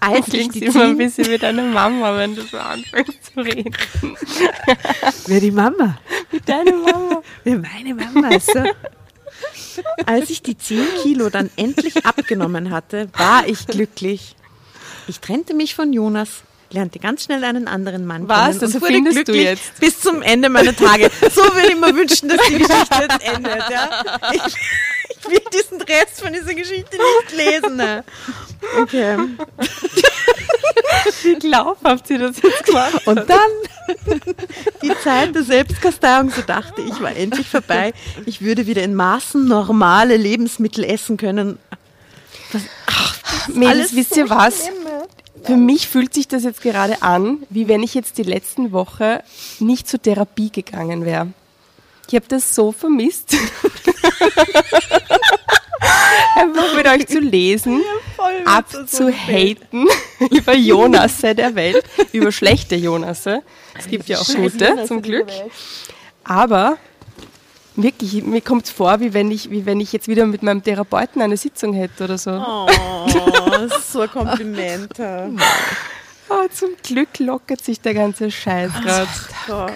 Als 0.00 0.28
ich 0.28 0.62
immer 0.62 0.84
ein 0.84 0.96
bisschen 0.98 1.26
wie 1.28 1.38
deine 1.38 1.62
Mama, 1.62 2.16
wenn 2.16 2.34
du 2.36 2.42
so 2.42 2.58
anfängst 2.58 3.24
zu 3.34 3.40
reden. 3.40 3.74
Wer 5.26 5.40
die 5.40 5.50
Mama? 5.50 5.98
Deine 6.44 6.72
Mama. 6.72 7.22
Wer 7.44 7.58
meine 7.58 7.94
Mama? 7.94 8.38
So. 8.38 8.64
als 10.06 10.30
ich 10.30 10.42
die 10.42 10.56
10 10.56 10.86
Kilo 11.02 11.28
dann 11.30 11.50
endlich 11.56 12.04
abgenommen 12.06 12.70
hatte, 12.70 13.08
war 13.16 13.46
ich 13.48 13.66
glücklich. 13.66 14.36
Ich 15.08 15.20
trennte 15.20 15.54
mich 15.54 15.74
von 15.74 15.92
Jonas, 15.92 16.42
lernte 16.70 16.98
ganz 16.98 17.24
schnell 17.24 17.44
einen 17.44 17.68
anderen 17.68 18.06
Mann 18.06 18.28
Was? 18.28 18.46
kennen 18.48 18.60
Das 18.60 18.74
und 18.74 18.80
wurde 18.82 18.92
findest 18.94 19.16
du 19.18 19.24
glücklich 19.24 19.44
jetzt? 19.44 19.80
bis 19.80 20.00
zum 20.00 20.22
Ende 20.22 20.48
meiner 20.48 20.74
Tage. 20.74 21.10
So 21.32 21.42
würde 21.54 21.68
ich 21.68 21.76
mir 21.80 21.94
wünschen, 21.94 22.28
dass 22.28 22.38
die 22.48 22.58
Geschichte 22.58 23.06
jetzt 23.08 23.22
endet. 23.22 23.70
Ja? 23.70 24.02
Ich 24.32 24.42
will 25.30 25.42
diesen 25.52 25.82
Rest 25.82 26.22
von 26.22 26.32
dieser 26.32 26.54
Geschichte 26.54 26.96
nicht 26.96 27.32
lesen. 27.36 27.76
Ne? 27.76 28.04
Okay. 28.80 29.18
Wie 31.22 31.34
glaubhaft 31.34 32.06
sie 32.06 32.16
das 32.18 32.40
jetzt 32.42 32.64
gemacht 32.64 33.06
Und 33.06 33.28
dann 33.28 33.50
Die 34.82 34.92
Zeit 35.02 35.34
der 35.34 35.42
Selbstkasteiung, 35.42 36.30
so 36.30 36.42
dachte 36.42 36.82
ich, 36.82 37.00
war 37.00 37.14
endlich 37.14 37.48
vorbei. 37.48 37.92
Ich 38.24 38.40
würde 38.40 38.66
wieder 38.66 38.82
in 38.82 38.94
Maßen 38.94 39.46
normale 39.46 40.16
Lebensmittel 40.16 40.84
essen 40.84 41.16
können. 41.16 41.58
Mädels, 43.48 43.70
alles 43.70 43.96
wisst 43.96 44.14
so 44.14 44.20
ihr 44.20 44.30
was? 44.30 44.68
Für 45.44 45.56
mich 45.56 45.88
fühlt 45.88 46.14
sich 46.14 46.26
das 46.26 46.42
jetzt 46.42 46.62
gerade 46.62 47.02
an, 47.02 47.38
wie 47.50 47.68
wenn 47.68 47.82
ich 47.82 47.94
jetzt 47.94 48.18
die 48.18 48.24
letzten 48.24 48.72
Woche 48.72 49.22
nicht 49.60 49.88
zur 49.88 50.02
Therapie 50.02 50.50
gegangen 50.50 51.04
wäre. 51.04 51.28
Ich 52.08 52.14
habe 52.14 52.26
das 52.28 52.54
so 52.54 52.70
vermisst. 52.72 53.34
Einfach 56.36 56.74
mit 56.74 56.86
euch 56.86 57.06
zu 57.08 57.18
lesen, 57.18 57.82
abzuhaten 58.44 59.88
über 60.30 60.54
Jonasse 60.56 61.34
der 61.34 61.54
Welt, 61.54 61.84
über 62.12 62.30
schlechte 62.32 62.76
Jonasse. 62.76 63.42
Es 63.78 63.86
gibt 63.88 64.08
ja 64.08 64.18
auch 64.18 64.34
gute, 64.34 64.84
zum 64.86 65.02
Glück. 65.02 65.28
Aber 66.24 66.78
wirklich, 67.74 68.22
mir 68.22 68.40
kommt 68.40 68.66
es 68.66 68.70
vor, 68.70 69.00
wie 69.00 69.12
wenn, 69.14 69.30
ich, 69.30 69.50
wie 69.50 69.66
wenn 69.66 69.80
ich 69.80 69.92
jetzt 69.92 70.08
wieder 70.08 70.26
mit 70.26 70.42
meinem 70.42 70.62
Therapeuten 70.62 71.22
eine 71.22 71.36
Sitzung 71.36 71.74
hätte 71.74 72.04
oder 72.04 72.18
so. 72.18 72.30
Oh, 72.30 72.66
das 73.50 73.76
ist 73.78 73.92
so 73.92 74.02
ein 74.02 74.10
Kompliment. 74.10 74.92
Oh, 76.28 76.46
zum 76.52 76.70
Glück 76.82 77.18
lockert 77.18 77.64
sich 77.64 77.80
der 77.80 77.94
ganze 77.94 78.30
Scheiß 78.30 78.72
gerade. 78.82 79.08
Gott. 79.46 79.72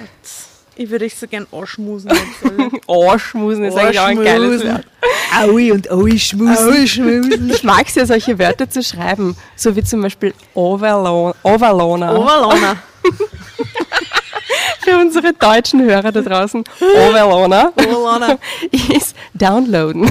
Ich 0.80 0.88
würde 0.88 1.04
dich 1.04 1.14
so 1.14 1.28
gern 1.28 1.46
anschmusen. 1.52 2.10
jetzt. 2.10 2.88
Arschmusen 2.88 3.64
ist 3.64 3.76
eigentlich 3.76 4.00
auch 4.00 4.06
ein 4.06 4.24
geiles. 4.24 4.64
Wort. 4.64 4.86
Aui 5.38 5.72
und 5.72 5.90
Aui 5.90 6.18
schmusen. 6.18 6.86
schmusen. 6.86 7.50
Ich 7.50 7.62
mag 7.62 7.86
es 7.86 7.96
ja, 7.96 8.06
solche 8.06 8.38
Wörter 8.38 8.70
zu 8.70 8.82
schreiben. 8.82 9.36
So 9.56 9.76
wie 9.76 9.84
zum 9.84 10.00
Beispiel 10.00 10.32
Overlo 10.54 11.34
Overloaner. 11.42 12.18
Overloaner. 12.18 12.76
Für 14.80 14.96
unsere 14.96 15.34
deutschen 15.34 15.82
Hörer 15.82 16.12
da 16.12 16.22
draußen. 16.22 16.64
Overloaner 16.80 17.74
Overloaner. 17.76 18.38
ist 18.96 19.14
downloaden. 19.34 20.10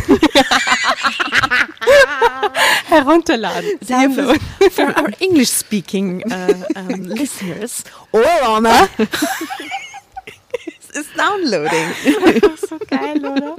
Herunterladen. 2.89 3.71
Downloaden. 3.81 4.39
For 4.69 4.85
our 4.85 5.09
English-speaking 5.19 6.23
uh, 6.31 6.79
um, 6.79 7.05
listeners, 7.05 7.83
Overloaner 8.11 8.87
ist 10.91 11.09
Downloading. 11.17 12.51
So 12.69 12.77
geil, 12.87 13.17
oder? 13.17 13.55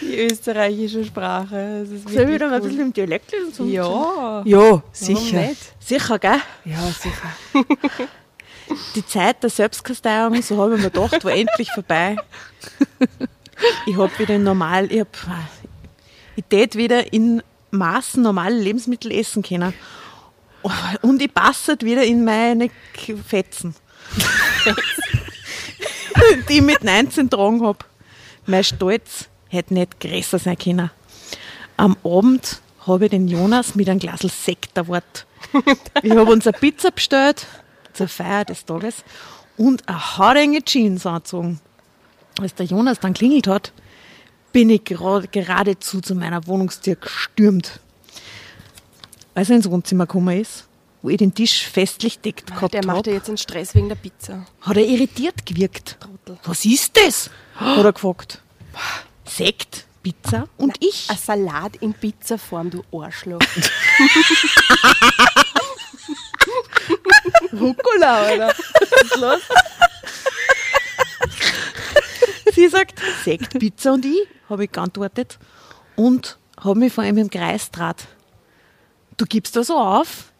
Die 0.00 0.18
österreichische 0.20 1.04
Sprache. 1.04 1.80
Das 1.84 1.90
ist 1.90 2.02
Soll 2.04 2.12
ich 2.12 2.18
wirklich 2.18 2.34
wieder 2.34 2.48
mal 2.48 2.56
ein 2.56 2.62
bisschen 2.62 2.80
im 2.80 2.92
Dialekt 2.92 3.32
lesen? 3.32 3.70
Ja. 3.70 4.42
Ja, 4.44 4.82
sicher. 4.92 5.50
Sicher, 5.80 6.18
gell? 6.18 6.40
Ja, 6.64 6.80
sicher. 6.90 7.32
Die 8.94 9.06
Zeit 9.06 9.42
der 9.42 9.50
Selbstkasteiung, 9.50 10.42
so 10.42 10.58
habe 10.58 10.76
ich 10.76 10.82
mir 10.82 10.90
gedacht, 10.90 11.24
war 11.24 11.32
endlich 11.32 11.70
vorbei. 11.72 12.16
Ich 13.86 13.96
habe 13.96 14.16
wieder 14.18 14.34
in 14.34 14.44
normal, 14.44 14.92
ich 14.92 15.00
hab, 15.00 15.16
ich 16.36 16.44
tät 16.48 16.76
wieder 16.76 17.12
in 17.12 17.42
Maßen 17.70 18.22
normale 18.22 18.56
Lebensmittel 18.56 19.10
essen 19.10 19.42
können. 19.42 19.72
Und 21.02 21.22
ich 21.22 21.32
passe 21.32 21.72
halt 21.72 21.84
wieder 21.84 22.04
in 22.04 22.24
meine 22.24 22.70
Fetzen. 23.26 23.74
die 26.48 26.54
ich 26.58 26.62
mit 26.62 26.84
19 26.84 27.30
tragen 27.30 27.64
habe. 27.64 27.78
Mein 28.46 28.64
Stolz 28.64 29.28
hätte 29.48 29.74
nicht 29.74 30.00
größer 30.00 30.38
sein 30.38 30.58
können. 30.58 30.90
Am 31.76 31.96
Abend 32.04 32.60
habe 32.86 33.04
ich 33.04 33.10
den 33.10 33.28
Jonas 33.28 33.74
mit 33.74 33.88
einem 33.88 33.98
Glas 33.98 34.20
Sekt 34.20 34.76
erwartet. 34.76 35.26
Ich 36.02 36.10
habe 36.10 36.30
uns 36.30 36.46
eine 36.46 36.58
Pizza 36.58 36.90
bestellt 36.90 37.46
zur 37.92 38.08
Feier 38.08 38.44
des 38.44 38.64
Tages 38.64 39.04
und 39.56 39.88
eine 39.88 40.18
haarenge 40.18 40.62
Jeans 40.62 41.06
angezogen. 41.06 41.60
Als 42.40 42.54
der 42.54 42.66
Jonas 42.66 43.00
dann 43.00 43.14
klingelt 43.14 43.46
hat, 43.46 43.72
bin 44.52 44.70
ich 44.70 44.84
gerade, 44.84 45.28
geradezu 45.28 46.00
zu 46.00 46.14
meiner 46.14 46.46
Wohnungstür 46.46 46.96
gestürmt. 46.96 47.80
Als 49.34 49.50
er 49.50 49.56
ins 49.56 49.70
Wohnzimmer 49.70 50.06
gekommen 50.06 50.40
ist, 50.40 50.67
wo 51.02 51.08
ich 51.10 51.16
den 51.18 51.34
Tisch 51.34 51.66
festlich 51.66 52.18
deckt 52.20 52.46
gehabt 52.46 52.74
Der 52.74 52.84
macht 52.84 53.06
ja 53.06 53.12
jetzt 53.14 53.28
einen 53.28 53.38
Stress 53.38 53.74
wegen 53.74 53.88
der 53.88 53.96
Pizza. 53.96 54.46
hat 54.60 54.76
er 54.76 54.84
irritiert 54.86 55.46
gewirkt. 55.46 55.96
Was 56.44 56.64
ist 56.64 56.96
das? 56.96 57.30
Hat 57.56 57.84
er 57.84 57.92
gefragt. 57.92 58.40
Sekt, 59.24 59.86
Pizza 60.02 60.48
und 60.56 60.76
ich. 60.80 61.08
Ein 61.10 61.16
Salat 61.16 61.76
in 61.76 61.94
Pizzaform, 61.94 62.70
du 62.70 62.82
Arschloch. 62.92 63.38
Rucola, 67.52 68.16
Alter. 68.24 68.48
Was 68.80 69.02
ist 69.02 69.16
los? 69.16 69.40
Sie 72.54 72.68
sagt, 72.68 73.00
Sekt, 73.24 73.58
Pizza 73.58 73.92
und 73.92 74.04
ich, 74.04 74.26
habe 74.48 74.64
ich 74.64 74.72
geantwortet. 74.72 75.38
Und 75.96 76.38
habe 76.60 76.78
mich 76.78 76.92
vor 76.92 77.04
ihm 77.04 77.18
im 77.18 77.30
Kreis 77.30 77.70
draht. 77.70 78.06
Du 79.16 79.24
gibst 79.26 79.56
da 79.56 79.62
so 79.64 79.76
auf? 79.78 80.32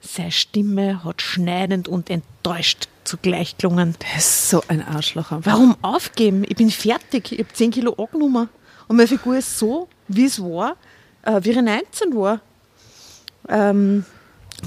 Seine 0.00 0.30
Stimme 0.32 1.04
hat 1.04 1.22
schneidend 1.22 1.88
und 1.88 2.08
enttäuscht 2.10 2.88
zugleich 3.04 3.56
gelungen. 3.58 3.96
Das 3.98 4.24
ist 4.24 4.50
so 4.50 4.62
ein 4.68 4.86
Arschloch 4.86 5.32
einfach. 5.32 5.52
Warum 5.52 5.76
aufgeben? 5.82 6.44
Ich 6.48 6.56
bin 6.56 6.70
fertig. 6.70 7.32
Ich 7.32 7.38
habe 7.38 7.52
10 7.52 7.70
Kilo 7.72 7.92
angenommen. 7.94 8.48
Und 8.86 8.96
meine 8.96 9.08
Figur 9.08 9.36
ist 9.38 9.58
so, 9.58 9.88
wie 10.06 10.26
es 10.26 10.40
war, 10.40 10.76
äh, 11.22 11.40
wie 11.42 11.50
ich 11.50 11.60
19 11.60 12.14
war. 12.14 12.40
Ähm, 13.48 14.04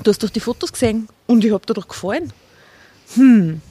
du 0.03 0.11
hast 0.11 0.23
doch 0.23 0.29
die 0.29 0.39
Fotos 0.39 0.71
gesehen 0.71 1.07
und 1.27 1.43
ich 1.45 1.51
habe 1.51 1.65
dir 1.65 1.73
doch 1.73 1.87
gefallen. 1.87 2.31
Hm. 3.15 3.61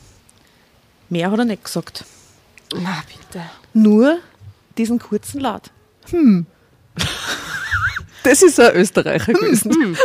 Mehr 1.08 1.30
hat 1.30 1.38
er 1.38 1.44
nicht 1.44 1.64
gesagt. 1.64 2.04
Na, 2.74 3.02
bitte. 3.06 3.44
nur 3.74 4.18
diesen 4.78 4.98
kurzen 4.98 5.40
Laut. 5.40 5.70
Das 8.22 8.42
ist 8.42 8.60
ein 8.60 8.74
Österreicher 8.76 9.32
gewesen. 9.32 9.96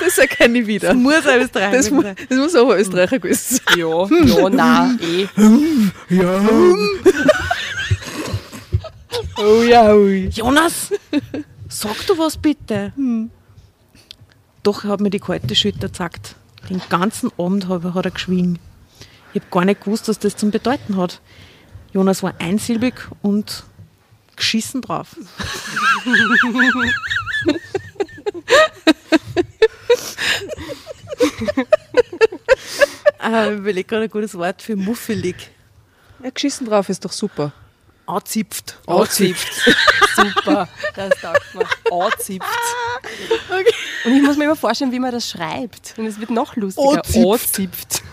Das 0.00 0.18
erkenne 0.18 0.58
ich 0.60 0.66
wieder. 0.66 0.94
Muss 0.94 1.26
ein 1.26 1.40
Österreicher 1.42 1.76
Das, 1.76 1.90
mu- 1.90 2.02
das 2.02 2.38
muss 2.38 2.54
aber 2.54 2.74
ein 2.74 2.80
Österreicher 2.80 3.18
gewesen 3.18 3.60
sein. 3.66 3.78
Ja, 3.78 4.06
ja, 4.40 4.50
na, 4.50 4.96
eh. 5.00 5.26
Oh 9.38 9.62
ja, 9.62 9.92
ui. 9.94 10.28
Jonas, 10.28 10.92
sag 11.68 12.06
du 12.06 12.18
was 12.18 12.36
bitte. 12.36 12.92
Doch, 14.62 14.84
er 14.84 14.90
hat 14.90 15.00
mir 15.00 15.10
die 15.10 15.18
kalte 15.20 15.54
Schulter 15.54 15.88
gezackt. 15.88 16.34
Den 16.68 16.82
ganzen 16.90 17.30
Abend 17.38 17.68
hat 17.68 17.84
er, 17.84 17.94
hat 17.94 18.04
er 18.04 18.10
geschwiegen. 18.10 18.58
Ich 19.32 19.40
habe 19.40 19.50
gar 19.50 19.64
nicht 19.64 19.82
gewusst, 19.84 20.08
was 20.08 20.18
das 20.18 20.36
zum 20.36 20.50
Bedeuten 20.50 20.96
hat. 20.96 21.20
Jonas 21.92 22.22
war 22.22 22.34
einsilbig 22.38 22.94
und 23.22 23.64
geschissen 24.36 24.80
drauf. 24.82 25.16
äh, 33.20 33.52
ich 33.52 33.58
überlege 33.58 33.88
gerade 33.88 34.04
ein 34.04 34.10
gutes 34.10 34.34
Wort 34.34 34.62
für 34.62 34.76
muffelig. 34.76 35.36
Ja, 36.22 36.30
geschissen 36.30 36.66
drauf 36.66 36.88
ist 36.88 37.04
doch 37.04 37.12
super. 37.12 37.52
Anzipft. 38.06 38.78
Anzipft. 38.86 39.48
Super, 40.16 40.68
das 40.96 41.10
taugt 41.20 41.54
mir. 41.54 41.64
Anzipft. 41.92 42.48
Und 44.04 44.12
ich 44.16 44.22
muss 44.22 44.36
mir 44.36 44.44
immer 44.44 44.56
vorstellen, 44.56 44.90
wie 44.90 44.98
man 44.98 45.12
das 45.12 45.30
schreibt. 45.30 45.94
Und 45.96 46.06
es 46.06 46.18
wird 46.18 46.30
noch 46.30 46.56
lustiger. 46.56 47.02
Anzipft. 47.32 48.02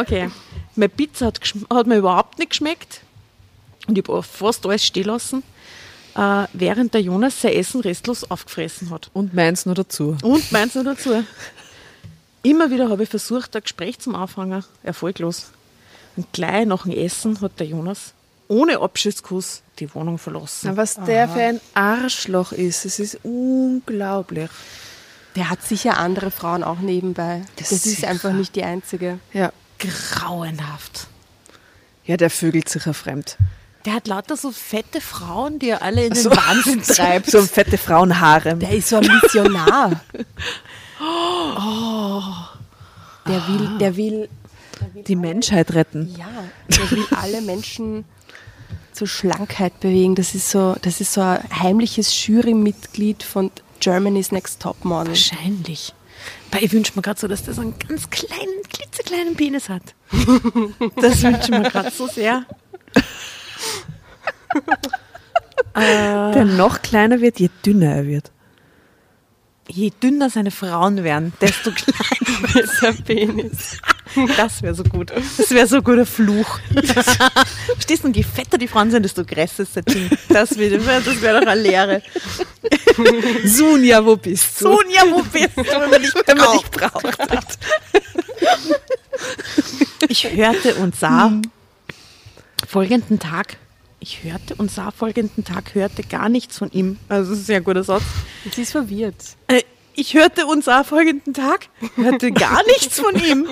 Okay. 0.00 0.30
Meine 0.76 0.88
Pizza 0.88 1.26
hat, 1.26 1.40
hat 1.70 1.86
mir 1.86 1.96
überhaupt 1.96 2.38
nicht 2.38 2.50
geschmeckt. 2.50 3.00
Und 3.86 3.98
ich 3.98 4.06
habe 4.06 4.22
fast 4.22 4.64
alles 4.64 4.84
stehen 4.84 5.04
lassen, 5.04 5.42
äh, 6.14 6.46
während 6.52 6.94
der 6.94 7.02
Jonas 7.02 7.40
sein 7.40 7.52
Essen 7.52 7.80
restlos 7.80 8.30
aufgefressen 8.30 8.90
hat. 8.90 9.10
Und 9.12 9.34
meins 9.34 9.66
noch 9.66 9.74
dazu. 9.74 10.16
Und 10.22 10.50
meins 10.52 10.74
noch 10.74 10.84
dazu. 10.84 11.24
Immer 12.42 12.70
wieder 12.70 12.88
habe 12.88 13.04
ich 13.04 13.08
versucht, 13.08 13.54
ein 13.54 13.62
Gespräch 13.62 13.98
zum 13.98 14.14
Anfangen. 14.14 14.64
Erfolglos. 14.82 15.52
Und 16.16 16.32
gleich 16.32 16.66
nach 16.66 16.82
dem 16.82 16.92
Essen 16.92 17.40
hat 17.40 17.58
der 17.58 17.66
Jonas 17.66 18.14
ohne 18.48 18.80
Abschiedskuss 18.80 19.62
die 19.78 19.94
Wohnung 19.94 20.18
verlassen. 20.18 20.70
Na, 20.70 20.76
was 20.76 20.96
der 20.96 21.28
für 21.28 21.40
ein 21.40 21.60
Arschloch 21.72 22.52
ist, 22.52 22.84
es 22.84 22.98
ist 22.98 23.18
unglaublich. 23.22 24.50
Der 25.36 25.48
hat 25.48 25.62
sicher 25.62 25.96
andere 25.96 26.30
Frauen 26.30 26.62
auch 26.62 26.80
nebenbei. 26.80 27.42
Das, 27.56 27.72
ist 27.72 27.84
sicher. 27.84 28.08
einfach 28.08 28.32
nicht 28.32 28.54
die 28.54 28.64
einzige. 28.64 29.18
Ja. 29.32 29.52
Grauenhaft. 29.78 31.06
Ja, 32.04 32.18
der 32.18 32.28
vögelt 32.28 32.68
sich 32.68 32.84
ja 32.84 32.92
fremd. 32.92 33.38
Der 33.84 33.94
hat 33.94 34.06
lauter 34.06 34.36
so 34.36 34.52
fette 34.52 35.00
Frauen, 35.00 35.58
die 35.58 35.70
er 35.70 35.82
alle 35.82 36.04
in 36.06 36.14
den 36.14 36.22
So- 36.22 36.30
Wahnsinn 36.30 36.82
treibt. 36.82 37.26
So 37.30 37.38
ein 37.38 37.48
fette 37.48 37.76
Frauenharem. 37.78 38.60
Der 38.60 38.70
ist 38.70 38.88
so 38.88 38.96
ein 38.96 39.06
Missionar. 39.22 40.00
Der 43.26 43.46
will, 43.48 43.78
der 43.78 43.96
will, 43.96 44.28
Die 45.06 45.14
Menschheit 45.16 45.74
retten. 45.74 46.12
ja, 46.18 46.26
der 46.68 46.90
will 46.90 47.06
alle 47.20 47.40
Menschen 47.40 48.04
zur 48.92 49.06
Schlankheit 49.06 49.78
bewegen. 49.80 50.14
Das 50.16 50.34
ist 50.34 50.50
so, 50.50 50.74
das 50.82 51.00
ist 51.00 51.12
so 51.12 51.20
ein 51.20 51.40
heimliches 51.60 52.26
Jurymitglied 52.26 53.22
von 53.22 53.50
Germany's 53.80 54.32
Next 54.32 54.60
Top 54.60 54.84
Model. 54.84 55.08
Wahrscheinlich. 55.10 55.94
Weil 56.50 56.64
ich 56.64 56.72
wünsche 56.72 56.92
mir 56.96 57.02
gerade 57.02 57.18
so, 57.20 57.28
dass 57.28 57.44
der 57.44 57.54
so 57.54 57.60
einen 57.62 57.74
ganz 57.78 58.10
kleinen, 58.10 58.62
klitzekleinen 58.72 59.34
Penis 59.36 59.68
hat. 59.68 59.82
Das 61.00 61.22
wünsche 61.22 61.42
ich 61.44 61.48
mir 61.50 61.62
gerade 61.62 61.90
so 61.90 62.06
sehr. 62.08 62.44
Der 65.74 66.44
noch 66.44 66.82
kleiner 66.82 67.20
wird, 67.20 67.40
je 67.40 67.48
dünner 67.64 67.94
er 67.96 68.06
wird. 68.06 68.30
Je 69.68 69.90
dünner 70.02 70.28
seine 70.28 70.50
Frauen 70.50 71.02
werden, 71.04 71.32
desto 71.40 71.70
kleiner 71.74 72.54
wird 72.54 72.68
sein 72.68 73.02
Penis. 73.04 73.78
Das 74.36 74.60
wäre 74.60 74.74
so 74.74 74.82
gut. 74.82 75.10
Das 75.10 75.50
wäre 75.50 75.66
so 75.66 75.76
ein 75.76 75.84
guter 75.84 76.04
Fluch. 76.04 76.58
Verstehst 77.74 78.02
du? 78.02 78.08
Und 78.08 78.16
je 78.16 78.24
fetter 78.24 78.58
die 78.58 78.68
Frauen 78.68 78.90
sind, 78.90 79.04
desto 79.04 79.24
größer 79.24 79.62
ist 79.62 79.76
der 79.76 79.82
Ding. 79.84 80.10
Das 80.28 80.58
wäre 80.58 80.78
das 80.78 81.22
wär 81.22 81.40
doch 81.40 81.46
eine 81.46 81.60
Lehre. 81.60 82.02
Sunja, 83.44 84.04
wo 84.04 84.16
bist 84.16 84.60
du? 84.60 84.64
Sonja, 84.64 85.04
wo 85.10 85.22
bist 85.22 85.56
du, 85.56 85.64
wenn 85.64 85.90
man 85.90 86.02
dich 86.02 86.14
Wenn 86.26 86.36
man 86.36 86.58
dich 86.58 86.70
braucht? 86.70 87.58
Ich 90.08 90.30
hörte 90.30 90.74
und 90.74 90.96
sah 90.96 91.32
folgenden 92.68 93.18
Tag, 93.18 93.56
ich 94.02 94.24
hörte 94.24 94.56
und 94.56 94.70
sah 94.70 94.90
folgenden 94.90 95.44
Tag, 95.44 95.74
hörte 95.74 96.02
gar 96.02 96.28
nichts 96.28 96.58
von 96.58 96.70
ihm. 96.72 96.98
Also 97.08 97.30
das 97.30 97.38
ist 97.38 97.44
ein 97.44 97.46
sehr 97.46 97.60
guter 97.60 97.84
Satz. 97.84 98.02
Sie 98.50 98.62
ist 98.62 98.72
verwirrt. 98.72 99.36
Äh, 99.46 99.62
ich 99.94 100.14
hörte 100.14 100.46
und 100.46 100.64
sah 100.64 100.82
folgenden 100.82 101.34
Tag, 101.34 101.68
hörte 101.94 102.32
gar 102.32 102.64
nichts 102.66 102.98
von 102.98 103.14
ihm. 103.14 103.46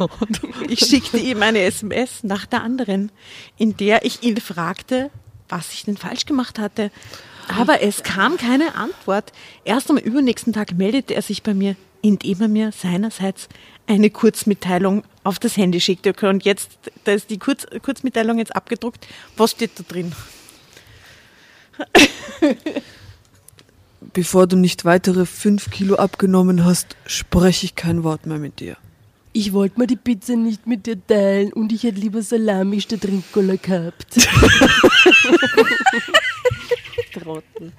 Ich 0.68 0.80
schickte 0.80 1.18
ihm 1.18 1.42
eine 1.42 1.61
SMS 1.61 2.24
nach 2.24 2.46
der 2.46 2.62
anderen, 2.62 3.12
in 3.59 3.76
der 3.76 4.05
ich 4.05 4.22
ihn 4.22 4.38
fragte, 4.38 5.11
was 5.48 5.72
ich 5.72 5.84
denn 5.84 5.96
falsch 5.96 6.26
gemacht 6.26 6.59
hatte. 6.59 6.90
Aber 7.57 7.82
es 7.82 8.03
kam 8.03 8.36
keine 8.36 8.74
Antwort. 8.74 9.32
Erst 9.64 9.90
am 9.90 9.98
übernächsten 9.98 10.53
Tag 10.53 10.72
meldete 10.76 11.14
er 11.14 11.22
sich 11.22 11.42
bei 11.42 11.55
mir, 11.55 11.76
indem 12.03 12.40
er 12.40 12.48
mir 12.48 12.72
seinerseits 12.72 13.48
eine 13.86 14.11
Kurzmitteilung 14.11 15.05
auf 15.22 15.38
das 15.38 15.57
Handy 15.57 15.80
schickte. 15.80 16.14
Und 16.28 16.44
jetzt, 16.44 16.70
da 17.05 17.12
ist 17.12 17.30
die 17.30 17.38
Kurz, 17.38 17.66
Kurzmitteilung 17.82 18.38
jetzt 18.38 18.55
abgedruckt. 18.57 19.07
Was 19.36 19.53
steht 19.53 19.78
da 19.78 19.84
drin? 19.86 20.12
Bevor 24.12 24.47
du 24.47 24.57
nicht 24.57 24.85
weitere 24.85 25.26
fünf 25.26 25.70
Kilo 25.70 25.97
abgenommen 25.97 26.64
hast, 26.64 26.97
spreche 27.07 27.66
ich 27.66 27.74
kein 27.76 28.03
Wort 28.03 28.26
mehr 28.26 28.39
mit 28.39 28.59
dir. 28.61 28.76
Ich 29.33 29.53
wollte 29.53 29.78
mir 29.78 29.87
die 29.87 29.95
Pizza 29.97 30.35
nicht 30.35 30.66
mit 30.66 30.87
dir 30.87 30.97
teilen 31.07 31.53
und 31.53 31.70
ich 31.72 31.85
hätte 31.85 32.01
lieber 32.01 32.20
Salami 32.22 32.81
statt 32.81 33.05
Rincola 33.05 33.55
gehabt. 33.57 34.16
Trottel. 37.12 37.72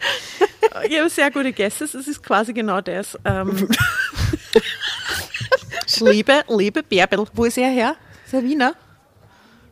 Ich 0.88 0.98
habe 1.00 1.10
sehr 1.10 1.32
gute 1.32 1.52
Guesses. 1.52 1.94
Es 1.94 2.08
ist 2.08 2.24
quasi 2.24 2.54
genau 2.54 2.80
das. 2.82 3.18
Ähm, 3.26 3.68
liebe, 6.00 6.44
liebe 6.50 6.84
Bärbel. 6.84 7.26
Wo 7.34 7.46
ist 7.46 7.58
er 7.58 7.70
her? 7.70 7.96
Ist 8.26 8.34
er 8.34 8.44
Wiener? 8.44 8.74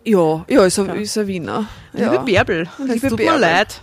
Ja, 0.04 0.46
ja, 0.50 0.66
ist 0.66 0.80
ein, 0.80 0.90
ist 1.02 1.18
ein 1.18 1.28
Wiener. 1.28 1.68
Liebe 1.94 2.16
Ja. 2.16 2.22
Bärbel, 2.22 2.70
es 2.80 2.88
Liebe 2.96 3.08
tut 3.10 3.18
Bärbel. 3.18 3.36
mir 3.36 3.40
leid. 3.40 3.82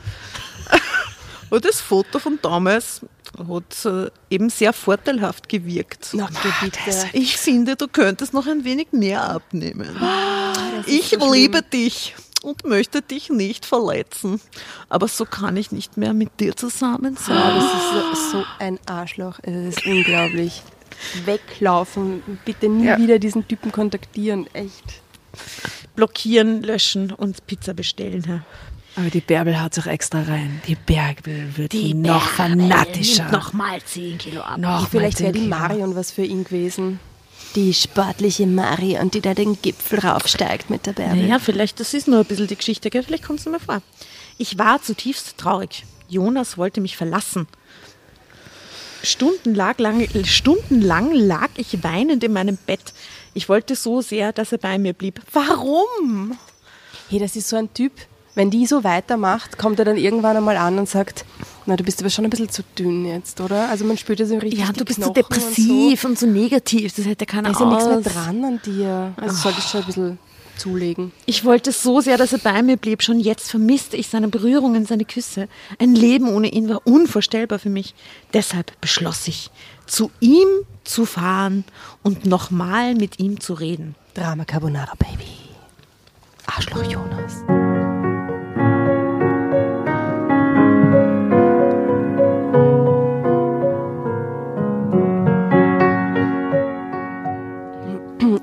Und 1.50 1.64
das 1.64 1.80
Foto 1.80 2.18
von 2.18 2.38
damals 2.42 3.02
hat 3.48 3.84
äh, 3.84 4.10
eben 4.30 4.50
sehr 4.50 4.72
vorteilhaft 4.72 5.48
gewirkt. 5.48 6.08
Na, 6.12 6.28
bitte. 6.62 6.78
Ich 7.12 7.36
finde, 7.36 7.76
du 7.76 7.86
könntest 7.88 8.32
noch 8.34 8.46
ein 8.46 8.64
wenig 8.64 8.88
mehr 8.92 9.22
abnehmen. 9.22 9.96
ich 10.86 11.12
liebe 11.12 11.62
dich 11.62 12.14
und 12.42 12.64
möchte 12.64 13.02
dich 13.02 13.30
nicht 13.30 13.66
verletzen. 13.66 14.40
Aber 14.88 15.08
so 15.08 15.24
kann 15.24 15.56
ich 15.56 15.72
nicht 15.72 15.96
mehr 15.96 16.14
mit 16.14 16.40
dir 16.40 16.56
zusammen 16.56 17.16
sein. 17.16 17.36
Ja, 17.36 17.54
das 17.54 17.64
ist 17.64 18.30
so, 18.32 18.38
so 18.38 18.44
ein 18.58 18.78
Arschloch. 18.86 19.38
Es 19.42 19.76
ist 19.76 19.86
unglaublich. 19.86 20.62
Weglaufen. 21.24 22.22
Bitte 22.44 22.68
nie 22.68 22.86
Ja. 22.86 22.98
wieder 22.98 23.18
diesen 23.18 23.46
Typen 23.46 23.70
kontaktieren. 23.72 24.46
Echt. 24.54 25.02
Blockieren, 25.94 26.62
löschen 26.62 27.12
und 27.12 27.46
Pizza 27.46 27.74
bestellen. 27.74 28.44
Aber 28.96 29.10
die 29.10 29.20
Bärbel 29.20 29.60
hat 29.60 29.74
sich 29.74 29.86
extra 29.86 30.22
rein. 30.22 30.62
Die 30.66 30.74
Bärbel 30.74 31.56
wird 31.56 31.74
noch 31.74 32.30
fanatischer. 32.30 33.30
Noch 33.30 33.52
mal 33.52 33.82
10 33.82 34.16
Kilo 34.16 34.40
ab. 34.40 34.56
noch 34.56 34.88
Vielleicht 34.88 35.20
wäre 35.20 35.32
die 35.32 35.40
10 35.40 35.50
Kilo. 35.50 35.58
Marion 35.58 35.96
was 35.96 36.10
für 36.10 36.24
ihn 36.24 36.44
gewesen. 36.44 36.98
Die 37.54 37.74
sportliche 37.74 38.46
Marion, 38.46 39.10
die 39.10 39.20
da 39.20 39.34
den 39.34 39.60
Gipfel 39.60 39.98
raufsteigt 39.98 40.70
mit 40.70 40.86
der 40.86 40.92
Bärbel. 40.92 41.22
Naja, 41.22 41.38
vielleicht, 41.38 41.78
das 41.78 41.92
ist 41.92 42.08
nur 42.08 42.20
ein 42.20 42.24
bisschen 42.24 42.46
die 42.46 42.56
Geschichte, 42.56 42.88
gell? 42.88 43.02
vielleicht 43.02 43.24
kommt 43.24 43.40
es 43.40 43.46
mir 43.46 43.60
vor. 43.60 43.82
Ich 44.38 44.58
war 44.58 44.82
zutiefst 44.82 45.36
traurig. 45.36 45.84
Jonas 46.08 46.56
wollte 46.56 46.80
mich 46.80 46.96
verlassen. 46.96 47.46
Stundenlang, 49.02 49.74
lang, 49.78 50.08
stundenlang 50.24 51.12
lag 51.12 51.50
ich 51.56 51.84
weinend 51.84 52.24
in 52.24 52.32
meinem 52.32 52.56
Bett. 52.56 52.94
Ich 53.34 53.48
wollte 53.48 53.76
so 53.76 54.00
sehr, 54.00 54.32
dass 54.32 54.52
er 54.52 54.58
bei 54.58 54.78
mir 54.78 54.94
blieb. 54.94 55.20
Warum? 55.32 56.38
Hey, 57.08 57.18
das 57.18 57.36
ist 57.36 57.48
so 57.48 57.56
ein 57.56 57.72
Typ, 57.72 57.92
wenn 58.36 58.50
die 58.50 58.66
so 58.66 58.84
weitermacht, 58.84 59.58
kommt 59.58 59.78
er 59.80 59.84
dann 59.84 59.96
irgendwann 59.96 60.36
einmal 60.36 60.56
an 60.56 60.78
und 60.78 60.88
sagt, 60.88 61.24
na, 61.64 61.74
du 61.74 61.82
bist 61.82 62.00
aber 62.00 62.10
schon 62.10 62.24
ein 62.24 62.30
bisschen 62.30 62.48
zu 62.50 62.62
dünn 62.78 63.04
jetzt, 63.06 63.40
oder? 63.40 63.68
Also 63.70 63.84
man 63.84 63.96
spürt 63.96 64.20
ja 64.20 64.26
so 64.26 64.36
richtig 64.36 64.60
Ja, 64.60 64.70
du 64.72 64.84
bist 64.84 65.00
so 65.02 65.12
Knochen 65.12 65.14
depressiv 65.14 66.04
und 66.04 66.18
so, 66.18 66.26
negativ. 66.26 66.94
Das 66.94 67.06
hätte 67.06 67.24
Und 67.24 67.28
keiner 67.28 67.54
so. 67.54 67.64
Da 67.64 67.76
ist 67.78 67.84
ja 67.86 67.96
nichts 67.96 68.08
aus. 68.08 68.14
mehr 68.14 68.24
dran 68.24 68.44
an 68.44 68.60
dir. 68.64 69.12
Also 69.16 69.36
solltest 69.36 69.66
du 69.66 69.70
schon 69.70 69.80
ein 69.80 69.86
bisschen 69.86 70.18
zulegen. 70.58 71.12
Ich 71.26 71.44
wollte 71.44 71.72
so 71.72 72.00
sehr, 72.00 72.16
dass 72.18 72.32
er 72.32 72.38
bei 72.38 72.62
mir 72.62 72.76
blieb. 72.76 73.02
Schon 73.02 73.20
jetzt 73.20 73.50
vermisste 73.50 73.96
ich 73.96 74.08
seine 74.08 74.28
Berührungen, 74.28 74.86
seine 74.86 75.04
Küsse. 75.04 75.48
Ein 75.78 75.94
Leben 75.94 76.28
ohne 76.28 76.48
ihn 76.48 76.68
war 76.68 76.86
unvorstellbar 76.86 77.58
für 77.58 77.70
mich. 77.70 77.94
Deshalb 78.32 78.78
beschloss 78.80 79.26
ich, 79.28 79.50
zu 79.86 80.10
ihm 80.20 80.46
zu 80.84 81.04
fahren 81.06 81.64
und 82.02 82.26
nochmal 82.26 82.94
mit 82.94 83.18
ihm 83.18 83.40
zu 83.40 83.54
reden. 83.54 83.94
Drama 84.14 84.44
Carbonara, 84.44 84.92
Baby. 84.98 85.26
Arschloch 86.46 86.84
Jonas. 86.84 87.55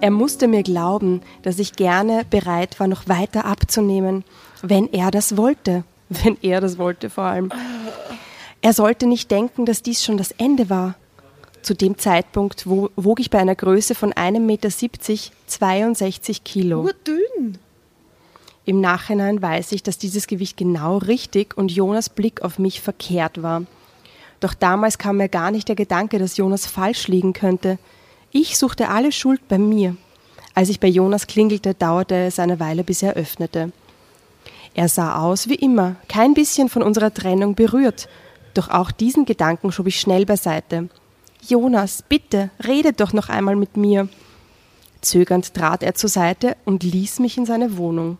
Er 0.03 0.11
musste 0.11 0.49
mir 0.49 0.63
glauben, 0.63 1.21
dass 1.43 1.59
ich 1.59 1.77
gerne 1.77 2.25
bereit 2.29 2.77
war, 2.77 2.87
noch 2.87 3.07
weiter 3.07 3.45
abzunehmen, 3.45 4.25
wenn 4.61 4.91
er 4.91 5.11
das 5.11 5.37
wollte. 5.37 5.85
Wenn 6.09 6.37
er 6.41 6.59
das 6.59 6.77
wollte 6.77 7.09
vor 7.09 7.23
allem. 7.23 7.53
Er 8.61 8.73
sollte 8.73 9.07
nicht 9.07 9.31
denken, 9.31 9.65
dass 9.65 9.81
dies 9.81 10.03
schon 10.03 10.17
das 10.17 10.31
Ende 10.31 10.69
war. 10.69 10.95
Zu 11.61 11.73
dem 11.73 11.97
Zeitpunkt 11.97 12.67
wo, 12.67 12.89
wog 12.97 13.21
ich 13.21 13.29
bei 13.29 13.39
einer 13.39 13.55
Größe 13.55 13.95
von 13.95 14.11
1,70 14.11 14.39
Meter 14.41 14.69
62 15.47 16.43
Kilo. 16.43 16.81
Nur 16.81 16.93
dünn. 16.93 17.57
Im 18.65 18.81
Nachhinein 18.81 19.41
weiß 19.41 19.71
ich, 19.71 19.83
dass 19.83 19.97
dieses 19.97 20.27
Gewicht 20.27 20.57
genau 20.57 20.97
richtig 20.97 21.57
und 21.57 21.71
Jonas 21.71 22.09
Blick 22.09 22.41
auf 22.41 22.59
mich 22.59 22.81
verkehrt 22.81 23.41
war. 23.41 23.63
Doch 24.41 24.53
damals 24.53 24.97
kam 24.97 25.15
mir 25.15 25.29
gar 25.29 25.49
nicht 25.49 25.69
der 25.69 25.77
Gedanke, 25.77 26.19
dass 26.19 26.35
Jonas 26.35 26.65
falsch 26.65 27.07
liegen 27.07 27.31
könnte. 27.31 27.79
Ich 28.35 28.57
suchte 28.57 28.89
alle 28.89 29.11
Schuld 29.11 29.47
bei 29.47 29.59
mir. 29.59 29.95
Als 30.55 30.69
ich 30.69 30.79
bei 30.79 30.87
Jonas 30.87 31.27
klingelte, 31.27 31.75
dauerte 31.75 32.15
es 32.15 32.39
eine 32.39 32.59
Weile, 32.59 32.83
bis 32.83 33.03
er 33.03 33.13
öffnete. 33.13 33.71
Er 34.73 34.89
sah 34.89 35.21
aus 35.21 35.49
wie 35.49 35.55
immer, 35.55 35.97
kein 36.09 36.33
bisschen 36.33 36.67
von 36.67 36.81
unserer 36.81 37.13
Trennung 37.13 37.53
berührt. 37.53 38.09
Doch 38.55 38.69
auch 38.69 38.89
diesen 38.89 39.25
Gedanken 39.25 39.71
schob 39.71 39.85
ich 39.85 39.99
schnell 39.99 40.25
beiseite. 40.25 40.89
Jonas, 41.47 42.03
bitte, 42.09 42.49
rede 42.65 42.91
doch 42.91 43.13
noch 43.13 43.29
einmal 43.29 43.55
mit 43.55 43.77
mir. 43.77 44.09
Zögernd 45.01 45.53
trat 45.53 45.83
er 45.83 45.93
zur 45.93 46.09
Seite 46.09 46.57
und 46.65 46.81
ließ 46.81 47.19
mich 47.19 47.37
in 47.37 47.45
seine 47.45 47.77
Wohnung. 47.77 48.17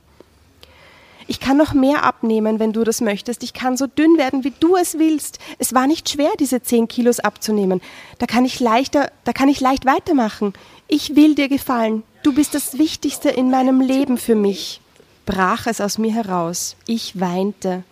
Ich 1.28 1.40
kann 1.40 1.58
noch 1.58 1.74
mehr 1.74 2.04
abnehmen, 2.04 2.60
wenn 2.60 2.74
du 2.74 2.84
das 2.84 3.02
möchtest. 3.02 3.44
Ich 3.44 3.54
kann 3.54 3.78
so 3.78 3.88
dünn 3.88 4.18
werden, 4.18 4.44
wie 4.44 4.54
du 4.60 4.76
es 4.76 5.00
willst. 5.00 5.40
Es 5.60 5.74
war 5.74 5.88
nicht 5.88 6.10
schwer, 6.10 6.32
diese 6.40 6.62
zehn 6.62 6.88
Kilos 6.88 7.20
abzunehmen. 7.20 7.82
Da 8.20 8.26
kann 8.26 8.46
ich 8.46 8.60
leichter, 8.60 9.12
da 9.24 9.34
kann 9.34 9.50
ich 9.50 9.62
leicht 9.62 9.86
weitermachen. 9.86 10.54
Ich 10.88 11.16
will 11.16 11.36
dir 11.36 11.50
gefallen. 11.50 12.04
Du 12.24 12.34
bist 12.34 12.54
das 12.54 12.78
Wichtigste 12.78 13.30
in 13.30 13.50
meinem 13.50 13.82
Leben 13.82 14.18
für 14.18 14.36
mich. 14.36 14.82
Brach 15.26 15.68
es 15.68 15.82
aus 15.82 15.98
mir 15.98 16.14
heraus. 16.14 16.76
Ich 16.86 17.20
weinte. 17.20 17.84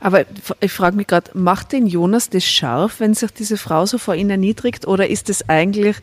Aber 0.00 0.24
ich 0.60 0.72
frage 0.72 0.96
mich 0.96 1.06
gerade, 1.06 1.30
macht 1.34 1.72
den 1.72 1.86
Jonas 1.86 2.30
das 2.30 2.44
scharf, 2.44 3.00
wenn 3.00 3.14
sich 3.14 3.30
diese 3.30 3.56
Frau 3.56 3.86
so 3.86 3.98
vor 3.98 4.14
ihn 4.14 4.30
erniedrigt, 4.30 4.86
oder 4.86 5.08
ist 5.08 5.30
es 5.30 5.48
eigentlich 5.48 5.96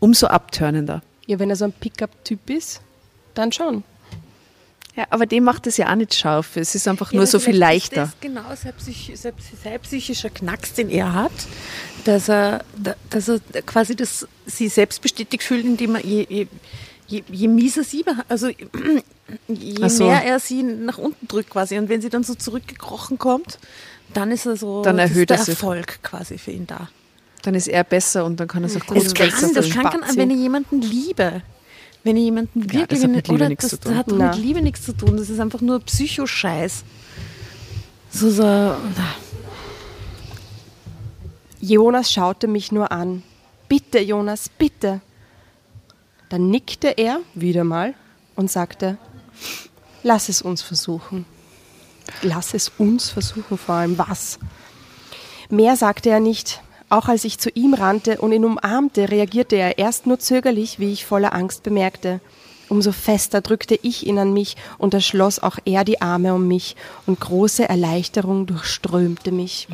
umso 0.00 0.26
abtörnender? 0.26 1.02
Ja, 1.26 1.38
wenn 1.38 1.50
er 1.50 1.56
so 1.56 1.64
ein 1.64 1.72
Pickup-Typ 1.72 2.50
ist, 2.50 2.80
dann 3.34 3.52
schon. 3.52 3.84
Ja, 4.96 5.04
aber 5.10 5.26
dem 5.26 5.44
macht 5.44 5.66
es 5.66 5.76
ja 5.76 5.90
auch 5.90 5.94
nicht 5.94 6.14
scharf. 6.14 6.56
Es 6.56 6.74
ist 6.74 6.88
einfach 6.88 7.12
Ja, 7.12 7.18
nur 7.18 7.26
so 7.26 7.38
viel 7.38 7.56
leichter. 7.56 8.04
Ist 8.04 8.12
das 8.14 8.20
genau 8.20 8.42
psychischer 9.82 10.30
Knacks, 10.30 10.72
den 10.72 10.88
er 10.88 11.12
hat, 11.12 11.32
dass 12.04 12.28
er, 12.30 12.64
da- 12.76 12.96
dass 13.10 13.28
er 13.28 13.40
quasi 13.66 13.94
das 13.94 14.26
sie 14.46 14.68
selbst 14.68 15.02
bestätigt 15.02 15.42
fühlt, 15.42 15.64
indem 15.66 15.96
er 15.96 16.04
je, 16.04 16.26
je, 16.28 16.46
je, 17.08 17.22
je 17.30 17.48
mieser 17.48 17.84
sie, 17.84 18.04
also 18.28 18.48
je 19.48 19.88
so. 19.88 20.06
mehr 20.06 20.24
er 20.24 20.40
sie 20.40 20.62
nach 20.62 20.98
unten 20.98 21.28
drückt 21.28 21.50
quasi 21.50 21.78
und 21.78 21.88
wenn 21.90 22.00
sie 22.00 22.08
dann 22.08 22.22
so 22.22 22.34
zurückgekrochen 22.34 23.18
kommt, 23.18 23.58
dann 24.14 24.30
ist 24.30 24.46
er 24.46 24.56
so 24.56 24.82
Dann 24.82 24.98
erhöht 24.98 25.28
der 25.30 25.38
er. 25.38 25.48
Erfolg 25.48 26.02
quasi 26.02 26.38
für 26.38 26.52
ihn 26.52 26.66
da. 26.66 26.88
Dann 27.42 27.54
ist 27.54 27.68
er 27.68 27.84
besser 27.84 28.24
und 28.24 28.40
dann 28.40 28.48
kann 28.48 28.62
er 28.62 28.70
sich 28.70 28.84
gut 28.86 28.96
Es 28.96 29.12
kann, 29.14 29.28
das 29.54 29.68
kann, 29.70 29.84
kann, 29.84 30.16
wenn 30.16 30.30
ich 30.30 30.38
jemanden 30.38 30.80
liebe. 30.80 31.42
Wenn 32.06 32.16
ich 32.16 32.22
jemanden 32.22 32.60
Ja, 32.60 32.72
wirklich, 32.72 32.86
das 32.86 33.02
hat 33.02 33.10
mit 33.10 33.26
Liebe 33.26 33.34
oder 33.34 33.48
nichts 33.48 33.62
das, 33.64 33.70
zu 33.70 33.80
tun. 33.80 33.90
das 33.90 33.98
hat 33.98 34.06
Na. 34.16 34.28
mit 34.28 34.36
Liebe 34.38 34.62
nichts 34.62 34.84
zu 34.84 34.96
tun. 34.96 35.16
Das 35.16 35.28
ist 35.28 35.40
einfach 35.40 35.60
nur 35.60 35.80
Psychoscheiß. 35.80 36.84
So, 38.10 38.30
so, 38.30 38.76
Jonas 41.60 42.12
schaute 42.12 42.46
mich 42.46 42.70
nur 42.70 42.92
an. 42.92 43.24
Bitte, 43.68 43.98
Jonas, 43.98 44.48
bitte. 44.48 45.00
Dann 46.28 46.48
nickte 46.48 46.96
er 46.96 47.18
wieder 47.34 47.64
mal 47.64 47.94
und 48.36 48.52
sagte, 48.52 48.98
lass 50.04 50.28
es 50.28 50.42
uns 50.42 50.62
versuchen. 50.62 51.26
Lass 52.22 52.54
es 52.54 52.70
uns 52.78 53.10
versuchen, 53.10 53.58
vor 53.58 53.74
allem 53.74 53.98
was? 53.98 54.38
Mehr 55.50 55.74
sagte 55.74 56.10
er 56.10 56.20
nicht. 56.20 56.62
Auch 56.88 57.08
als 57.08 57.24
ich 57.24 57.38
zu 57.38 57.50
ihm 57.50 57.74
rannte 57.74 58.20
und 58.20 58.32
ihn 58.32 58.44
umarmte, 58.44 59.10
reagierte 59.10 59.56
er 59.56 59.78
erst 59.78 60.06
nur 60.06 60.18
zögerlich, 60.18 60.78
wie 60.78 60.92
ich 60.92 61.04
voller 61.04 61.34
Angst 61.34 61.62
bemerkte. 61.62 62.20
Umso 62.68 62.92
fester 62.92 63.40
drückte 63.40 63.78
ich 63.82 64.06
ihn 64.06 64.18
an 64.18 64.32
mich 64.32 64.56
und 64.78 64.94
da 64.94 65.00
schloss 65.00 65.38
auch 65.38 65.58
er 65.64 65.84
die 65.84 66.00
Arme 66.00 66.34
um 66.34 66.48
mich 66.48 66.76
und 67.06 67.20
große 67.20 67.68
Erleichterung 67.68 68.46
durchströmte 68.46 69.30
mich. 69.32 69.68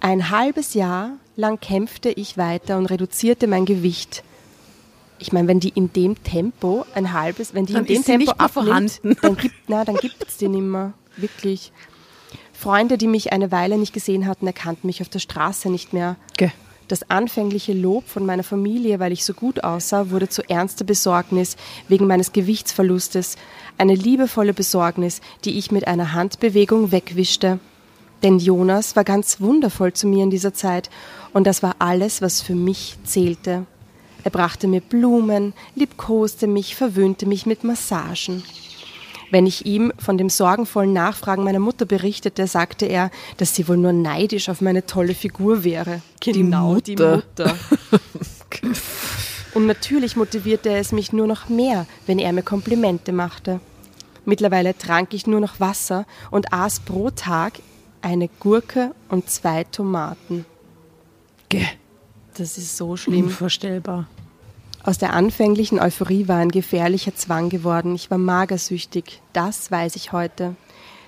Ein 0.00 0.30
halbes 0.30 0.74
Jahr 0.74 1.12
lang 1.36 1.60
kämpfte 1.60 2.10
ich 2.10 2.36
weiter 2.36 2.78
und 2.78 2.86
reduzierte 2.86 3.46
mein 3.46 3.64
Gewicht. 3.64 4.22
Ich 5.18 5.32
meine, 5.32 5.48
wenn 5.48 5.60
die 5.60 5.70
in 5.70 5.92
dem 5.92 6.22
Tempo 6.22 6.84
ein 6.94 7.12
halbes, 7.12 7.54
wenn 7.54 7.66
die 7.66 7.72
Dann 7.72 7.86
in 7.86 7.94
dem 7.94 8.04
Tempo 8.04 8.32
abnimmt, 8.32 8.52
vorhanden. 8.52 9.16
dann 9.22 9.36
gibt, 9.36 9.54
na, 9.66 9.84
dann 9.84 9.96
gibt's 9.96 10.36
die 10.36 10.48
nimmer. 10.48 10.92
Wirklich. 11.16 11.72
Freunde, 12.56 12.98
die 12.98 13.06
mich 13.06 13.32
eine 13.32 13.52
Weile 13.52 13.78
nicht 13.78 13.92
gesehen 13.92 14.26
hatten, 14.26 14.46
erkannten 14.46 14.86
mich 14.86 15.02
auf 15.02 15.08
der 15.08 15.18
Straße 15.18 15.68
nicht 15.70 15.92
mehr. 15.92 16.16
Gell. 16.36 16.52
Das 16.88 17.10
anfängliche 17.10 17.72
Lob 17.72 18.08
von 18.08 18.24
meiner 18.24 18.44
Familie, 18.44 19.00
weil 19.00 19.12
ich 19.12 19.24
so 19.24 19.34
gut 19.34 19.64
aussah, 19.64 20.10
wurde 20.10 20.28
zu 20.28 20.48
ernster 20.48 20.84
Besorgnis 20.84 21.56
wegen 21.88 22.06
meines 22.06 22.32
Gewichtsverlustes. 22.32 23.36
Eine 23.76 23.94
liebevolle 23.94 24.54
Besorgnis, 24.54 25.20
die 25.44 25.58
ich 25.58 25.72
mit 25.72 25.86
einer 25.88 26.12
Handbewegung 26.12 26.92
wegwischte. 26.92 27.58
Denn 28.22 28.38
Jonas 28.38 28.96
war 28.96 29.04
ganz 29.04 29.40
wundervoll 29.40 29.92
zu 29.92 30.06
mir 30.06 30.22
in 30.22 30.30
dieser 30.30 30.54
Zeit 30.54 30.88
und 31.32 31.46
das 31.46 31.62
war 31.62 31.76
alles, 31.80 32.22
was 32.22 32.40
für 32.40 32.54
mich 32.54 32.96
zählte. 33.04 33.66
Er 34.24 34.30
brachte 34.30 34.66
mir 34.66 34.80
Blumen, 34.80 35.52
liebkoste 35.74 36.46
mich, 36.46 36.74
verwöhnte 36.74 37.26
mich 37.26 37.46
mit 37.46 37.62
Massagen. 37.62 38.42
Wenn 39.30 39.46
ich 39.46 39.66
ihm 39.66 39.92
von 39.98 40.18
dem 40.18 40.28
sorgenvollen 40.28 40.92
Nachfragen 40.92 41.44
meiner 41.44 41.58
Mutter 41.58 41.84
berichtete, 41.84 42.46
sagte 42.46 42.86
er, 42.86 43.10
dass 43.38 43.54
sie 43.54 43.66
wohl 43.68 43.76
nur 43.76 43.92
neidisch 43.92 44.48
auf 44.48 44.60
meine 44.60 44.86
tolle 44.86 45.14
Figur 45.14 45.64
wäre. 45.64 46.00
Genau, 46.20 46.78
die 46.80 46.96
Mutter. 46.96 47.16
Mutter. 47.16 47.56
Und 49.54 49.66
natürlich 49.66 50.16
motivierte 50.16 50.70
es 50.70 50.92
mich 50.92 51.12
nur 51.12 51.26
noch 51.26 51.48
mehr, 51.48 51.86
wenn 52.06 52.18
er 52.18 52.32
mir 52.32 52.42
Komplimente 52.42 53.12
machte. 53.12 53.60
Mittlerweile 54.26 54.76
trank 54.76 55.14
ich 55.14 55.26
nur 55.26 55.40
noch 55.40 55.60
Wasser 55.60 56.04
und 56.30 56.52
aß 56.52 56.80
pro 56.80 57.10
Tag 57.10 57.54
eine 58.02 58.28
Gurke 58.40 58.94
und 59.08 59.30
zwei 59.30 59.64
Tomaten. 59.64 60.44
Gell. 61.48 61.66
Das 62.36 62.58
ist 62.58 62.76
so 62.76 62.96
schlimm. 62.96 63.24
unvorstellbar. 63.24 64.06
Aus 64.86 64.98
der 64.98 65.14
anfänglichen 65.14 65.80
Euphorie 65.80 66.28
war 66.28 66.36
ein 66.36 66.52
gefährlicher 66.52 67.12
Zwang 67.12 67.48
geworden. 67.48 67.96
Ich 67.96 68.08
war 68.08 68.18
magersüchtig. 68.18 69.20
Das 69.32 69.72
weiß 69.72 69.96
ich 69.96 70.12
heute. 70.12 70.54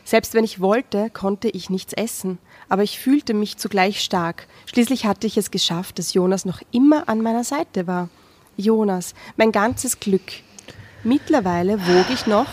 Selbst 0.05 0.35
wenn 0.35 0.43
ich 0.43 0.59
wollte, 0.59 1.11
konnte 1.11 1.49
ich 1.49 1.71
nichts 1.71 1.93
essen. 1.93 2.39
Aber 2.69 2.83
ich 2.83 2.99
fühlte 2.99 3.35
mich 3.35 3.57
zugleich 3.57 4.01
stark. 4.01 4.49
Schließlich 4.67 5.07
hatte 5.07 5.29
ich 5.29 5.37
es 5.37 5.53
geschafft, 5.53 6.01
dass 6.01 6.13
Jonas 6.13 6.45
noch 6.45 6.61
immer 6.73 7.09
an 7.09 7.21
meiner 7.23 7.45
Seite 7.45 7.87
war. 7.87 8.09
Jonas, 8.57 9.15
mein 9.37 9.53
ganzes 9.53 10.01
Glück. 10.01 10.33
Mittlerweile 11.05 11.79
wog 11.79 12.07
ich 12.13 12.27
noch 12.27 12.49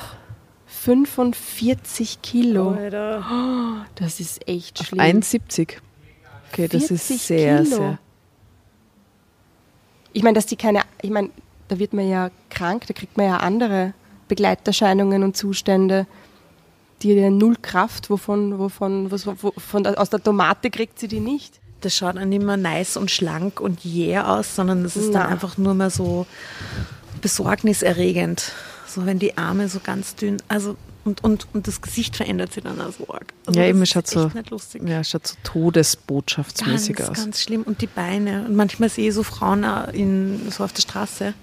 45 0.67 2.21
Kilo. 2.21 2.78
Das 3.95 4.19
ist 4.19 4.47
echt 4.47 4.86
schlimm. 4.86 4.99
1,70. 4.99 5.78
Okay, 6.51 6.67
das 6.67 6.86
40 6.86 6.91
ist 6.91 7.28
sehr, 7.28 7.63
Kilo. 7.63 7.78
sehr. 7.78 7.99
Ich 10.16 10.24
meine, 10.24 10.36
dass 10.36 10.45
die 10.45 10.55
keine, 10.55 10.82
ich 11.01 11.09
meine, 11.09 11.30
da 11.68 11.78
wird 11.78 11.91
man 11.91 12.07
ja 12.07 12.32
krank, 12.49 12.88
da 12.88 12.93
kriegt 12.93 13.18
man 13.18 13.26
ja 13.26 13.38
andere 13.38 13.93
Begleiterscheinungen 14.30 15.24
und 15.24 15.36
Zustände, 15.36 16.07
die 17.01 17.11
ja 17.11 17.30
null 17.30 17.57
Kraft, 17.61 18.09
wovon, 18.09 18.57
wovon, 18.57 19.11
was, 19.11 19.28
wo, 19.28 19.51
von 19.57 19.84
der, 19.84 19.99
aus 19.99 20.09
der 20.09 20.24
Tomate 20.24 20.70
kriegt 20.70 20.99
sie 20.99 21.09
die 21.09 21.20
nicht. 21.20 21.59
Das 21.82 21.97
schaut 21.97 22.16
dann 22.16 22.30
nicht 22.30 22.43
mehr 22.43 22.55
nice 22.55 22.95
und 22.95 23.11
schlank 23.11 23.59
und 23.59 23.84
jäh 23.84 24.20
aus, 24.20 24.55
sondern 24.55 24.84
das 24.84 24.95
ist 24.95 25.13
dann 25.13 25.24
Na. 25.24 25.28
einfach 25.28 25.57
nur 25.57 25.74
mehr 25.74 25.89
so 25.89 26.26
besorgniserregend. 27.22 28.53
So 28.88 29.05
wenn 29.05 29.20
die 29.20 29.38
Arme 29.38 29.68
so 29.68 29.82
ganz 29.84 30.16
dünn, 30.16 30.38
also 30.47 30.78
und, 31.06 31.24
und, 31.24 31.47
und 31.53 31.68
das 31.68 31.82
Gesicht 31.82 32.16
verändert 32.16 32.51
sich 32.51 32.64
dann 32.64 32.82
als 32.82 32.95
arg. 33.08 33.34
Also 33.45 33.58
Ja, 33.60 33.66
das 33.66 33.70
eben, 33.70 33.82
ist 33.84 33.89
schaut 33.89 34.08
so, 34.08 34.28
nicht 34.28 34.49
lustig. 34.49 34.82
ja, 34.88 35.03
schaut 35.03 35.26
so 35.28 35.36
todesbotschaftsmäßig 35.43 36.95
ganz, 36.97 37.10
aus. 37.10 37.18
ganz 37.18 37.41
schlimm. 37.41 37.64
Und 37.64 37.82
die 37.82 37.88
Beine. 37.88 38.45
Und 38.45 38.56
manchmal 38.56 38.89
sehe 38.89 39.10
ich 39.10 39.14
so 39.16 39.24
Frauen 39.24 39.64
auch 39.66 39.88
in, 39.93 40.49
so 40.51 40.64
auf 40.64 40.74
der 40.74 40.82
Straße, 40.82 41.34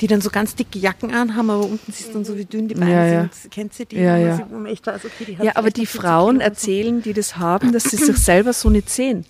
die 0.00 0.06
dann 0.06 0.20
so 0.20 0.30
ganz 0.30 0.54
dicke 0.54 0.78
Jacken 0.78 1.12
anhaben, 1.14 1.50
aber 1.50 1.64
unten 1.64 1.90
siehst 1.92 2.10
du 2.10 2.14
dann 2.14 2.24
so, 2.24 2.36
wie 2.36 2.44
dünn 2.44 2.68
die 2.68 2.74
Beine 2.74 2.90
Ja, 2.92 3.06
ja. 3.06 3.28
sind. 3.32 3.50
Kennt 3.52 3.74
sie 3.74 3.86
die? 3.86 3.96
Ja, 3.96 4.16
ja. 4.16 4.36
sieht, 4.36 4.86
weiß, 4.86 5.04
okay, 5.04 5.24
die 5.26 5.44
Ja, 5.44 5.56
aber 5.56 5.70
die 5.70 5.82
noch 5.82 5.88
40 5.88 6.00
Frauen 6.00 6.36
so. 6.36 6.42
erzählen, 6.42 7.02
die 7.02 7.12
das 7.12 7.36
haben, 7.38 7.72
dass 7.72 7.84
sie 7.84 7.96
sich 7.96 8.16
selber 8.24 8.52
so 8.52 8.68
nicht 8.70 8.90
sehen. 8.90 9.24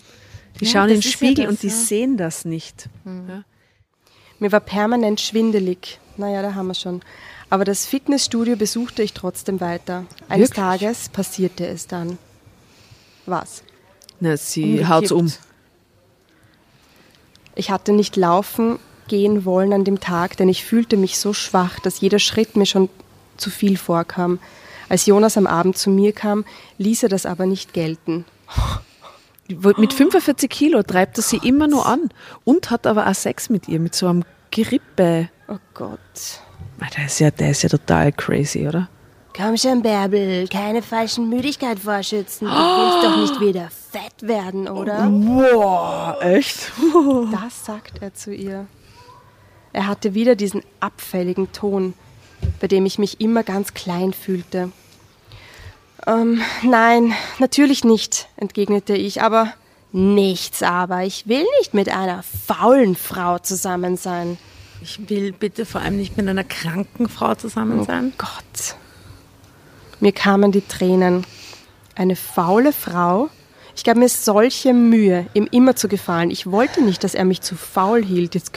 Die 0.61 0.65
Ja, 0.65 0.71
schauen 0.73 0.89
in 0.89 0.97
den 0.97 1.03
Spiegel 1.03 1.45
das, 1.45 1.53
und 1.55 1.63
die 1.63 1.69
ja. 1.69 1.73
sehen 1.75 2.17
das 2.17 2.45
nicht. 2.45 2.89
Ja. 3.05 3.45
Mir 4.39 4.53
war 4.53 4.61
permanent 4.61 5.21
schwindelig. 5.21 5.99
Naja, 6.17 6.43
da 6.43 6.55
haben 6.55 6.67
wir 6.69 6.75
schon. 6.75 7.03
Aber 7.49 7.65
das 7.65 7.87
Fitnessstudio 7.87 8.57
besuchte 8.57 9.03
ich 9.03 9.13
trotzdem 9.13 9.61
weiter. 9.61 10.05
Eines 10.29 10.51
Wirklich? 10.51 10.65
Tages 10.65 11.09
passierte 11.09 11.67
es 11.67 11.87
dann. 11.87 12.19
Was? 13.27 13.63
Na, 14.21 14.37
sie 14.37 14.65
Umgekippt. 14.65 14.89
haut's 14.89 15.13
um. 15.13 15.33
Ich 17.55 17.71
hatte 17.71 17.93
nicht 17.93 18.17
laufen 18.17 18.79
gehen 19.09 19.45
wollen 19.45 19.73
an 19.73 19.85
dem 19.85 20.01
Tag, 20.01 20.37
denn 20.37 20.49
ich 20.49 20.65
fühlte 20.65 20.97
mich 20.97 21.19
so 21.19 21.33
schwach, 21.33 21.79
dass 21.81 22.01
jeder 22.01 22.19
Schritt 22.19 22.57
mir 22.57 22.67
schon 22.67 22.89
zu 23.37 23.51
viel 23.51 23.77
vorkam. 23.77 24.39
Als 24.89 25.07
Jonas 25.07 25.37
am 25.37 25.47
Abend 25.47 25.77
zu 25.77 25.91
mir 25.91 26.13
kam, 26.13 26.45
ließ 26.79 27.05
er 27.05 27.09
das 27.09 27.27
aber 27.27 27.47
nicht 27.47 27.73
gelten. 27.73 28.25
Mit 29.49 29.93
45 29.93 30.51
Kilo 30.51 30.83
treibt 30.83 31.19
er 31.19 31.23
sie 31.23 31.39
immer 31.39 31.69
nur 31.69 31.87
an 31.87 32.11
und 32.45 32.71
hat 32.71 32.87
aber 32.87 33.07
auch 33.07 33.15
Sex 33.15 33.49
mit 33.49 33.69
ihr, 33.69 33.79
mit 33.79 33.95
so 33.95 34.09
einem 34.09 34.25
Gerippe. 34.51 35.29
Oh 35.49 35.59
Gott. 35.75 36.41
Ah, 36.81 36.87
Der 36.97 37.07
ist 37.07 37.18
ja, 37.20 37.31
der 37.31 37.51
ist 37.51 37.62
ja 37.62 37.68
total 37.68 38.12
crazy, 38.12 38.66
oder? 38.66 38.89
Komm 39.37 39.57
schon, 39.59 39.83
Bärbel, 39.83 40.49
keine 40.49 40.81
falschen 40.81 41.29
Müdigkeit 41.29 41.79
vorschützen. 41.79 42.49
Du 42.49 42.55
willst 42.55 43.05
doch 43.05 43.16
nicht 43.20 43.41
wieder 43.41 43.68
fett 43.70 44.22
werden, 44.22 44.66
oder? 44.68 45.11
Wow, 45.11 46.22
echt? 46.22 46.72
Das 47.33 47.64
sagt 47.66 48.01
er 48.01 48.14
zu 48.14 48.33
ihr. 48.33 48.66
Er 49.74 49.87
hatte 49.87 50.14
wieder 50.14 50.37
diesen 50.37 50.62
abfälligen 50.81 51.53
Ton, 51.53 51.93
bei 52.61 52.66
dem 52.66 52.87
ich 52.87 52.99
mich 52.99 53.20
immer 53.20 53.43
ganz 53.43 53.74
klein 53.74 54.14
fühlte. 54.14 54.72
Ähm, 56.07 56.41
nein, 56.62 57.12
natürlich 57.39 57.85
nicht, 57.85 58.29
entgegnete 58.37 58.95
ich, 58.95 59.20
aber 59.20 59.53
nichts 59.93 60.62
aber. 60.62 61.03
Ich 61.05 61.27
will 61.27 61.45
nicht 61.59 61.74
mit 61.74 61.89
einer 61.91 62.22
faulen 62.22 62.97
Frau 62.97 63.39
zusammen 63.39 63.97
sein. 63.99 64.39
Ich 64.83 65.09
will 65.09 65.33
bitte 65.33 65.64
vor 65.66 65.81
allem 65.81 65.97
nicht 65.97 66.16
mit 66.16 66.29
einer 66.29 66.45
kranken 66.45 67.09
Frau 67.09 67.35
zusammen 67.35 67.85
sein. 67.85 68.12
Gott. 68.18 68.77
Mir 70.01 70.12
kamen 70.12 70.53
die 70.53 70.61
Tränen. 70.61 71.24
Eine 71.95 72.16
faule 72.16 72.72
Frau? 72.72 73.31
Ich 73.74 73.85
gab 73.85 73.97
mir 73.97 74.09
solche 74.09 74.72
Mühe, 74.72 75.27
ihm 75.35 75.49
immer 75.51 75.77
zu 75.77 75.89
gefallen. 75.89 76.31
Ich 76.31 76.51
wollte 76.51 76.83
nicht, 76.83 77.05
dass 77.05 77.14
er 77.14 77.24
mich 77.24 77.41
zu 77.41 77.57
faul 77.57 78.03
hielt. 78.05 78.35
Jetzt 78.35 78.53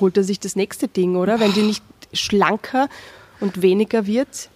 holt 0.00 0.16
er 0.16 0.24
sich 0.24 0.40
das 0.40 0.56
nächste 0.56 0.88
Ding, 0.88 1.16
oder? 1.16 1.38
Wenn 1.40 1.52
die 1.52 1.62
nicht 1.62 1.82
schlanker 2.12 2.88
und 3.40 3.62
weniger 3.62 4.06
wird, 4.06 4.48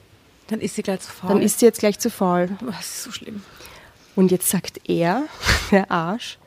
Dann 0.48 0.61
ist 0.61 0.74
sie 0.76 0.82
gleich 0.82 1.00
zu 1.00 1.11
faul. 1.11 1.28
dann 1.30 1.42
ist 1.42 1.61
sie 1.61 1.66
jetzt 1.66 1.78
gleich 1.80 1.98
zu 1.98 2.11
faul. 2.11 2.48
Oh, 2.62 2.66
das 2.66 2.80
ist 2.86 3.03
so 3.05 3.12
schlimm. 3.12 3.42
Und 4.16 4.30
jetzt 4.30 4.48
sagt 4.48 4.80
er, 4.88 5.24
der 5.70 5.90
Arsch, 5.90 6.38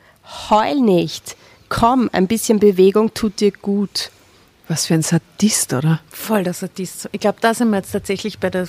heul 0.50 0.80
nicht. 0.80 1.36
Komm, 1.68 2.08
ein 2.12 2.26
bisschen 2.26 2.58
Bewegung 2.58 3.12
tut 3.14 3.40
dir 3.40 3.52
gut. 3.52 4.10
Was 4.68 4.86
für 4.86 4.94
ein 4.94 5.02
Sadist, 5.02 5.72
oder? 5.72 6.00
Voll 6.10 6.42
der 6.42 6.52
Sadist. 6.52 7.08
Ich 7.12 7.20
glaube, 7.20 7.38
da 7.40 7.54
sind 7.54 7.70
wir 7.70 7.76
jetzt 7.76 7.92
tatsächlich 7.92 8.38
bei 8.38 8.50
der, 8.50 8.66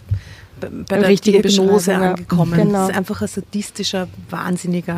bei, 0.59 0.69
bei 0.69 0.99
der 0.99 1.09
Richtige 1.09 1.41
Diagnose 1.41 1.91
ja. 1.91 2.11
angekommen. 2.11 2.53
Genau. 2.53 2.79
Das 2.79 2.89
ist 2.89 2.97
einfach 2.97 3.21
ein 3.21 3.27
sadistischer 3.27 4.07
Wahnsinniger. 4.29 4.97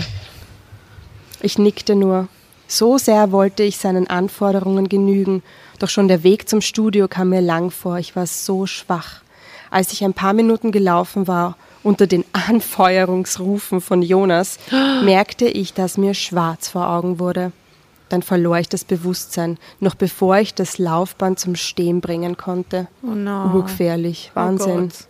Ich 1.41 1.57
nickte 1.57 1.95
nur. 1.95 2.27
So 2.67 2.97
sehr 2.99 3.31
wollte 3.31 3.63
ich 3.63 3.77
seinen 3.77 4.07
Anforderungen 4.07 4.89
genügen, 4.89 5.41
doch 5.79 5.89
schon 5.89 6.07
der 6.07 6.23
Weg 6.23 6.47
zum 6.47 6.61
Studio 6.61 7.07
kam 7.07 7.29
mir 7.29 7.41
lang 7.41 7.71
vor. 7.71 7.97
Ich 7.97 8.15
war 8.15 8.27
so 8.27 8.67
schwach. 8.67 9.21
Als 9.71 9.91
ich 9.91 10.03
ein 10.03 10.13
paar 10.13 10.33
Minuten 10.33 10.71
gelaufen 10.71 11.27
war, 11.27 11.57
unter 11.81 12.05
den 12.05 12.25
Anfeuerungsrufen 12.33 13.81
von 13.81 14.01
Jonas, 14.01 14.59
merkte 15.03 15.45
ich, 15.47 15.73
dass 15.73 15.97
mir 15.97 16.13
schwarz 16.13 16.69
vor 16.69 16.89
Augen 16.89 17.19
wurde. 17.19 17.51
Dann 18.10 18.24
verlor 18.24 18.57
ich 18.57 18.68
das 18.68 18.84
Bewusstsein, 18.84 19.57
noch 19.80 19.95
bevor 19.95 20.38
ich 20.38 20.53
das 20.53 20.78
Laufband 20.78 21.39
zum 21.39 21.55
Stehen 21.55 22.01
bringen 22.01 22.38
konnte. 22.38 22.88
Oh 23.03 23.12
no. 23.12 23.53
Urgefährlich, 23.53 24.32
Wahnsinn. 24.34 24.91
Oh. 24.91 25.05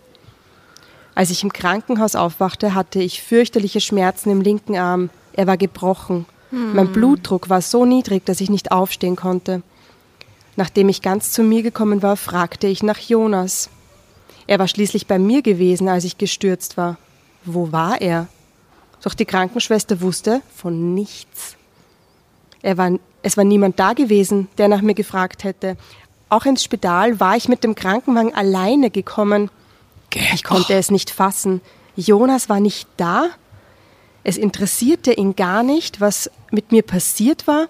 Als 1.15 1.31
ich 1.31 1.43
im 1.43 1.51
Krankenhaus 1.51 2.15
aufwachte, 2.15 2.75
hatte 2.75 3.01
ich 3.01 3.23
fürchterliche 3.23 3.81
Schmerzen 3.81 4.29
im 4.29 4.41
linken 4.41 4.77
Arm. 4.77 5.09
Er 5.33 5.47
war 5.47 5.57
gebrochen. 5.57 6.25
Mein 6.51 6.91
Blutdruck 6.91 7.49
war 7.49 7.61
so 7.61 7.85
niedrig, 7.85 8.25
dass 8.25 8.41
ich 8.41 8.49
nicht 8.49 8.71
aufstehen 8.71 9.15
konnte. 9.15 9.61
Nachdem 10.55 10.89
ich 10.89 11.01
ganz 11.01 11.31
zu 11.31 11.43
mir 11.43 11.61
gekommen 11.61 12.01
war, 12.01 12.17
fragte 12.17 12.67
ich 12.67 12.81
nach 12.81 12.97
Jonas. 12.97 13.69
Er 14.47 14.57
war 14.57 14.67
schließlich 14.67 15.05
bei 15.05 15.19
mir 15.19 15.43
gewesen, 15.43 15.87
als 15.87 16.05
ich 16.05 16.17
gestürzt 16.17 16.75
war. 16.75 16.97
Wo 17.45 17.71
war 17.71 18.01
er? 18.01 18.27
Doch 19.03 19.13
die 19.13 19.25
Krankenschwester 19.25 20.01
wusste 20.01 20.41
von 20.55 20.95
nichts. 20.95 21.55
Er 22.61 22.77
war, 22.77 22.91
es 23.21 23.37
war 23.37 23.43
niemand 23.43 23.79
da 23.79 23.93
gewesen, 23.93 24.49
der 24.57 24.67
nach 24.67 24.81
mir 24.81 24.93
gefragt 24.93 25.43
hätte. 25.43 25.77
Auch 26.29 26.45
ins 26.45 26.63
Spital 26.63 27.19
war 27.19 27.35
ich 27.35 27.49
mit 27.49 27.63
dem 27.63 27.75
Krankenwagen 27.75 28.35
alleine 28.35 28.89
gekommen. 28.91 29.49
Ich 30.33 30.43
konnte 30.43 30.73
es 30.73 30.91
nicht 30.91 31.09
fassen. 31.09 31.61
Jonas 31.95 32.49
war 32.49 32.59
nicht 32.59 32.87
da. 32.97 33.29
Es 34.23 34.37
interessierte 34.37 35.13
ihn 35.13 35.35
gar 35.35 35.63
nicht, 35.63 36.01
was 36.01 36.29
mit 36.51 36.71
mir 36.71 36.83
passiert 36.83 37.47
war. 37.47 37.67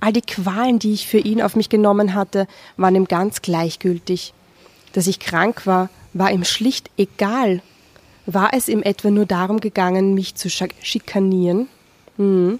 All 0.00 0.12
die 0.12 0.22
Qualen, 0.22 0.78
die 0.78 0.92
ich 0.92 1.06
für 1.06 1.18
ihn 1.18 1.42
auf 1.42 1.56
mich 1.56 1.68
genommen 1.68 2.14
hatte, 2.14 2.46
waren 2.76 2.94
ihm 2.94 3.06
ganz 3.06 3.42
gleichgültig. 3.42 4.32
Dass 4.92 5.06
ich 5.06 5.18
krank 5.18 5.66
war, 5.66 5.90
war 6.12 6.30
ihm 6.30 6.44
schlicht 6.44 6.90
egal. 6.96 7.62
War 8.26 8.52
es 8.52 8.68
ihm 8.68 8.82
etwa 8.82 9.10
nur 9.10 9.26
darum 9.26 9.60
gegangen, 9.60 10.14
mich 10.14 10.34
zu 10.34 10.48
schikanieren? 10.48 11.68
Hm. 12.16 12.58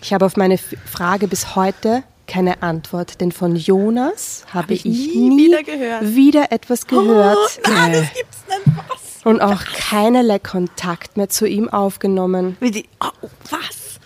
Ich 0.00 0.12
habe 0.12 0.24
auf 0.24 0.36
meine 0.36 0.58
Frage 0.58 1.28
bis 1.28 1.54
heute 1.56 2.02
keine 2.26 2.62
Antwort, 2.62 3.20
denn 3.20 3.32
von 3.32 3.56
Jonas 3.56 4.44
habe 4.52 4.74
ich 4.74 4.86
ich, 4.86 5.14
nie 5.14 5.36
wieder 5.36 5.62
gehört. 5.62 6.14
wieder 6.14 6.52
etwas 6.52 6.86
gehört 6.86 7.60
Nein, 7.68 7.92
das 7.92 8.14
gibt's 8.14 8.44
nicht. 8.48 8.76
Was? 8.88 9.12
und 9.24 9.40
auch 9.40 9.62
keinerlei 9.64 10.38
Kontakt 10.38 11.16
mehr 11.16 11.28
zu 11.28 11.46
ihm 11.46 11.68
aufgenommen. 11.68 12.56
Wie 12.60 12.70
die, 12.70 12.88
oh, 13.00 13.28
was? 13.50 14.00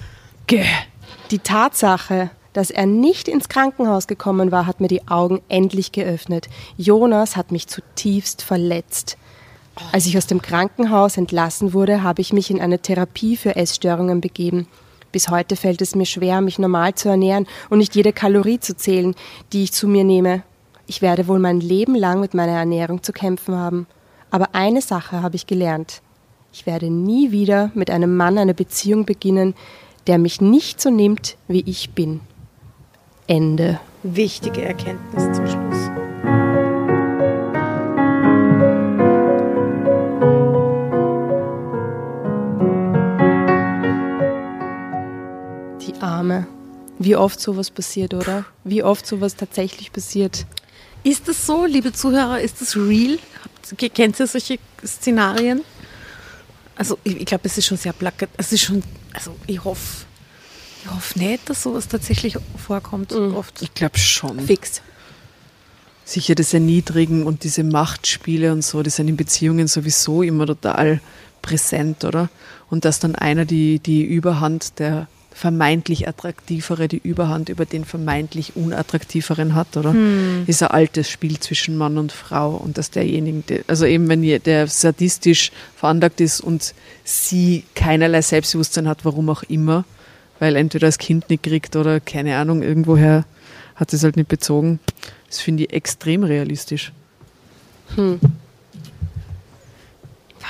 Gäh. 0.47 0.65
Die 1.31 1.39
Tatsache, 1.39 2.31
dass 2.53 2.71
er 2.71 2.87
nicht 2.87 3.29
ins 3.29 3.49
Krankenhaus 3.49 4.07
gekommen 4.07 4.53
war, 4.53 4.67
hat 4.67 4.81
mir 4.81 4.89
die 4.89 5.09
Augen 5.09 5.43
endlich 5.49 5.93
geöffnet. 5.93 6.49
Jonas 6.77 7.37
hat 7.37 7.51
mich 7.51 7.67
zutiefst 7.67 8.43
verletzt. 8.43 9.17
Als 9.93 10.07
ich 10.07 10.17
aus 10.17 10.27
dem 10.27 10.41
Krankenhaus 10.41 11.17
entlassen 11.17 11.73
wurde, 11.73 12.03
habe 12.03 12.23
ich 12.23 12.33
mich 12.33 12.51
in 12.51 12.61
eine 12.61 12.79
Therapie 12.79 13.37
für 13.37 13.57
Essstörungen 13.57 14.21
begeben. 14.21 14.69
Bis 15.17 15.31
heute 15.31 15.57
fällt 15.57 15.81
es 15.81 15.95
mir 15.95 16.05
schwer, 16.05 16.43
mich 16.43 16.59
normal 16.59 16.95
zu 16.95 17.09
ernähren 17.09 17.47
und 17.71 17.79
nicht 17.79 17.95
jede 17.95 18.13
Kalorie 18.13 18.61
zu 18.61 18.77
zählen, 18.77 19.15
die 19.51 19.63
ich 19.63 19.73
zu 19.73 19.89
mir 19.89 20.05
nehme. 20.05 20.43
Ich 20.87 21.01
werde 21.01 21.27
wohl 21.27 21.39
mein 21.39 21.59
Leben 21.59 21.95
lang 21.95 22.21
mit 22.21 22.35
meiner 22.35 22.53
Ernährung 22.53 23.03
zu 23.03 23.15
kämpfen 23.15 23.57
haben. 23.57 23.87
Aber 24.31 24.55
eine 24.55 24.83
Sache 24.83 25.23
habe 25.23 25.37
ich 25.37 25.47
gelernt. 25.47 26.03
Ich 26.53 26.67
werde 26.67 26.91
nie 26.91 27.33
wieder 27.33 27.71
mit 27.73 27.91
einem 27.91 28.15
Mann 28.15 28.37
eine 28.37 28.53
Beziehung 28.53 29.07
beginnen, 29.07 29.55
der 30.07 30.19
mich 30.19 30.43
nicht 30.43 30.83
so 30.83 30.91
nimmt, 30.91 31.39
wie 31.49 31.65
ich 31.65 31.93
bin. 31.95 32.21
Ende. 33.27 33.81
Wichtige 34.03 34.67
Erkenntnis 34.67 35.35
zum 35.35 35.47
Schluss. 35.47 36.06
Arme. 46.01 46.47
Wie 46.99 47.17
oft 47.17 47.41
sowas 47.41 47.71
passiert, 47.71 48.15
oder? 48.15 48.45
Wie 48.65 48.83
oft 48.83 49.07
sowas 49.07 49.37
tatsächlich 49.37 49.93
passiert. 49.93 50.47
Ist 51.03 51.29
das 51.29 51.47
so, 51.47 51.67
liebe 51.67 51.93
Zuhörer, 51.93 52.41
ist 52.41 52.61
das 52.61 52.77
real? 52.77 53.19
Habt- 53.45 53.95
Kennt 53.95 54.19
ihr 54.21 54.27
solche 54.27 54.59
Szenarien? 54.85 55.63
Also 56.77 56.99
ich, 57.05 57.17
ich 57.21 57.27
glaube, 57.27 57.43
es 57.47 57.59
ist 57.59 57.67
schon 57.67 57.77
sehr 57.79 57.93
plakat. 57.93 58.29
Es 58.37 58.53
ist 58.53 58.63
schon, 58.63 58.83
also 59.13 59.35
ich 59.47 59.63
hoffe, 59.65 60.05
ich 60.85 60.91
hoffe 60.91 61.19
nicht, 61.19 61.49
dass 61.51 61.63
sowas 61.63 61.89
tatsächlich 61.89 62.37
vorkommt 62.57 63.13
oft. 63.13 63.61
Ich 63.63 63.75
glaube 63.75 63.99
schon. 63.99 64.41
Fix. 64.41 64.83
Sicher 66.05 66.35
das 66.37 66.55
Erniedrigen 66.55 67.25
und 67.25 67.43
diese 67.45 67.65
Machtspiele 67.65 68.53
und 68.53 68.63
so, 68.63 68.83
die 68.83 68.91
sind 68.91 69.09
in 69.09 69.17
Beziehungen 69.17 69.67
sowieso 69.67 70.23
immer 70.23 70.47
total 70.47 71.01
präsent, 71.43 72.05
oder? 72.05 72.29
Und 72.71 72.85
dass 72.85 73.01
dann 73.01 73.17
einer 73.17 73.45
die, 73.45 73.81
die 73.81 74.05
Überhand, 74.05 74.79
der 74.79 75.09
vermeintlich 75.37 76.09
attraktivere, 76.09 76.89
die 76.89 76.97
Überhand 76.97 77.51
über 77.51 77.67
den 77.67 77.85
vermeintlich 77.85 78.57
unattraktiveren 78.57 79.55
hat, 79.55 79.77
oder? 79.77 79.95
Ist 80.47 80.63
ein 80.63 80.71
altes 80.71 81.11
Spiel 81.11 81.39
zwischen 81.39 81.77
Mann 81.77 81.99
und 81.99 82.11
Frau 82.11 82.53
und 82.57 82.79
dass 82.79 82.91
derjenige, 82.91 83.41
der- 83.43 83.65
also 83.67 83.85
eben 83.85 84.09
wenn 84.09 84.23
der 84.23 84.67
sadistisch 84.67 85.53
veranlagt 85.77 86.23
ist 86.23 86.41
und 86.41 86.73
sie 87.05 87.65
keinerlei 87.75 88.23
Selbstbewusstsein 88.23 88.89
hat, 88.89 89.05
warum 89.05 89.29
auch 89.29 89.43
immer, 89.43 89.85
weil 90.39 90.57
entweder 90.57 90.87
das 90.87 90.97
Kind 90.97 91.29
nicht 91.29 91.43
kriegt 91.43 91.77
oder 91.77 92.01
keine 92.01 92.39
Ahnung, 92.39 92.63
irgendwoher 92.63 93.27
hat 93.75 93.93
es 93.93 94.05
halt 94.05 94.17
nicht 94.17 94.29
bezogen. 94.29 94.81
Das 95.29 95.41
finde 95.41 95.65
ich 95.65 95.73
extrem 95.75 96.25
realistisch. 96.25 96.93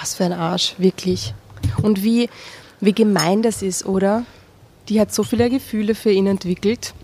Was 0.01 0.15
für 0.15 0.27
ein 0.27 0.33
Arsch, 0.33 0.75
wirklich. 0.79 1.35
Und 1.83 2.05
wie, 2.05 2.29
wie 2.81 2.93
gemein 2.93 3.43
das 3.43 3.63
ist, 3.63 3.85
oder? 3.85 4.25
Die 4.89 5.01
hat 5.01 5.13
so 5.13 5.25
viele 5.25 5.51
Gefühle 5.51 5.95
für 5.95 6.11
ihn 6.11 6.27
entwickelt. 6.27 6.95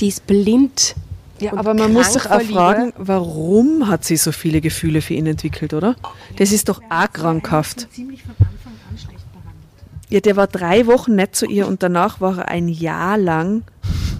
Die 0.00 0.08
ist 0.08 0.26
blind. 0.26 0.94
Ja, 1.40 1.52
und 1.52 1.58
aber 1.58 1.74
man 1.74 1.92
muss 1.92 2.12
sich 2.12 2.30
auch 2.30 2.42
fragen, 2.42 2.92
warum 2.96 3.88
hat 3.88 4.04
sie 4.04 4.16
so 4.16 4.30
viele 4.30 4.60
Gefühle 4.60 5.02
für 5.02 5.14
ihn 5.14 5.26
entwickelt, 5.26 5.74
oder? 5.74 5.96
Das 6.36 6.52
ist 6.52 6.68
doch 6.68 6.80
auch 6.90 7.12
krankhaft. 7.12 7.88
Ziemlich 7.92 8.22
von 8.22 8.32
Anfang 8.38 8.72
an 8.88 8.98
schlecht 8.98 9.32
behandelt. 9.32 10.10
Ja, 10.10 10.20
der 10.20 10.36
war 10.36 10.46
drei 10.46 10.86
Wochen 10.86 11.16
nett 11.16 11.34
zu 11.34 11.46
ihr 11.46 11.66
und 11.66 11.82
danach 11.82 12.20
war 12.20 12.38
er 12.38 12.48
ein 12.48 12.68
Jahr 12.68 13.18
lang 13.18 13.62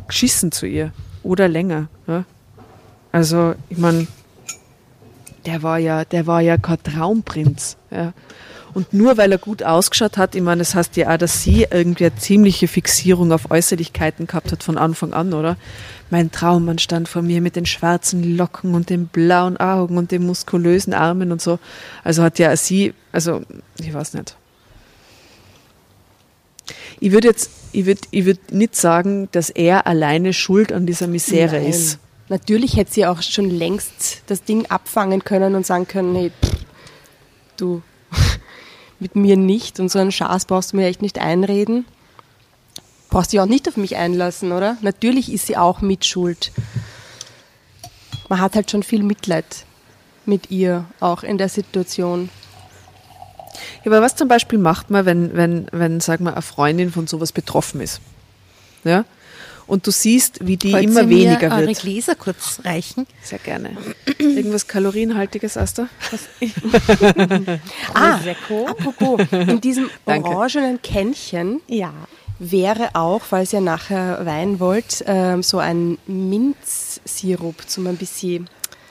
geschissen 0.08 0.50
zu 0.50 0.66
ihr. 0.66 0.92
Oder 1.22 1.48
länger. 1.48 1.88
Ja? 2.06 2.24
Also, 3.12 3.54
ich 3.68 3.78
meine, 3.78 4.06
der 5.46 5.62
war 5.62 5.78
ja, 5.78 6.04
der 6.04 6.26
war 6.26 6.40
ja 6.40 6.58
kein 6.58 6.82
Traumprinz. 6.82 7.76
Ja? 7.90 8.12
Und 8.74 8.92
nur 8.92 9.16
weil 9.16 9.30
er 9.30 9.38
gut 9.38 9.62
ausgeschaut 9.62 10.18
hat, 10.18 10.34
ich 10.34 10.42
meine, 10.42 10.58
das 10.58 10.74
heißt 10.74 10.96
ja 10.96 11.14
auch, 11.14 11.16
dass 11.16 11.42
sie 11.42 11.66
irgendwie 11.70 12.06
eine 12.06 12.16
ziemliche 12.16 12.66
Fixierung 12.66 13.30
auf 13.30 13.50
Äußerlichkeiten 13.50 14.26
gehabt 14.26 14.50
hat 14.50 14.64
von 14.64 14.76
Anfang 14.76 15.12
an, 15.12 15.32
oder? 15.32 15.56
Mein 16.10 16.32
Traummann 16.32 16.78
stand 16.78 17.08
vor 17.08 17.22
mir 17.22 17.40
mit 17.40 17.54
den 17.54 17.66
schwarzen 17.66 18.36
Locken 18.36 18.74
und 18.74 18.90
den 18.90 19.06
blauen 19.06 19.56
Augen 19.56 19.96
und 19.96 20.10
den 20.10 20.26
muskulösen 20.26 20.92
Armen 20.92 21.30
und 21.30 21.40
so. 21.40 21.60
Also 22.02 22.24
hat 22.24 22.40
ja 22.40 22.56
sie, 22.56 22.94
also, 23.12 23.42
ich 23.78 23.94
weiß 23.94 24.14
nicht. 24.14 24.36
Ich 26.98 27.12
würde 27.12 27.28
jetzt, 27.28 27.50
ich 27.72 27.86
würde, 27.86 28.00
ich 28.10 28.24
würde 28.24 28.40
nicht 28.50 28.74
sagen, 28.74 29.28
dass 29.30 29.50
er 29.50 29.86
alleine 29.86 30.32
schuld 30.32 30.72
an 30.72 30.84
dieser 30.84 31.06
Misere 31.06 31.56
Nein. 31.56 31.66
ist. 31.66 31.98
Natürlich 32.28 32.76
hätte 32.76 32.92
sie 32.92 33.06
auch 33.06 33.22
schon 33.22 33.50
längst 33.50 34.22
das 34.26 34.42
Ding 34.42 34.66
abfangen 34.66 35.22
können 35.22 35.54
und 35.54 35.64
sagen 35.64 35.86
können, 35.86 36.16
hey, 36.16 36.32
pff, 36.42 36.56
du, 37.56 37.82
mit 39.00 39.16
mir 39.16 39.36
nicht 39.36 39.80
und 39.80 39.90
so 39.90 39.98
einen 39.98 40.12
Schaß 40.12 40.46
brauchst 40.46 40.72
du 40.72 40.76
mir 40.76 40.86
echt 40.86 41.02
nicht 41.02 41.18
einreden. 41.18 41.84
Brauchst 43.10 43.32
dich 43.32 43.40
auch 43.40 43.46
nicht 43.46 43.68
auf 43.68 43.76
mich 43.76 43.96
einlassen, 43.96 44.52
oder? 44.52 44.76
Natürlich 44.80 45.32
ist 45.32 45.46
sie 45.46 45.56
auch 45.56 45.80
mitschuld. 45.80 46.52
Man 48.28 48.40
hat 48.40 48.54
halt 48.56 48.70
schon 48.70 48.82
viel 48.82 49.02
Mitleid 49.02 49.66
mit 50.26 50.50
ihr, 50.50 50.86
auch 51.00 51.22
in 51.22 51.38
der 51.38 51.48
Situation. 51.48 52.30
Ja, 53.84 53.92
aber 53.92 54.02
was 54.02 54.16
zum 54.16 54.28
Beispiel 54.28 54.58
macht 54.58 54.90
man, 54.90 55.06
wenn, 55.06 55.36
wenn, 55.36 55.66
wenn, 55.70 56.00
sagen 56.00 56.24
wir, 56.24 56.32
eine 56.32 56.42
Freundin 56.42 56.90
von 56.90 57.06
sowas 57.06 57.32
betroffen 57.32 57.80
ist? 57.80 58.00
Ja? 58.82 59.04
Und 59.66 59.86
du 59.86 59.90
siehst, 59.90 60.46
wie 60.46 60.56
die 60.58 60.72
Wollt 60.72 60.84
immer 60.84 61.08
weniger 61.08 61.48
mir 61.48 61.54
eure 61.54 61.66
wird. 61.68 61.80
Gläser 61.80 62.14
kurz 62.14 62.60
reichen? 62.64 63.06
Sehr 63.22 63.38
gerne. 63.38 63.76
Irgendwas 64.18 64.66
Kalorienhaltiges, 64.66 65.56
Asta? 65.56 65.88
Ah, 67.94 68.18
apropos, 68.66 69.20
in 69.30 69.60
diesem 69.60 69.88
Danke. 70.04 70.28
orangenen 70.28 70.82
Kännchen 70.82 71.60
Ja. 71.68 71.92
wäre 72.38 72.90
auch, 72.94 73.22
falls 73.22 73.52
ihr 73.52 73.60
nachher 73.60 74.24
Wein 74.26 74.60
wollt, 74.60 75.02
ähm, 75.06 75.42
so 75.42 75.58
ein 75.58 75.98
Minzsirup 76.06 77.68
zum 77.68 77.86
ein 77.86 77.96
bisschen 77.96 78.48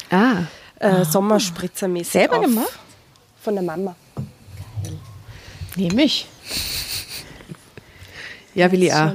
Ah. 0.09 0.43
äh, 0.79 1.05
Sommerspritzermäßig. 1.05 2.11
Selber 2.13 2.37
auf- 2.39 2.45
gemacht? 2.45 2.79
Von 3.41 3.55
der 3.55 3.63
Mama. 3.63 3.95
Nehme 5.75 6.03
ich. 6.03 6.27
Ja, 8.55 8.71
will 8.71 8.83
ich 8.83 8.93
auch. 8.93 9.11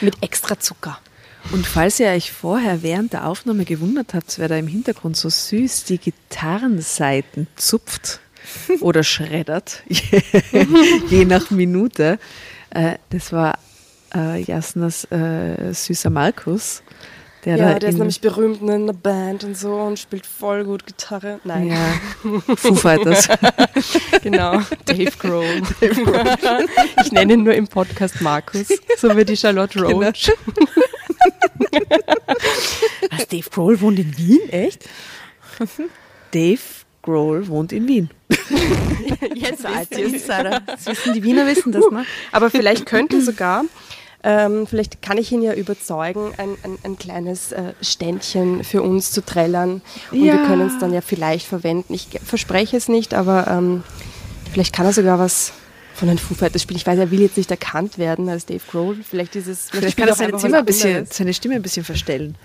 Mit 0.00 0.22
extra 0.22 0.58
Zucker. 0.58 0.98
Und 1.52 1.66
falls 1.66 1.98
ihr 1.98 2.08
euch 2.08 2.32
vorher 2.32 2.82
während 2.82 3.12
der 3.12 3.26
Aufnahme 3.26 3.64
gewundert 3.64 4.12
habt, 4.12 4.38
wer 4.38 4.48
da 4.48 4.56
im 4.56 4.66
Hintergrund 4.66 5.16
so 5.16 5.28
süß 5.28 5.84
die 5.84 5.98
Gitarrenseiten 5.98 7.46
zupft 7.56 8.20
oder 8.80 9.02
schreddert, 9.02 9.82
je 11.08 11.24
nach 11.24 11.50
Minute, 11.50 12.18
äh, 12.70 12.96
das 13.10 13.32
war 13.32 13.58
äh, 14.14 14.42
Jasnas 14.42 15.04
äh, 15.10 15.72
süßer 15.72 16.10
Markus. 16.10 16.82
Der 17.48 17.56
Ja, 17.56 17.78
der 17.78 17.88
ist 17.88 17.96
nämlich 17.96 18.20
berühmt 18.20 18.60
in 18.60 18.68
einer 18.68 18.92
Band 18.92 19.42
und 19.42 19.56
so 19.56 19.72
und 19.72 19.98
spielt 19.98 20.26
voll 20.26 20.64
gut 20.64 20.84
Gitarre. 20.84 21.40
Nein, 21.44 21.68
ja, 21.68 21.94
Foo 22.56 22.74
Fighters. 22.74 23.26
genau. 24.22 24.60
Dave 24.84 25.12
Grohl. 25.18 25.62
ich 27.02 27.10
nenne 27.10 27.32
ihn 27.32 27.44
nur 27.44 27.54
im 27.54 27.66
Podcast 27.66 28.20
Markus, 28.20 28.68
so 28.98 29.16
wie 29.16 29.24
die 29.24 29.34
Charlotte 29.34 29.80
Roach. 29.80 30.30
Was, 33.12 33.28
Dave 33.28 33.48
Grohl 33.50 33.80
wohnt 33.80 33.98
in 33.98 34.18
Wien? 34.18 34.46
Echt? 34.50 34.86
Dave 36.32 36.60
Grohl 37.00 37.48
wohnt 37.48 37.72
in 37.72 37.88
Wien. 37.88 38.10
Jetzt 39.34 39.64
Alte 39.64 40.02
Insider. 40.02 40.60
Das 40.66 40.84
wissen 40.84 41.14
die 41.14 41.22
Wiener, 41.22 41.46
wissen 41.46 41.72
das, 41.72 41.90
ne? 41.90 42.04
Aber 42.30 42.50
vielleicht 42.50 42.84
könnte 42.84 43.22
sogar, 43.22 43.64
ähm, 44.24 44.66
vielleicht 44.66 45.00
kann 45.02 45.16
ich 45.18 45.30
ihn 45.32 45.42
ja 45.42 45.54
überzeugen, 45.54 46.32
ein, 46.38 46.50
ein, 46.64 46.78
ein 46.82 46.98
kleines 46.98 47.52
äh, 47.52 47.72
Ständchen 47.80 48.64
für 48.64 48.82
uns 48.82 49.12
zu 49.12 49.24
trällern. 49.24 49.80
Und 50.10 50.24
Ja. 50.24 50.34
wir 50.34 50.42
können 50.44 50.66
es 50.66 50.78
dann 50.78 50.92
ja 50.92 51.00
vielleicht 51.00 51.46
verwenden. 51.46 51.94
Ich 51.94 52.08
verspreche 52.24 52.76
es 52.76 52.88
nicht, 52.88 53.14
aber 53.14 53.46
ähm, 53.48 53.82
vielleicht 54.52 54.74
kann 54.74 54.86
er 54.86 54.92
sogar 54.92 55.18
was 55.18 55.52
von 55.94 56.08
den 56.08 56.18
Foo 56.18 56.34
Fighters 56.34 56.62
spielen. 56.62 56.78
Ich 56.78 56.86
weiß, 56.86 56.98
er 56.98 57.10
will 57.10 57.20
jetzt 57.20 57.36
nicht 57.36 57.50
erkannt 57.50 57.98
werden 57.98 58.28
als 58.28 58.46
Dave 58.46 58.62
Grohl. 58.70 58.96
Vielleicht 59.08 59.34
ist 59.36 59.46
es. 59.48 59.68
Vielleicht 59.70 59.96
kann 59.96 60.08
er 60.08 60.14
seine, 60.14 60.32
was 60.32 60.44
ein 60.44 60.64
bisschen, 60.64 61.06
seine 61.06 61.34
Stimme 61.34 61.56
ein 61.56 61.62
bisschen 61.62 61.84
verstellen. 61.84 62.36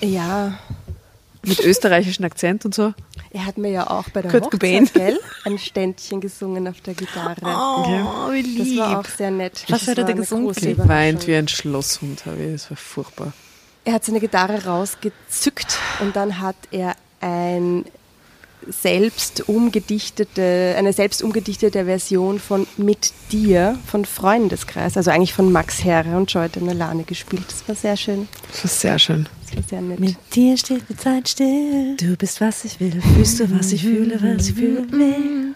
Ja, 0.00 0.58
Mit 1.44 1.60
österreichischen 1.60 2.24
Akzent 2.24 2.64
und 2.64 2.74
so. 2.74 2.92
er 3.30 3.46
hat 3.46 3.58
mir 3.58 3.70
ja 3.70 3.90
auch 3.90 4.08
bei 4.10 4.22
der 4.22 4.30
Kurt 4.30 4.44
Hochzeit, 4.44 4.60
Cobain. 4.60 4.90
gell, 4.92 5.20
ein 5.44 5.58
Ständchen 5.58 6.20
gesungen 6.20 6.66
auf 6.68 6.80
der 6.80 6.94
Gitarre. 6.94 7.36
Oh, 7.42 8.32
wie 8.32 8.58
Das 8.58 8.76
war 8.76 9.00
auch 9.00 9.04
sehr 9.06 9.30
nett. 9.30 9.64
Was 9.68 9.80
das 9.80 9.88
hat 9.88 9.98
er 9.98 10.04
da 10.04 10.10
eine 10.12 10.20
gesungen? 10.20 10.50
Überraschung. 10.50 11.26
wie 11.26 11.34
ein 11.34 11.48
Schlosshund, 11.48 12.26
habe 12.26 12.42
ich. 12.42 12.52
Das 12.52 12.70
war 12.70 12.76
furchtbar. 12.76 13.32
Er 13.84 13.94
hat 13.94 14.04
seine 14.04 14.20
Gitarre 14.20 14.64
rausgezückt 14.64 15.78
und 16.00 16.16
dann 16.16 16.40
hat 16.40 16.56
er 16.70 16.94
ein 17.20 17.84
selbst 18.68 19.48
umgedichtete, 19.48 20.74
eine 20.76 20.92
selbst 20.92 21.22
umgedichtete 21.22 21.84
Version 21.84 22.38
von 22.38 22.66
Mit 22.76 23.12
dir 23.32 23.78
von 23.86 24.04
Freundeskreis, 24.04 24.96
also 24.96 25.10
eigentlich 25.10 25.32
von 25.32 25.52
Max 25.52 25.84
Herre 25.84 26.16
und 26.16 26.32
Joy 26.32 26.48
Denelane 26.48 27.04
gespielt. 27.04 27.44
Das 27.48 27.66
war 27.68 27.74
sehr 27.74 27.96
schön. 27.96 28.28
Das 28.50 28.64
war 28.64 28.70
sehr 28.70 28.98
schön. 28.98 29.28
Das 29.48 29.56
war 29.56 29.62
sehr 29.68 29.80
nett. 29.80 30.00
Mit 30.00 30.16
dir 30.34 30.56
steht 30.56 30.82
die 30.88 30.96
Zeit 30.96 31.28
still. 31.28 31.96
Du 31.96 32.16
bist, 32.16 32.40
was 32.40 32.64
ich 32.64 32.80
will. 32.80 33.00
Fühlst 33.00 33.40
du, 33.40 33.50
was 33.56 33.72
ich 33.72 33.82
fühle, 33.82 34.20
was 34.22 34.48
ich 34.48 34.54
fühlen 34.54 35.47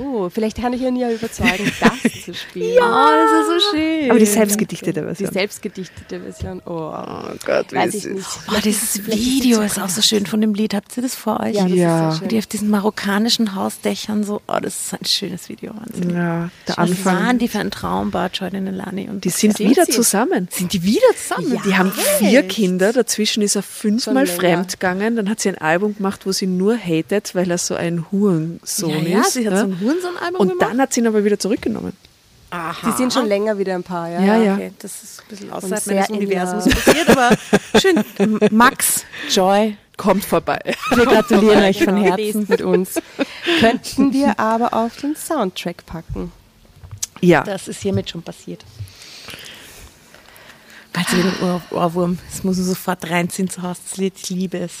Oh, 0.00 0.28
vielleicht 0.30 0.60
kann 0.60 0.72
ich 0.72 0.82
ihn 0.82 0.96
ja 0.96 1.10
überzeugen, 1.10 1.70
das 1.80 2.24
zu 2.24 2.34
spielen. 2.34 2.74
Ja, 2.74 3.10
das 3.10 3.48
ist 3.58 3.64
so 3.64 3.76
schön. 3.76 4.10
Aber 4.10 4.18
die 4.18 4.26
selbstgedichtete 4.26 5.00
Die 5.00 5.06
Version. 5.06 5.32
selbstgedichtete 5.32 6.20
Version. 6.20 6.62
Oh, 6.66 6.92
Oh 6.92 7.34
Gott, 7.44 7.72
weiß 7.72 7.94
ich 7.94 8.06
nicht. 8.06 8.26
Oh, 8.50 8.60
dieses 8.64 9.06
Video 9.06 9.60
ist 9.62 9.78
auch 9.78 9.88
so 9.88 10.02
schön 10.02 10.26
von 10.26 10.40
dem 10.40 10.54
Lied. 10.54 10.74
Habt 10.74 10.96
ihr 10.96 11.02
das 11.02 11.14
vor 11.14 11.40
euch? 11.40 11.54
Ja, 11.56 11.64
das 11.64 11.72
Ja. 11.76 12.08
ist 12.12 12.20
Wie 12.22 12.24
die 12.28 12.30
schön. 12.34 12.38
auf 12.38 12.46
diesen 12.46 12.70
marokkanischen 12.70 13.54
Hausdächern 13.54 14.24
so, 14.24 14.40
oh, 14.46 14.58
das 14.60 14.78
ist 14.86 14.94
ein 14.94 15.04
schönes 15.04 15.48
Video. 15.48 15.72
Wahnsinn. 15.74 16.10
Ja, 16.14 16.50
der 16.66 16.76
Was 16.76 16.90
Anfang. 16.90 17.16
waren 17.16 17.38
die 17.38 17.48
für 17.48 17.58
ein 17.58 17.70
Traumbad, 17.70 18.36
Jordan 18.38 18.66
Lani? 18.74 19.08
Und 19.08 19.24
Die 19.24 19.28
was 19.30 19.38
sind 19.38 19.58
wieder 19.58 19.84
sie? 19.86 19.92
zusammen. 19.92 20.48
Sind 20.50 20.72
die 20.72 20.82
wieder 20.82 21.06
zusammen? 21.16 21.54
Ja. 21.54 21.62
Die 21.64 21.76
haben 21.76 21.92
vier 22.18 22.42
Kinder, 22.42 22.92
dazwischen 22.92 23.42
ist 23.42 23.56
er 23.56 23.62
fünfmal 23.62 24.26
Schon 24.26 24.36
länger. 24.40 24.56
fremd 24.56 24.72
gegangen. 24.72 25.16
Dann 25.16 25.28
hat 25.28 25.40
sie 25.40 25.48
ein 25.50 25.58
Album 25.58 25.96
gemacht, 25.96 26.26
wo 26.26 26.32
sie 26.32 26.46
nur 26.46 26.76
hatet, 26.78 27.34
weil 27.34 27.50
er 27.50 27.58
so 27.58 27.74
ein 27.74 28.06
Hurensohn 28.12 28.90
ja, 29.04 29.18
ja, 29.18 29.20
ist. 29.20 29.32
sie 29.34 29.47
hat 29.50 29.58
ja. 29.58 29.60
so 29.60 29.66
ein 29.66 29.80
Hurensohn-Album 29.80 30.40
Und 30.40 30.48
gemacht. 30.50 30.70
dann 30.70 30.80
hat 30.80 30.92
sie 30.92 31.00
ihn 31.00 31.06
aber 31.06 31.24
wieder 31.24 31.38
zurückgenommen. 31.38 31.92
Die 32.86 32.92
sind 32.96 33.12
schon 33.12 33.26
länger 33.26 33.58
wieder 33.58 33.74
ein 33.74 33.82
Paar, 33.82 34.08
ja. 34.08 34.20
Ja, 34.22 34.36
ja. 34.42 34.54
Okay, 34.54 34.72
das 34.78 35.02
ist 35.02 35.20
ein 35.20 35.28
bisschen 35.28 35.52
außerhalb 35.52 35.86
meines 35.86 36.08
in 36.08 36.14
Universums 36.16 36.64
der- 36.64 36.70
passiert, 36.76 37.10
aber 37.10 37.30
schön. 37.80 38.38
Max, 38.50 39.04
Joy, 39.30 39.76
Kommt 39.98 40.24
vorbei. 40.24 40.58
wir 40.94 41.04
gratulieren 41.04 41.62
euch 41.64 41.84
von 41.84 41.96
Genau, 42.02 42.16
Herzen. 42.16 42.46
mit 42.48 42.62
uns. 42.62 42.94
Könnten 43.60 44.12
wir 44.14 44.38
aber 44.40 44.72
auf 44.72 44.96
den 44.96 45.14
Soundtrack 45.16 45.84
packen. 45.84 46.32
Ja, 47.20 47.42
Das 47.42 47.68
ist 47.68 47.82
hiermit 47.82 48.08
schon 48.08 48.22
passiert. 48.22 48.64
Ihr 51.12 51.22
den 51.22 51.42
Ohr 51.42 51.62
Ohrwurm, 51.70 52.18
das 52.30 52.42
muss 52.44 52.56
man 52.56 52.66
sofort 52.66 53.08
reinziehen 53.10 53.48
zu 53.48 53.62
Hause, 53.62 53.80
das 53.88 53.96
Lied, 53.98 54.14
ich 54.20 54.30
liebe 54.30 54.58
es. 54.58 54.78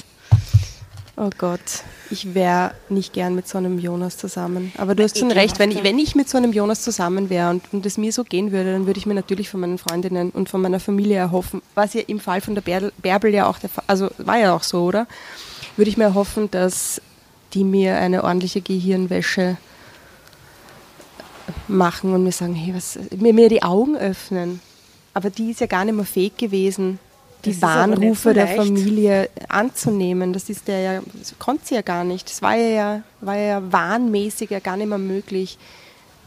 Oh 1.20 1.30
Gott, 1.36 1.82
ich 2.10 2.32
wäre 2.34 2.74
nicht 2.88 3.12
gern 3.12 3.34
mit 3.34 3.48
so 3.48 3.58
einem 3.58 3.80
Jonas 3.80 4.16
zusammen. 4.16 4.72
Aber 4.78 4.94
du 4.94 5.02
hast 5.02 5.18
schon 5.18 5.30
Ekelhafter. 5.30 5.42
recht, 5.42 5.58
wenn 5.58 5.70
ich, 5.72 5.82
wenn 5.82 5.98
ich 5.98 6.14
mit 6.14 6.28
so 6.28 6.38
einem 6.38 6.52
Jonas 6.52 6.82
zusammen 6.82 7.28
wäre 7.28 7.50
und, 7.50 7.64
und 7.72 7.84
es 7.86 7.98
mir 7.98 8.12
so 8.12 8.22
gehen 8.22 8.52
würde, 8.52 8.72
dann 8.72 8.86
würde 8.86 9.00
ich 9.00 9.06
mir 9.06 9.14
natürlich 9.14 9.48
von 9.48 9.58
meinen 9.58 9.78
Freundinnen 9.78 10.30
und 10.30 10.48
von 10.48 10.60
meiner 10.60 10.78
Familie 10.78 11.16
erhoffen, 11.16 11.60
was 11.74 11.94
ja 11.94 12.02
im 12.06 12.20
Fall 12.20 12.40
von 12.40 12.54
der 12.54 12.62
Bärbel, 12.62 12.92
Bärbel 12.98 13.34
ja 13.34 13.48
auch 13.48 13.58
der 13.58 13.68
Fall, 13.68 13.82
also 13.88 14.10
war 14.18 14.38
ja 14.38 14.54
auch 14.54 14.62
so, 14.62 14.84
oder? 14.84 15.08
Würde 15.76 15.90
ich 15.90 15.96
mir 15.96 16.04
erhoffen, 16.04 16.52
dass 16.52 17.02
die 17.52 17.64
mir 17.64 17.96
eine 17.96 18.22
ordentliche 18.22 18.60
Gehirnwäsche 18.60 19.56
machen 21.66 22.14
und 22.14 22.22
mir 22.22 22.32
sagen, 22.32 22.54
hey, 22.54 22.72
was, 22.76 22.96
mir, 23.16 23.34
mir 23.34 23.48
die 23.48 23.64
Augen 23.64 23.96
öffnen. 23.96 24.60
Aber 25.14 25.30
die 25.30 25.50
ist 25.50 25.60
ja 25.60 25.66
gar 25.66 25.84
nicht 25.84 25.96
mehr 25.96 26.04
fähig 26.04 26.36
gewesen, 26.36 27.00
die 27.44 27.52
Das 27.52 27.62
Warnrufe 27.62 28.30
so 28.30 28.32
der. 28.34 28.48
Familie 28.48 29.30
anzunehmen. 29.48 30.32
Das 30.32 30.48
ist 30.50 30.66
der 30.68 30.80
ja, 30.80 31.00
das 31.14 31.34
konnte 31.38 31.66
sie 31.66 31.74
ja 31.76 31.82
gar 31.82 32.04
nicht. 32.04 32.28
Das 32.28 32.42
war 32.42 32.56
ja, 32.56 33.02
war 33.20 33.36
ja 33.36 33.62
wahnmäßig 33.72 34.50
ja 34.50 34.58
gar 34.60 34.76
nicht 34.76 34.88
mehr 34.88 34.98
möglich, 34.98 35.56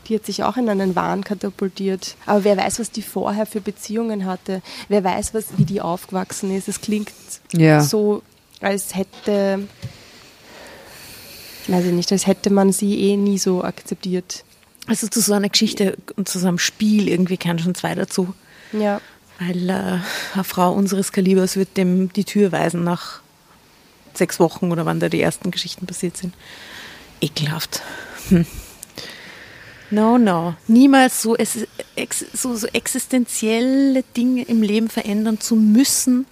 Die 0.08 0.16
hat 0.16 0.26
sich 0.26 0.44
auch 0.44 0.58
in 0.58 0.68
einen 0.70 0.96
Wahn 0.96 1.24
katapultiert. 1.24 2.16
Aber 2.26 2.44
wer 2.44 2.58
weiß, 2.58 2.80
was 2.80 2.90
die 2.92 3.02
vorher 3.04 3.46
für 3.46 3.62
Beziehungen 3.62 4.26
hatte. 4.26 4.62
Wer 4.90 5.04
weiß, 5.04 5.34
was, 5.34 5.46
wie 5.58 5.66
die 5.66 5.80
aufgewachsen 5.82 6.56
ist. 6.56 6.68
Es 6.68 6.82
klingt 6.82 7.12
Ja. 7.54 7.82
so, 7.82 8.24
als 8.62 8.96
hätte, 8.96 9.68
weiß 11.68 11.86
ich 11.86 11.94
nicht, 11.94 12.12
als 12.12 12.26
hätte 12.28 12.50
man 12.52 12.72
sie 12.72 13.00
eh 13.12 13.18
nie 13.18 13.38
so 13.38 13.64
akzeptiert. 13.64 14.44
Also 14.88 15.08
zu 15.08 15.22
so 15.22 15.34
einer 15.34 15.50
Geschichte 15.50 15.98
und 16.16 16.28
zu 16.28 16.40
so 16.40 16.48
einem 16.48 16.58
Spiel 16.58 17.08
irgendwie 17.08 17.38
kennen 17.38 17.60
schon 17.60 17.76
zwei 17.76 17.94
dazu. 17.96 18.34
Ja. 18.74 19.00
Weil 19.44 19.70
äh, 19.70 20.00
eine 20.34 20.44
Frau 20.44 20.72
unseres 20.72 21.12
Kalibers 21.12 21.56
wird 21.56 21.76
dem 21.76 22.14
die 22.14 22.26
Tür 22.26 22.52
weisen 22.52 22.84
nach 22.84 23.22
sechs 24.14 24.40
Wochen 24.40 24.72
oder 24.72 24.86
wann 24.86 25.00
da 25.00 25.10
die 25.10 25.22
ersten 25.22 25.50
Geschichten 25.50 25.88
passiert 25.88 26.16
sind. 26.16 26.36
Ekelhaft. 27.22 27.82
Hm. 28.30 28.46
No, 29.90 30.20
no. 30.20 30.56
Niemals 30.68 31.24
so, 31.24 31.36
es, 31.36 31.68
ex, 31.96 32.24
so, 32.34 32.56
so 32.56 32.68
existenzielle 32.68 34.04
Dinge 34.16 34.44
im 34.44 34.62
Leben 34.62 34.90
verändern 34.90 35.40
zu 35.40 35.56
müssen 35.56 36.28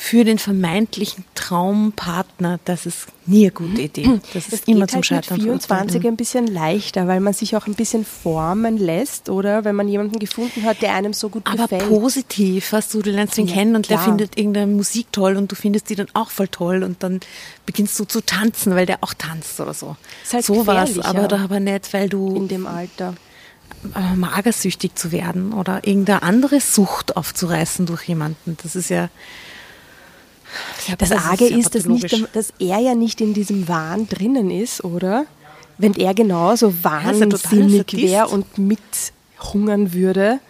für 0.00 0.22
den 0.24 0.38
vermeintlichen 0.38 1.24
Traumpartner. 1.34 2.60
Das 2.64 2.86
ist 2.86 3.08
nie 3.26 3.46
eine 3.46 3.50
gute 3.50 3.82
Idee. 3.82 4.20
Das 4.32 4.44
ist 4.44 4.52
Das 4.52 4.60
immer 4.60 4.86
geht 4.86 4.90
zum 4.90 4.96
halt 4.98 5.06
Scheitern 5.06 5.36
mit 5.38 5.42
24 5.44 5.66
verurteilt. 5.90 6.04
ein 6.12 6.16
bisschen 6.16 6.46
leichter, 6.46 7.08
weil 7.08 7.18
man 7.18 7.32
sich 7.34 7.56
auch 7.56 7.66
ein 7.66 7.74
bisschen 7.74 8.04
formen 8.04 8.78
lässt, 8.78 9.28
oder? 9.28 9.64
Wenn 9.64 9.74
man 9.74 9.88
jemanden 9.88 10.20
gefunden 10.20 10.62
hat, 10.62 10.82
der 10.82 10.94
einem 10.94 11.12
so 11.14 11.28
gut 11.30 11.42
Aber 11.46 11.64
gefällt. 11.64 11.88
positiv, 11.88 12.72
weißt 12.72 12.94
du, 12.94 13.02
du 13.02 13.10
lernst 13.10 13.38
ihn 13.38 13.48
Ja, 13.48 13.54
kennen 13.54 13.74
und 13.74 13.90
der 13.90 13.96
klar. 13.96 14.08
findet 14.08 14.38
irgendeine 14.38 14.68
Musik 14.72 15.08
toll 15.10 15.36
und 15.36 15.50
du 15.50 15.56
findest 15.56 15.90
die 15.90 15.96
dann 15.96 16.06
auch 16.14 16.30
voll 16.30 16.46
toll 16.48 16.84
und 16.84 17.02
dann 17.02 17.18
beginnst 17.66 17.98
du 17.98 18.04
zu 18.04 18.20
tanzen, 18.24 18.76
weil 18.76 18.86
der 18.86 18.98
auch 19.00 19.14
tanzt 19.14 19.58
oder 19.58 19.74
so. 19.74 19.96
Ist 20.22 20.32
halt 20.32 20.44
so 20.44 20.64
was, 20.64 20.96
aber 21.00 21.26
da 21.26 21.38
aber 21.42 21.58
nicht, 21.58 21.92
weil 21.92 22.08
du 22.08 22.36
in 22.36 22.46
dem 22.46 22.66
Alter. 22.68 23.14
magersüchtig 24.16 24.94
zu 24.94 25.12
werden 25.12 25.52
oder 25.52 25.86
irgendeine 25.86 26.22
andere 26.22 26.60
Sucht 26.60 27.16
aufzureißen 27.16 27.84
durch 27.86 28.04
jemanden. 28.04 28.56
Das 28.62 28.76
ist 28.76 28.90
ja 28.90 29.08
ja, 30.86 30.96
Das 30.96 31.10
ist 31.10 31.16
Arge 31.16 31.48
ja 31.48 31.56
ist, 31.56 31.74
dass, 31.74 31.84
dass 32.32 32.52
er 32.58 32.78
ja 32.78 32.94
nicht 32.94 33.20
in 33.20 33.34
diesem 33.34 33.68
Wahn 33.68 34.08
drinnen 34.08 34.50
ist, 34.50 34.84
oder? 34.84 35.26
Wenn 35.78 35.94
er 35.94 36.12
genauso 36.14 36.68
ist 36.68 36.84
wahnsinnig 36.84 37.92
wäre 37.92 38.28
und 38.28 38.58
mithungern 38.58 39.92
würde, 39.92 40.40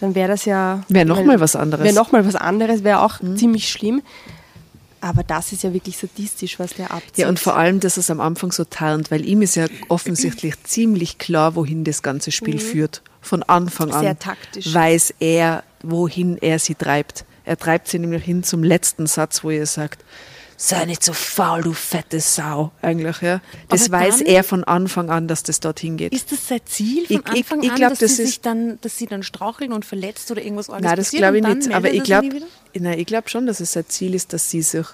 dann 0.00 0.14
wäre 0.14 0.28
das 0.28 0.44
ja... 0.44 0.84
Wär 0.88 1.04
noch 1.04 1.24
mal 1.24 1.40
was 1.40 1.56
anderes. 1.56 1.80
Mhm. 1.80 1.84
Wäre 1.86 1.94
nochmal 1.94 2.24
was 2.26 2.36
anderes, 2.36 2.84
wäre 2.84 3.02
auch 3.02 3.18
ziemlich 3.36 3.68
schlimm. 3.68 4.02
Aber 5.00 5.22
das 5.22 5.52
ist 5.52 5.62
ja 5.62 5.72
wirklich 5.72 5.96
sadistisch, 5.96 6.58
was 6.58 6.74
der 6.74 6.90
abzieht. 6.90 7.18
Ja, 7.18 7.28
und 7.28 7.38
vor 7.38 7.56
allem, 7.56 7.78
dass 7.80 7.96
es 7.96 8.10
am 8.10 8.20
Anfang 8.20 8.50
so 8.50 8.64
tarnt, 8.64 9.10
weil 9.10 9.24
ihm 9.24 9.42
ist 9.42 9.54
ja 9.54 9.66
offensichtlich 9.88 10.54
ziemlich 10.64 11.18
klar, 11.18 11.54
wohin 11.54 11.84
das 11.84 12.02
ganze 12.02 12.32
Spiel 12.32 12.58
führt. 12.58 13.02
Von 13.20 13.42
Anfang 13.44 13.90
an 13.92 13.98
Mhm. 13.98 14.04
Sehr 14.04 14.18
taktisch. 14.18 14.74
weiß 14.74 15.14
er, 15.20 15.62
wohin 15.82 16.38
er 16.38 16.58
sie 16.58 16.74
treibt. 16.74 17.24
Er 17.48 17.56
treibt 17.56 17.88
sie 17.88 17.98
nämlich 17.98 18.22
hin 18.24 18.42
zum 18.42 18.62
letzten 18.62 19.06
Satz, 19.06 19.42
wo 19.42 19.50
er 19.50 19.66
sagt, 19.66 20.04
sei 20.56 20.84
nicht 20.84 21.02
so 21.04 21.12
faul, 21.12 21.62
du 21.62 21.72
fette 21.72 22.20
Sau. 22.20 22.72
Eigentlich, 22.82 23.20
ja. 23.22 23.40
Das 23.68 23.88
Aber 23.90 24.00
weiß 24.00 24.20
er 24.22 24.44
von 24.44 24.64
Anfang 24.64 25.08
an, 25.08 25.28
dass 25.28 25.42
das 25.44 25.60
dorthin 25.60 25.96
geht. 25.96 26.12
Ist 26.12 26.30
das 26.32 26.46
sein 26.48 26.60
Ziel 26.64 27.06
von 27.06 27.16
Ich- 27.16 27.22
ich- 27.22 27.26
Anfang 27.38 27.62
ich 27.62 27.70
an, 27.70 27.76
glaub, 27.76 27.90
dass, 27.90 27.98
das 28.00 28.16
sie 28.16 28.22
ist- 28.24 28.28
sich 28.28 28.40
dann, 28.40 28.78
dass 28.80 28.98
sie 28.98 29.06
dann 29.06 29.22
straucheln 29.22 29.72
und 29.72 29.84
verletzt 29.84 30.30
oder 30.30 30.42
irgendwas 30.42 30.68
Arges 30.68 30.84
Nein, 30.84 30.96
das 30.96 31.10
glaube 31.10 31.38
ich 31.38 31.42
nicht. 31.44 31.72
Aber 31.74 31.92
ich 31.92 32.02
glaube 32.02 32.28
ich 32.74 33.06
glaub 33.06 33.30
schon, 33.30 33.46
dass 33.46 33.60
es 33.60 33.72
sein 33.72 33.84
Ziel 33.88 34.14
ist, 34.14 34.32
dass 34.32 34.50
sie 34.50 34.62
sich 34.62 34.86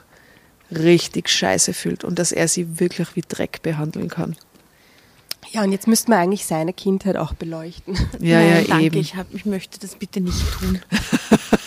richtig 0.70 1.28
scheiße 1.28 1.72
fühlt 1.74 2.05
und 2.05 2.18
dass 2.18 2.30
er 2.32 2.46
sie 2.48 2.78
wirklich 2.78 3.16
wie 3.16 3.22
Dreck 3.26 3.62
behandeln 3.62 4.09
kann. 4.09 4.36
ja, 5.52 5.62
und 5.62 5.72
jetzt 5.72 5.86
müsste 5.86 6.11
man 6.11 6.18
eigentlich 6.20 6.46
seine 6.46 6.72
Kindheit 6.72 7.16
auch 7.16 7.32
beleuchten. 7.34 7.94
Ja, 8.20 8.38
Nein, 8.40 8.48
ja, 8.50 8.62
danke, 8.68 8.84
eben. 8.86 8.96
Ich, 8.98 9.14
hab, 9.16 9.32
ich 9.32 9.44
möchte 9.46 9.78
das 9.78 9.94
bitte 9.96 10.20
nicht 10.20 10.42
tun. 10.59 10.80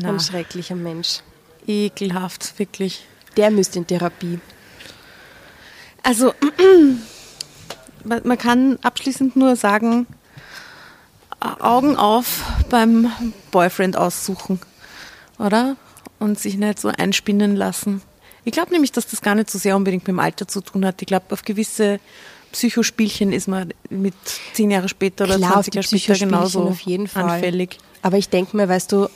Na, 0.00 0.10
Ein 0.10 0.20
schrecklicher 0.20 0.74
Mensch. 0.76 1.20
ekelhaft, 1.66 2.58
wirklich. 2.58 3.04
Der 3.36 3.50
müsste 3.50 3.78
in 3.78 3.86
Therapie. 3.86 4.38
Also, 6.02 6.32
man 8.04 8.38
kann 8.38 8.78
abschließend 8.82 9.36
nur 9.36 9.56
sagen, 9.56 10.06
Augen 11.40 11.96
auf 11.96 12.42
beim 12.68 13.10
Boyfriend 13.50 13.96
aussuchen, 13.96 14.60
oder? 15.38 15.76
Und 16.18 16.38
sich 16.38 16.56
nicht 16.56 16.80
so 16.80 16.88
einspinnen 16.88 17.54
lassen. 17.54 18.02
Ich 18.44 18.52
glaube 18.52 18.72
nämlich, 18.72 18.90
dass 18.92 19.06
das 19.06 19.20
gar 19.20 19.34
nicht 19.34 19.50
so 19.50 19.58
sehr 19.58 19.76
unbedingt 19.76 20.02
mit 20.04 20.08
dem 20.08 20.18
Alter 20.20 20.48
zu 20.48 20.60
tun 20.62 20.84
hat. 20.84 21.00
Ich 21.02 21.06
glaube, 21.06 21.26
auf 21.30 21.42
gewisse 21.42 22.00
Psychospielchen 22.50 23.32
ist 23.32 23.46
man 23.46 23.72
mit 23.90 24.14
zehn 24.54 24.70
Jahre 24.70 24.88
später 24.88 25.24
oder 25.24 25.36
Klar, 25.36 25.58
auf 25.58 25.66
20 25.68 25.72
die 25.72 25.96
Jahre 25.96 26.16
später 26.16 26.18
genauso 26.26 26.62
auf 26.62 26.80
jeden 26.80 27.06
Fall. 27.06 27.24
anfällig. 27.24 27.78
Aber 28.02 28.16
ich 28.16 28.30
denke 28.30 28.56
mir, 28.56 28.68
weißt 28.68 28.90
du, 28.90 29.08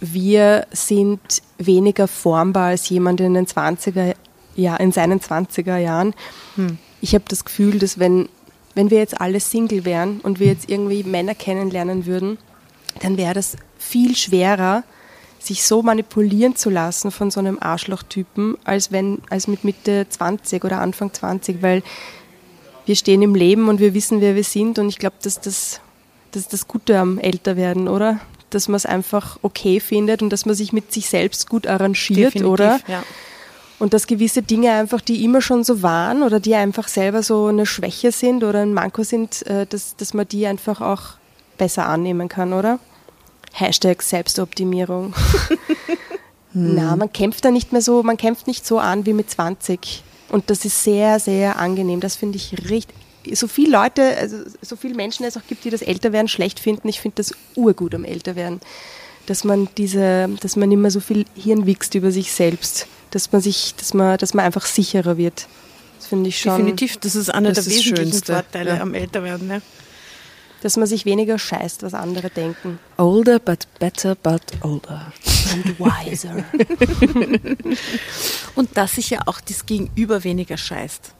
wir 0.00 0.66
sind 0.72 1.20
weniger 1.58 2.08
formbar 2.08 2.68
als 2.68 2.88
jemand 2.88 3.20
in 3.20 3.34
den 3.34 3.46
20er, 3.46 4.14
ja, 4.56 4.76
in 4.76 4.92
seinen 4.92 5.20
20er 5.20 5.76
Jahren. 5.76 6.14
Ich 7.00 7.14
habe 7.14 7.24
das 7.28 7.44
Gefühl, 7.44 7.78
dass 7.78 7.98
wenn, 7.98 8.28
wenn 8.74 8.90
wir 8.90 8.98
jetzt 8.98 9.20
alle 9.20 9.40
Single 9.40 9.84
wären 9.84 10.20
und 10.20 10.40
wir 10.40 10.48
jetzt 10.48 10.70
irgendwie 10.70 11.04
Männer 11.04 11.34
kennenlernen 11.34 12.06
würden, 12.06 12.38
dann 13.00 13.16
wäre 13.16 13.34
das 13.34 13.56
viel 13.78 14.16
schwerer, 14.16 14.84
sich 15.38 15.64
so 15.64 15.82
manipulieren 15.82 16.54
zu 16.56 16.68
lassen 16.68 17.10
von 17.10 17.30
so 17.30 17.40
einem 17.40 17.58
Arschlochtypen, 17.60 18.58
als 18.64 18.92
wenn, 18.92 19.18
als 19.30 19.48
mit 19.48 19.64
Mitte 19.64 20.06
20 20.08 20.64
oder 20.64 20.80
Anfang 20.80 21.12
20, 21.12 21.62
weil 21.62 21.82
wir 22.84 22.96
stehen 22.96 23.22
im 23.22 23.34
Leben 23.34 23.68
und 23.68 23.80
wir 23.80 23.94
wissen, 23.94 24.20
wer 24.20 24.34
wir 24.34 24.44
sind 24.44 24.78
und 24.78 24.88
ich 24.88 24.98
glaube, 24.98 25.16
dass 25.22 25.40
das, 25.40 25.80
das 26.32 26.42
ist 26.42 26.52
das 26.52 26.68
Gute 26.68 26.98
am 26.98 27.18
Älterwerden, 27.18 27.88
oder? 27.88 28.20
Dass 28.50 28.68
man 28.68 28.76
es 28.76 28.86
einfach 28.86 29.38
okay 29.42 29.80
findet 29.80 30.22
und 30.22 30.30
dass 30.30 30.46
man 30.46 30.54
sich 30.54 30.72
mit 30.72 30.92
sich 30.92 31.08
selbst 31.08 31.48
gut 31.48 31.66
arrangiert, 31.66 32.34
Definitiv, 32.34 32.48
oder? 32.50 32.80
Ja. 32.86 33.02
Und 33.78 33.94
dass 33.94 34.06
gewisse 34.06 34.42
Dinge 34.42 34.72
einfach, 34.72 35.00
die 35.00 35.24
immer 35.24 35.40
schon 35.40 35.64
so 35.64 35.82
waren 35.82 36.22
oder 36.22 36.38
die 36.38 36.54
einfach 36.54 36.86
selber 36.88 37.22
so 37.22 37.46
eine 37.46 37.64
Schwäche 37.64 38.12
sind 38.12 38.44
oder 38.44 38.60
ein 38.60 38.74
Manko 38.74 39.04
sind, 39.04 39.46
äh, 39.46 39.66
dass, 39.66 39.96
dass 39.96 40.12
man 40.12 40.28
die 40.28 40.46
einfach 40.46 40.80
auch 40.80 41.14
besser 41.56 41.86
annehmen 41.86 42.28
kann, 42.28 42.52
oder? 42.52 42.78
Hashtag 43.52 44.02
Selbstoptimierung. 44.02 45.14
Na, 46.52 46.96
man 46.96 47.12
kämpft 47.12 47.44
da 47.44 47.50
nicht 47.50 47.72
mehr 47.72 47.80
so, 47.80 48.02
man 48.02 48.16
kämpft 48.16 48.46
nicht 48.46 48.66
so 48.66 48.78
an 48.78 49.06
wie 49.06 49.12
mit 49.12 49.30
20. 49.30 50.02
Und 50.30 50.50
das 50.50 50.64
ist 50.64 50.82
sehr, 50.82 51.20
sehr 51.20 51.58
angenehm. 51.58 52.00
Das 52.00 52.16
finde 52.16 52.36
ich 52.36 52.52
richtig. 52.68 52.94
So 53.32 53.48
viele 53.48 53.70
Leute, 53.70 54.16
also 54.16 54.36
so 54.62 54.76
viele 54.76 54.94
Menschen 54.94 55.24
es 55.24 55.36
auch 55.36 55.46
gibt, 55.46 55.64
die 55.64 55.70
das 55.70 55.82
Älterwerden 55.82 56.28
schlecht 56.28 56.60
finden. 56.60 56.88
Ich 56.88 57.00
finde 57.00 57.16
das 57.16 57.34
urgut 57.54 57.94
am 57.94 58.04
Älterwerden. 58.04 58.60
Dass 59.26 59.44
man 59.44 59.68
diese, 59.76 60.28
dass 60.40 60.56
man 60.56 60.72
immer 60.72 60.90
so 60.90 61.00
viel 61.00 61.24
Hirn 61.34 61.66
wächst 61.66 61.94
über 61.94 62.10
sich 62.10 62.32
selbst. 62.32 62.86
Dass 63.10 63.32
man 63.32 63.40
sich, 63.40 63.74
dass 63.76 63.94
man, 63.94 64.16
dass 64.18 64.34
man 64.34 64.44
einfach 64.44 64.64
sicherer 64.64 65.16
wird. 65.16 65.46
Das 65.98 66.06
finde 66.06 66.28
ich 66.30 66.40
schon. 66.40 66.56
Definitiv, 66.56 66.96
das 66.96 67.14
ist 67.14 67.28
einer 67.28 67.50
Das 67.50 67.66
der 67.66 67.72
ist 67.74 67.78
wesentlichen 67.78 68.12
Schönste, 68.12 68.32
Vorteile 68.32 68.70
ja. 68.76 68.80
am 68.80 68.94
Älterwerden. 68.94 69.50
Ja. 69.50 69.60
Dass 70.62 70.76
man 70.76 70.86
sich 70.86 71.04
weniger 71.04 71.38
scheißt, 71.38 71.82
was 71.82 71.94
andere 71.94 72.30
denken. 72.30 72.78
Older 72.96 73.38
but 73.38 73.66
better 73.78 74.14
but 74.14 74.42
older. 74.62 75.12
And 75.52 75.78
wiser. 75.78 76.44
Und 78.54 78.76
dass 78.76 78.94
sich 78.94 79.10
ja 79.10 79.20
auch 79.26 79.40
das 79.40 79.66
Gegenüber 79.66 80.24
weniger 80.24 80.56
scheißt. 80.56 81.14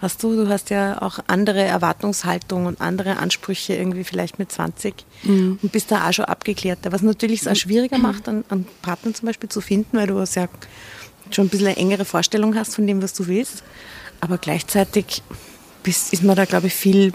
Hast 0.00 0.22
du, 0.22 0.34
du 0.36 0.48
hast 0.48 0.70
ja 0.70 1.00
auch 1.00 1.18
andere 1.28 1.62
Erwartungshaltung 1.62 2.66
und 2.66 2.80
andere 2.80 3.16
Ansprüche 3.16 3.74
irgendwie 3.74 4.04
vielleicht 4.04 4.38
mit 4.38 4.52
20 4.52 4.94
Mhm. 5.22 5.58
und 5.62 5.72
bist 5.72 5.90
da 5.90 6.06
auch 6.08 6.12
schon 6.12 6.26
abgeklärter, 6.26 6.92
was 6.92 7.00
natürlich 7.02 7.40
es 7.42 7.48
auch 7.48 7.56
schwieriger 7.56 7.96
macht, 7.98 8.28
einen, 8.28 8.44
einen 8.50 8.66
Partner 8.82 9.14
zum 9.14 9.26
Beispiel 9.26 9.48
zu 9.48 9.60
finden, 9.62 9.96
weil 9.96 10.06
du 10.08 10.18
ja 10.18 10.48
schon 11.30 11.46
ein 11.46 11.48
bisschen 11.48 11.68
eine 11.68 11.76
engere 11.76 12.04
Vorstellung 12.04 12.54
hast 12.54 12.74
von 12.74 12.86
dem, 12.86 13.02
was 13.02 13.14
du 13.14 13.26
willst. 13.26 13.62
Aber 14.20 14.36
gleichzeitig 14.38 15.22
bist, 15.82 16.12
ist 16.12 16.22
man 16.22 16.36
da, 16.36 16.44
glaube 16.44 16.66
ich, 16.66 16.74
viel, 16.74 17.12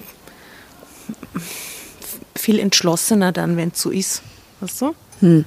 viel 2.35 2.59
entschlossener 2.59 3.31
dann, 3.31 3.57
wenn 3.57 3.69
es 3.69 3.81
so 3.81 3.89
ist. 3.91 4.21
Weißt 4.61 4.81
du? 4.81 4.95
Hm. 5.19 5.45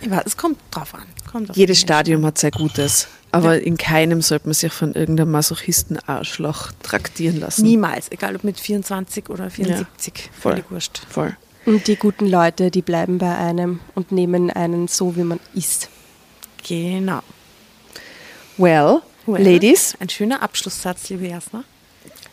Ich 0.00 0.10
weiß, 0.10 0.22
es 0.26 0.36
kommt 0.36 0.58
drauf 0.70 0.94
an. 0.94 1.04
Kommt 1.30 1.56
Jedes 1.56 1.80
Stadium 1.80 2.24
hat 2.26 2.38
sein 2.38 2.50
Gutes. 2.50 3.08
Aber 3.34 3.60
in 3.60 3.76
keinem 3.76 4.22
sollte 4.22 4.46
man 4.46 4.54
sich 4.54 4.72
von 4.72 4.94
irgendeinem 4.94 5.32
Masochisten-Arschloch 5.32 6.72
traktieren 6.82 7.40
lassen. 7.40 7.62
Niemals, 7.62 8.10
egal 8.10 8.36
ob 8.36 8.44
mit 8.44 8.60
24 8.60 9.28
oder 9.28 9.50
74. 9.50 10.30
voll. 10.38 10.52
Völlig 10.52 10.70
wurscht. 10.70 11.02
Voll. 11.08 11.36
Und 11.66 11.86
die 11.86 11.96
guten 11.96 12.26
Leute, 12.26 12.70
die 12.70 12.82
bleiben 12.82 13.18
bei 13.18 13.36
einem 13.36 13.80
und 13.94 14.12
nehmen 14.12 14.50
einen 14.50 14.86
so, 14.88 15.16
wie 15.16 15.24
man 15.24 15.40
ist. 15.54 15.88
Genau. 16.66 17.22
Well, 18.56 19.00
Well, 19.26 19.42
Ladies, 19.42 19.94
Ein 20.00 20.10
schöner 20.10 20.42
Abschlusssatz, 20.42 21.08
liebe 21.08 21.26
Jasna. 21.26 21.64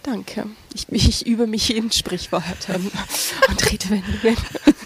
Danke. 0.03 0.47
Ich, 0.73 0.87
ich 0.89 1.25
übe 1.25 1.47
mich 1.47 1.75
in 1.75 1.91
Sprichwörtern 1.91 2.91
und 3.49 3.71
Redewendungen. 3.71 4.37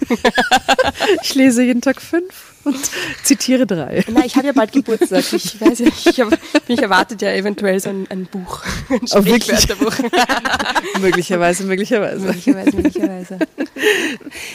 Ich 1.23 1.35
lese 1.35 1.63
jeden 1.63 1.81
Tag 1.81 2.01
fünf 2.01 2.53
und 2.63 2.77
zitiere 3.23 3.65
drei. 3.67 4.03
Na, 4.07 4.25
ich 4.25 4.35
habe 4.35 4.47
ja 4.47 4.53
bald 4.53 4.71
Geburtstag. 4.71 5.23
Ich 5.33 5.59
weiß 5.61 5.79
ja, 5.79 5.87
ich 5.87 6.19
hab, 6.19 6.29
mich 6.67 6.81
erwartet 6.81 7.21
ja 7.21 7.31
eventuell 7.31 7.79
so 7.79 7.89
ein, 7.89 8.07
ein 8.09 8.25
Buch. 8.25 8.63
Ein 8.89 9.01
Oh, 9.13 9.23
wirklich? 9.25 9.67
Möglicherweise, 11.01 11.63
möglicherweise. 11.65 12.25
möglicherweise, 12.25 12.75
möglicherweise. 12.75 13.39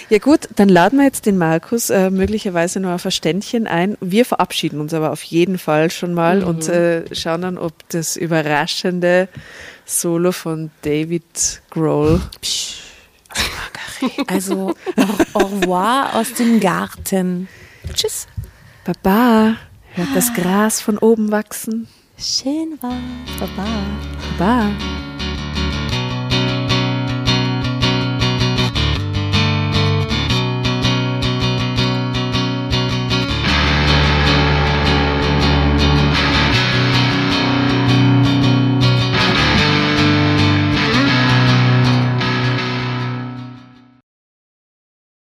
Ja 0.08 0.18
gut, 0.18 0.48
dann 0.56 0.68
laden 0.68 0.98
wir 0.98 1.04
jetzt 1.04 1.26
den 1.26 1.38
Markus 1.38 1.90
äh, 1.90 2.10
möglicherweise 2.10 2.80
noch 2.80 2.92
auf 2.92 3.04
ein 3.04 3.12
Ständchen 3.12 3.66
ein. 3.66 3.96
Wir 4.00 4.24
verabschieden 4.24 4.80
uns 4.80 4.92
aber 4.92 5.12
auf 5.12 5.22
jeden 5.22 5.58
Fall 5.58 5.90
schon 5.90 6.14
mal 6.14 6.42
und 6.42 6.68
äh, 6.68 7.04
schauen 7.14 7.42
dann, 7.42 7.58
ob 7.58 7.72
das 7.90 8.16
überraschende 8.16 9.28
Solo 9.84 10.32
von 10.32 10.70
David 10.82 11.62
Grohl 11.70 12.20
Also 14.26 14.74
au, 14.96 15.38
au 15.38 15.44
revoir 15.46 16.14
aus 16.14 16.32
dem 16.34 16.58
Garten. 16.60 17.48
Tschüss. 17.92 18.26
Baba, 18.84 19.56
hört 19.92 20.08
das 20.14 20.32
Gras 20.34 20.80
von 20.80 20.98
oben 20.98 21.30
wachsen. 21.30 21.86
Schön 22.18 22.78
war's. 22.80 22.94
Baba. 23.38 23.66
Baba. 24.38 24.70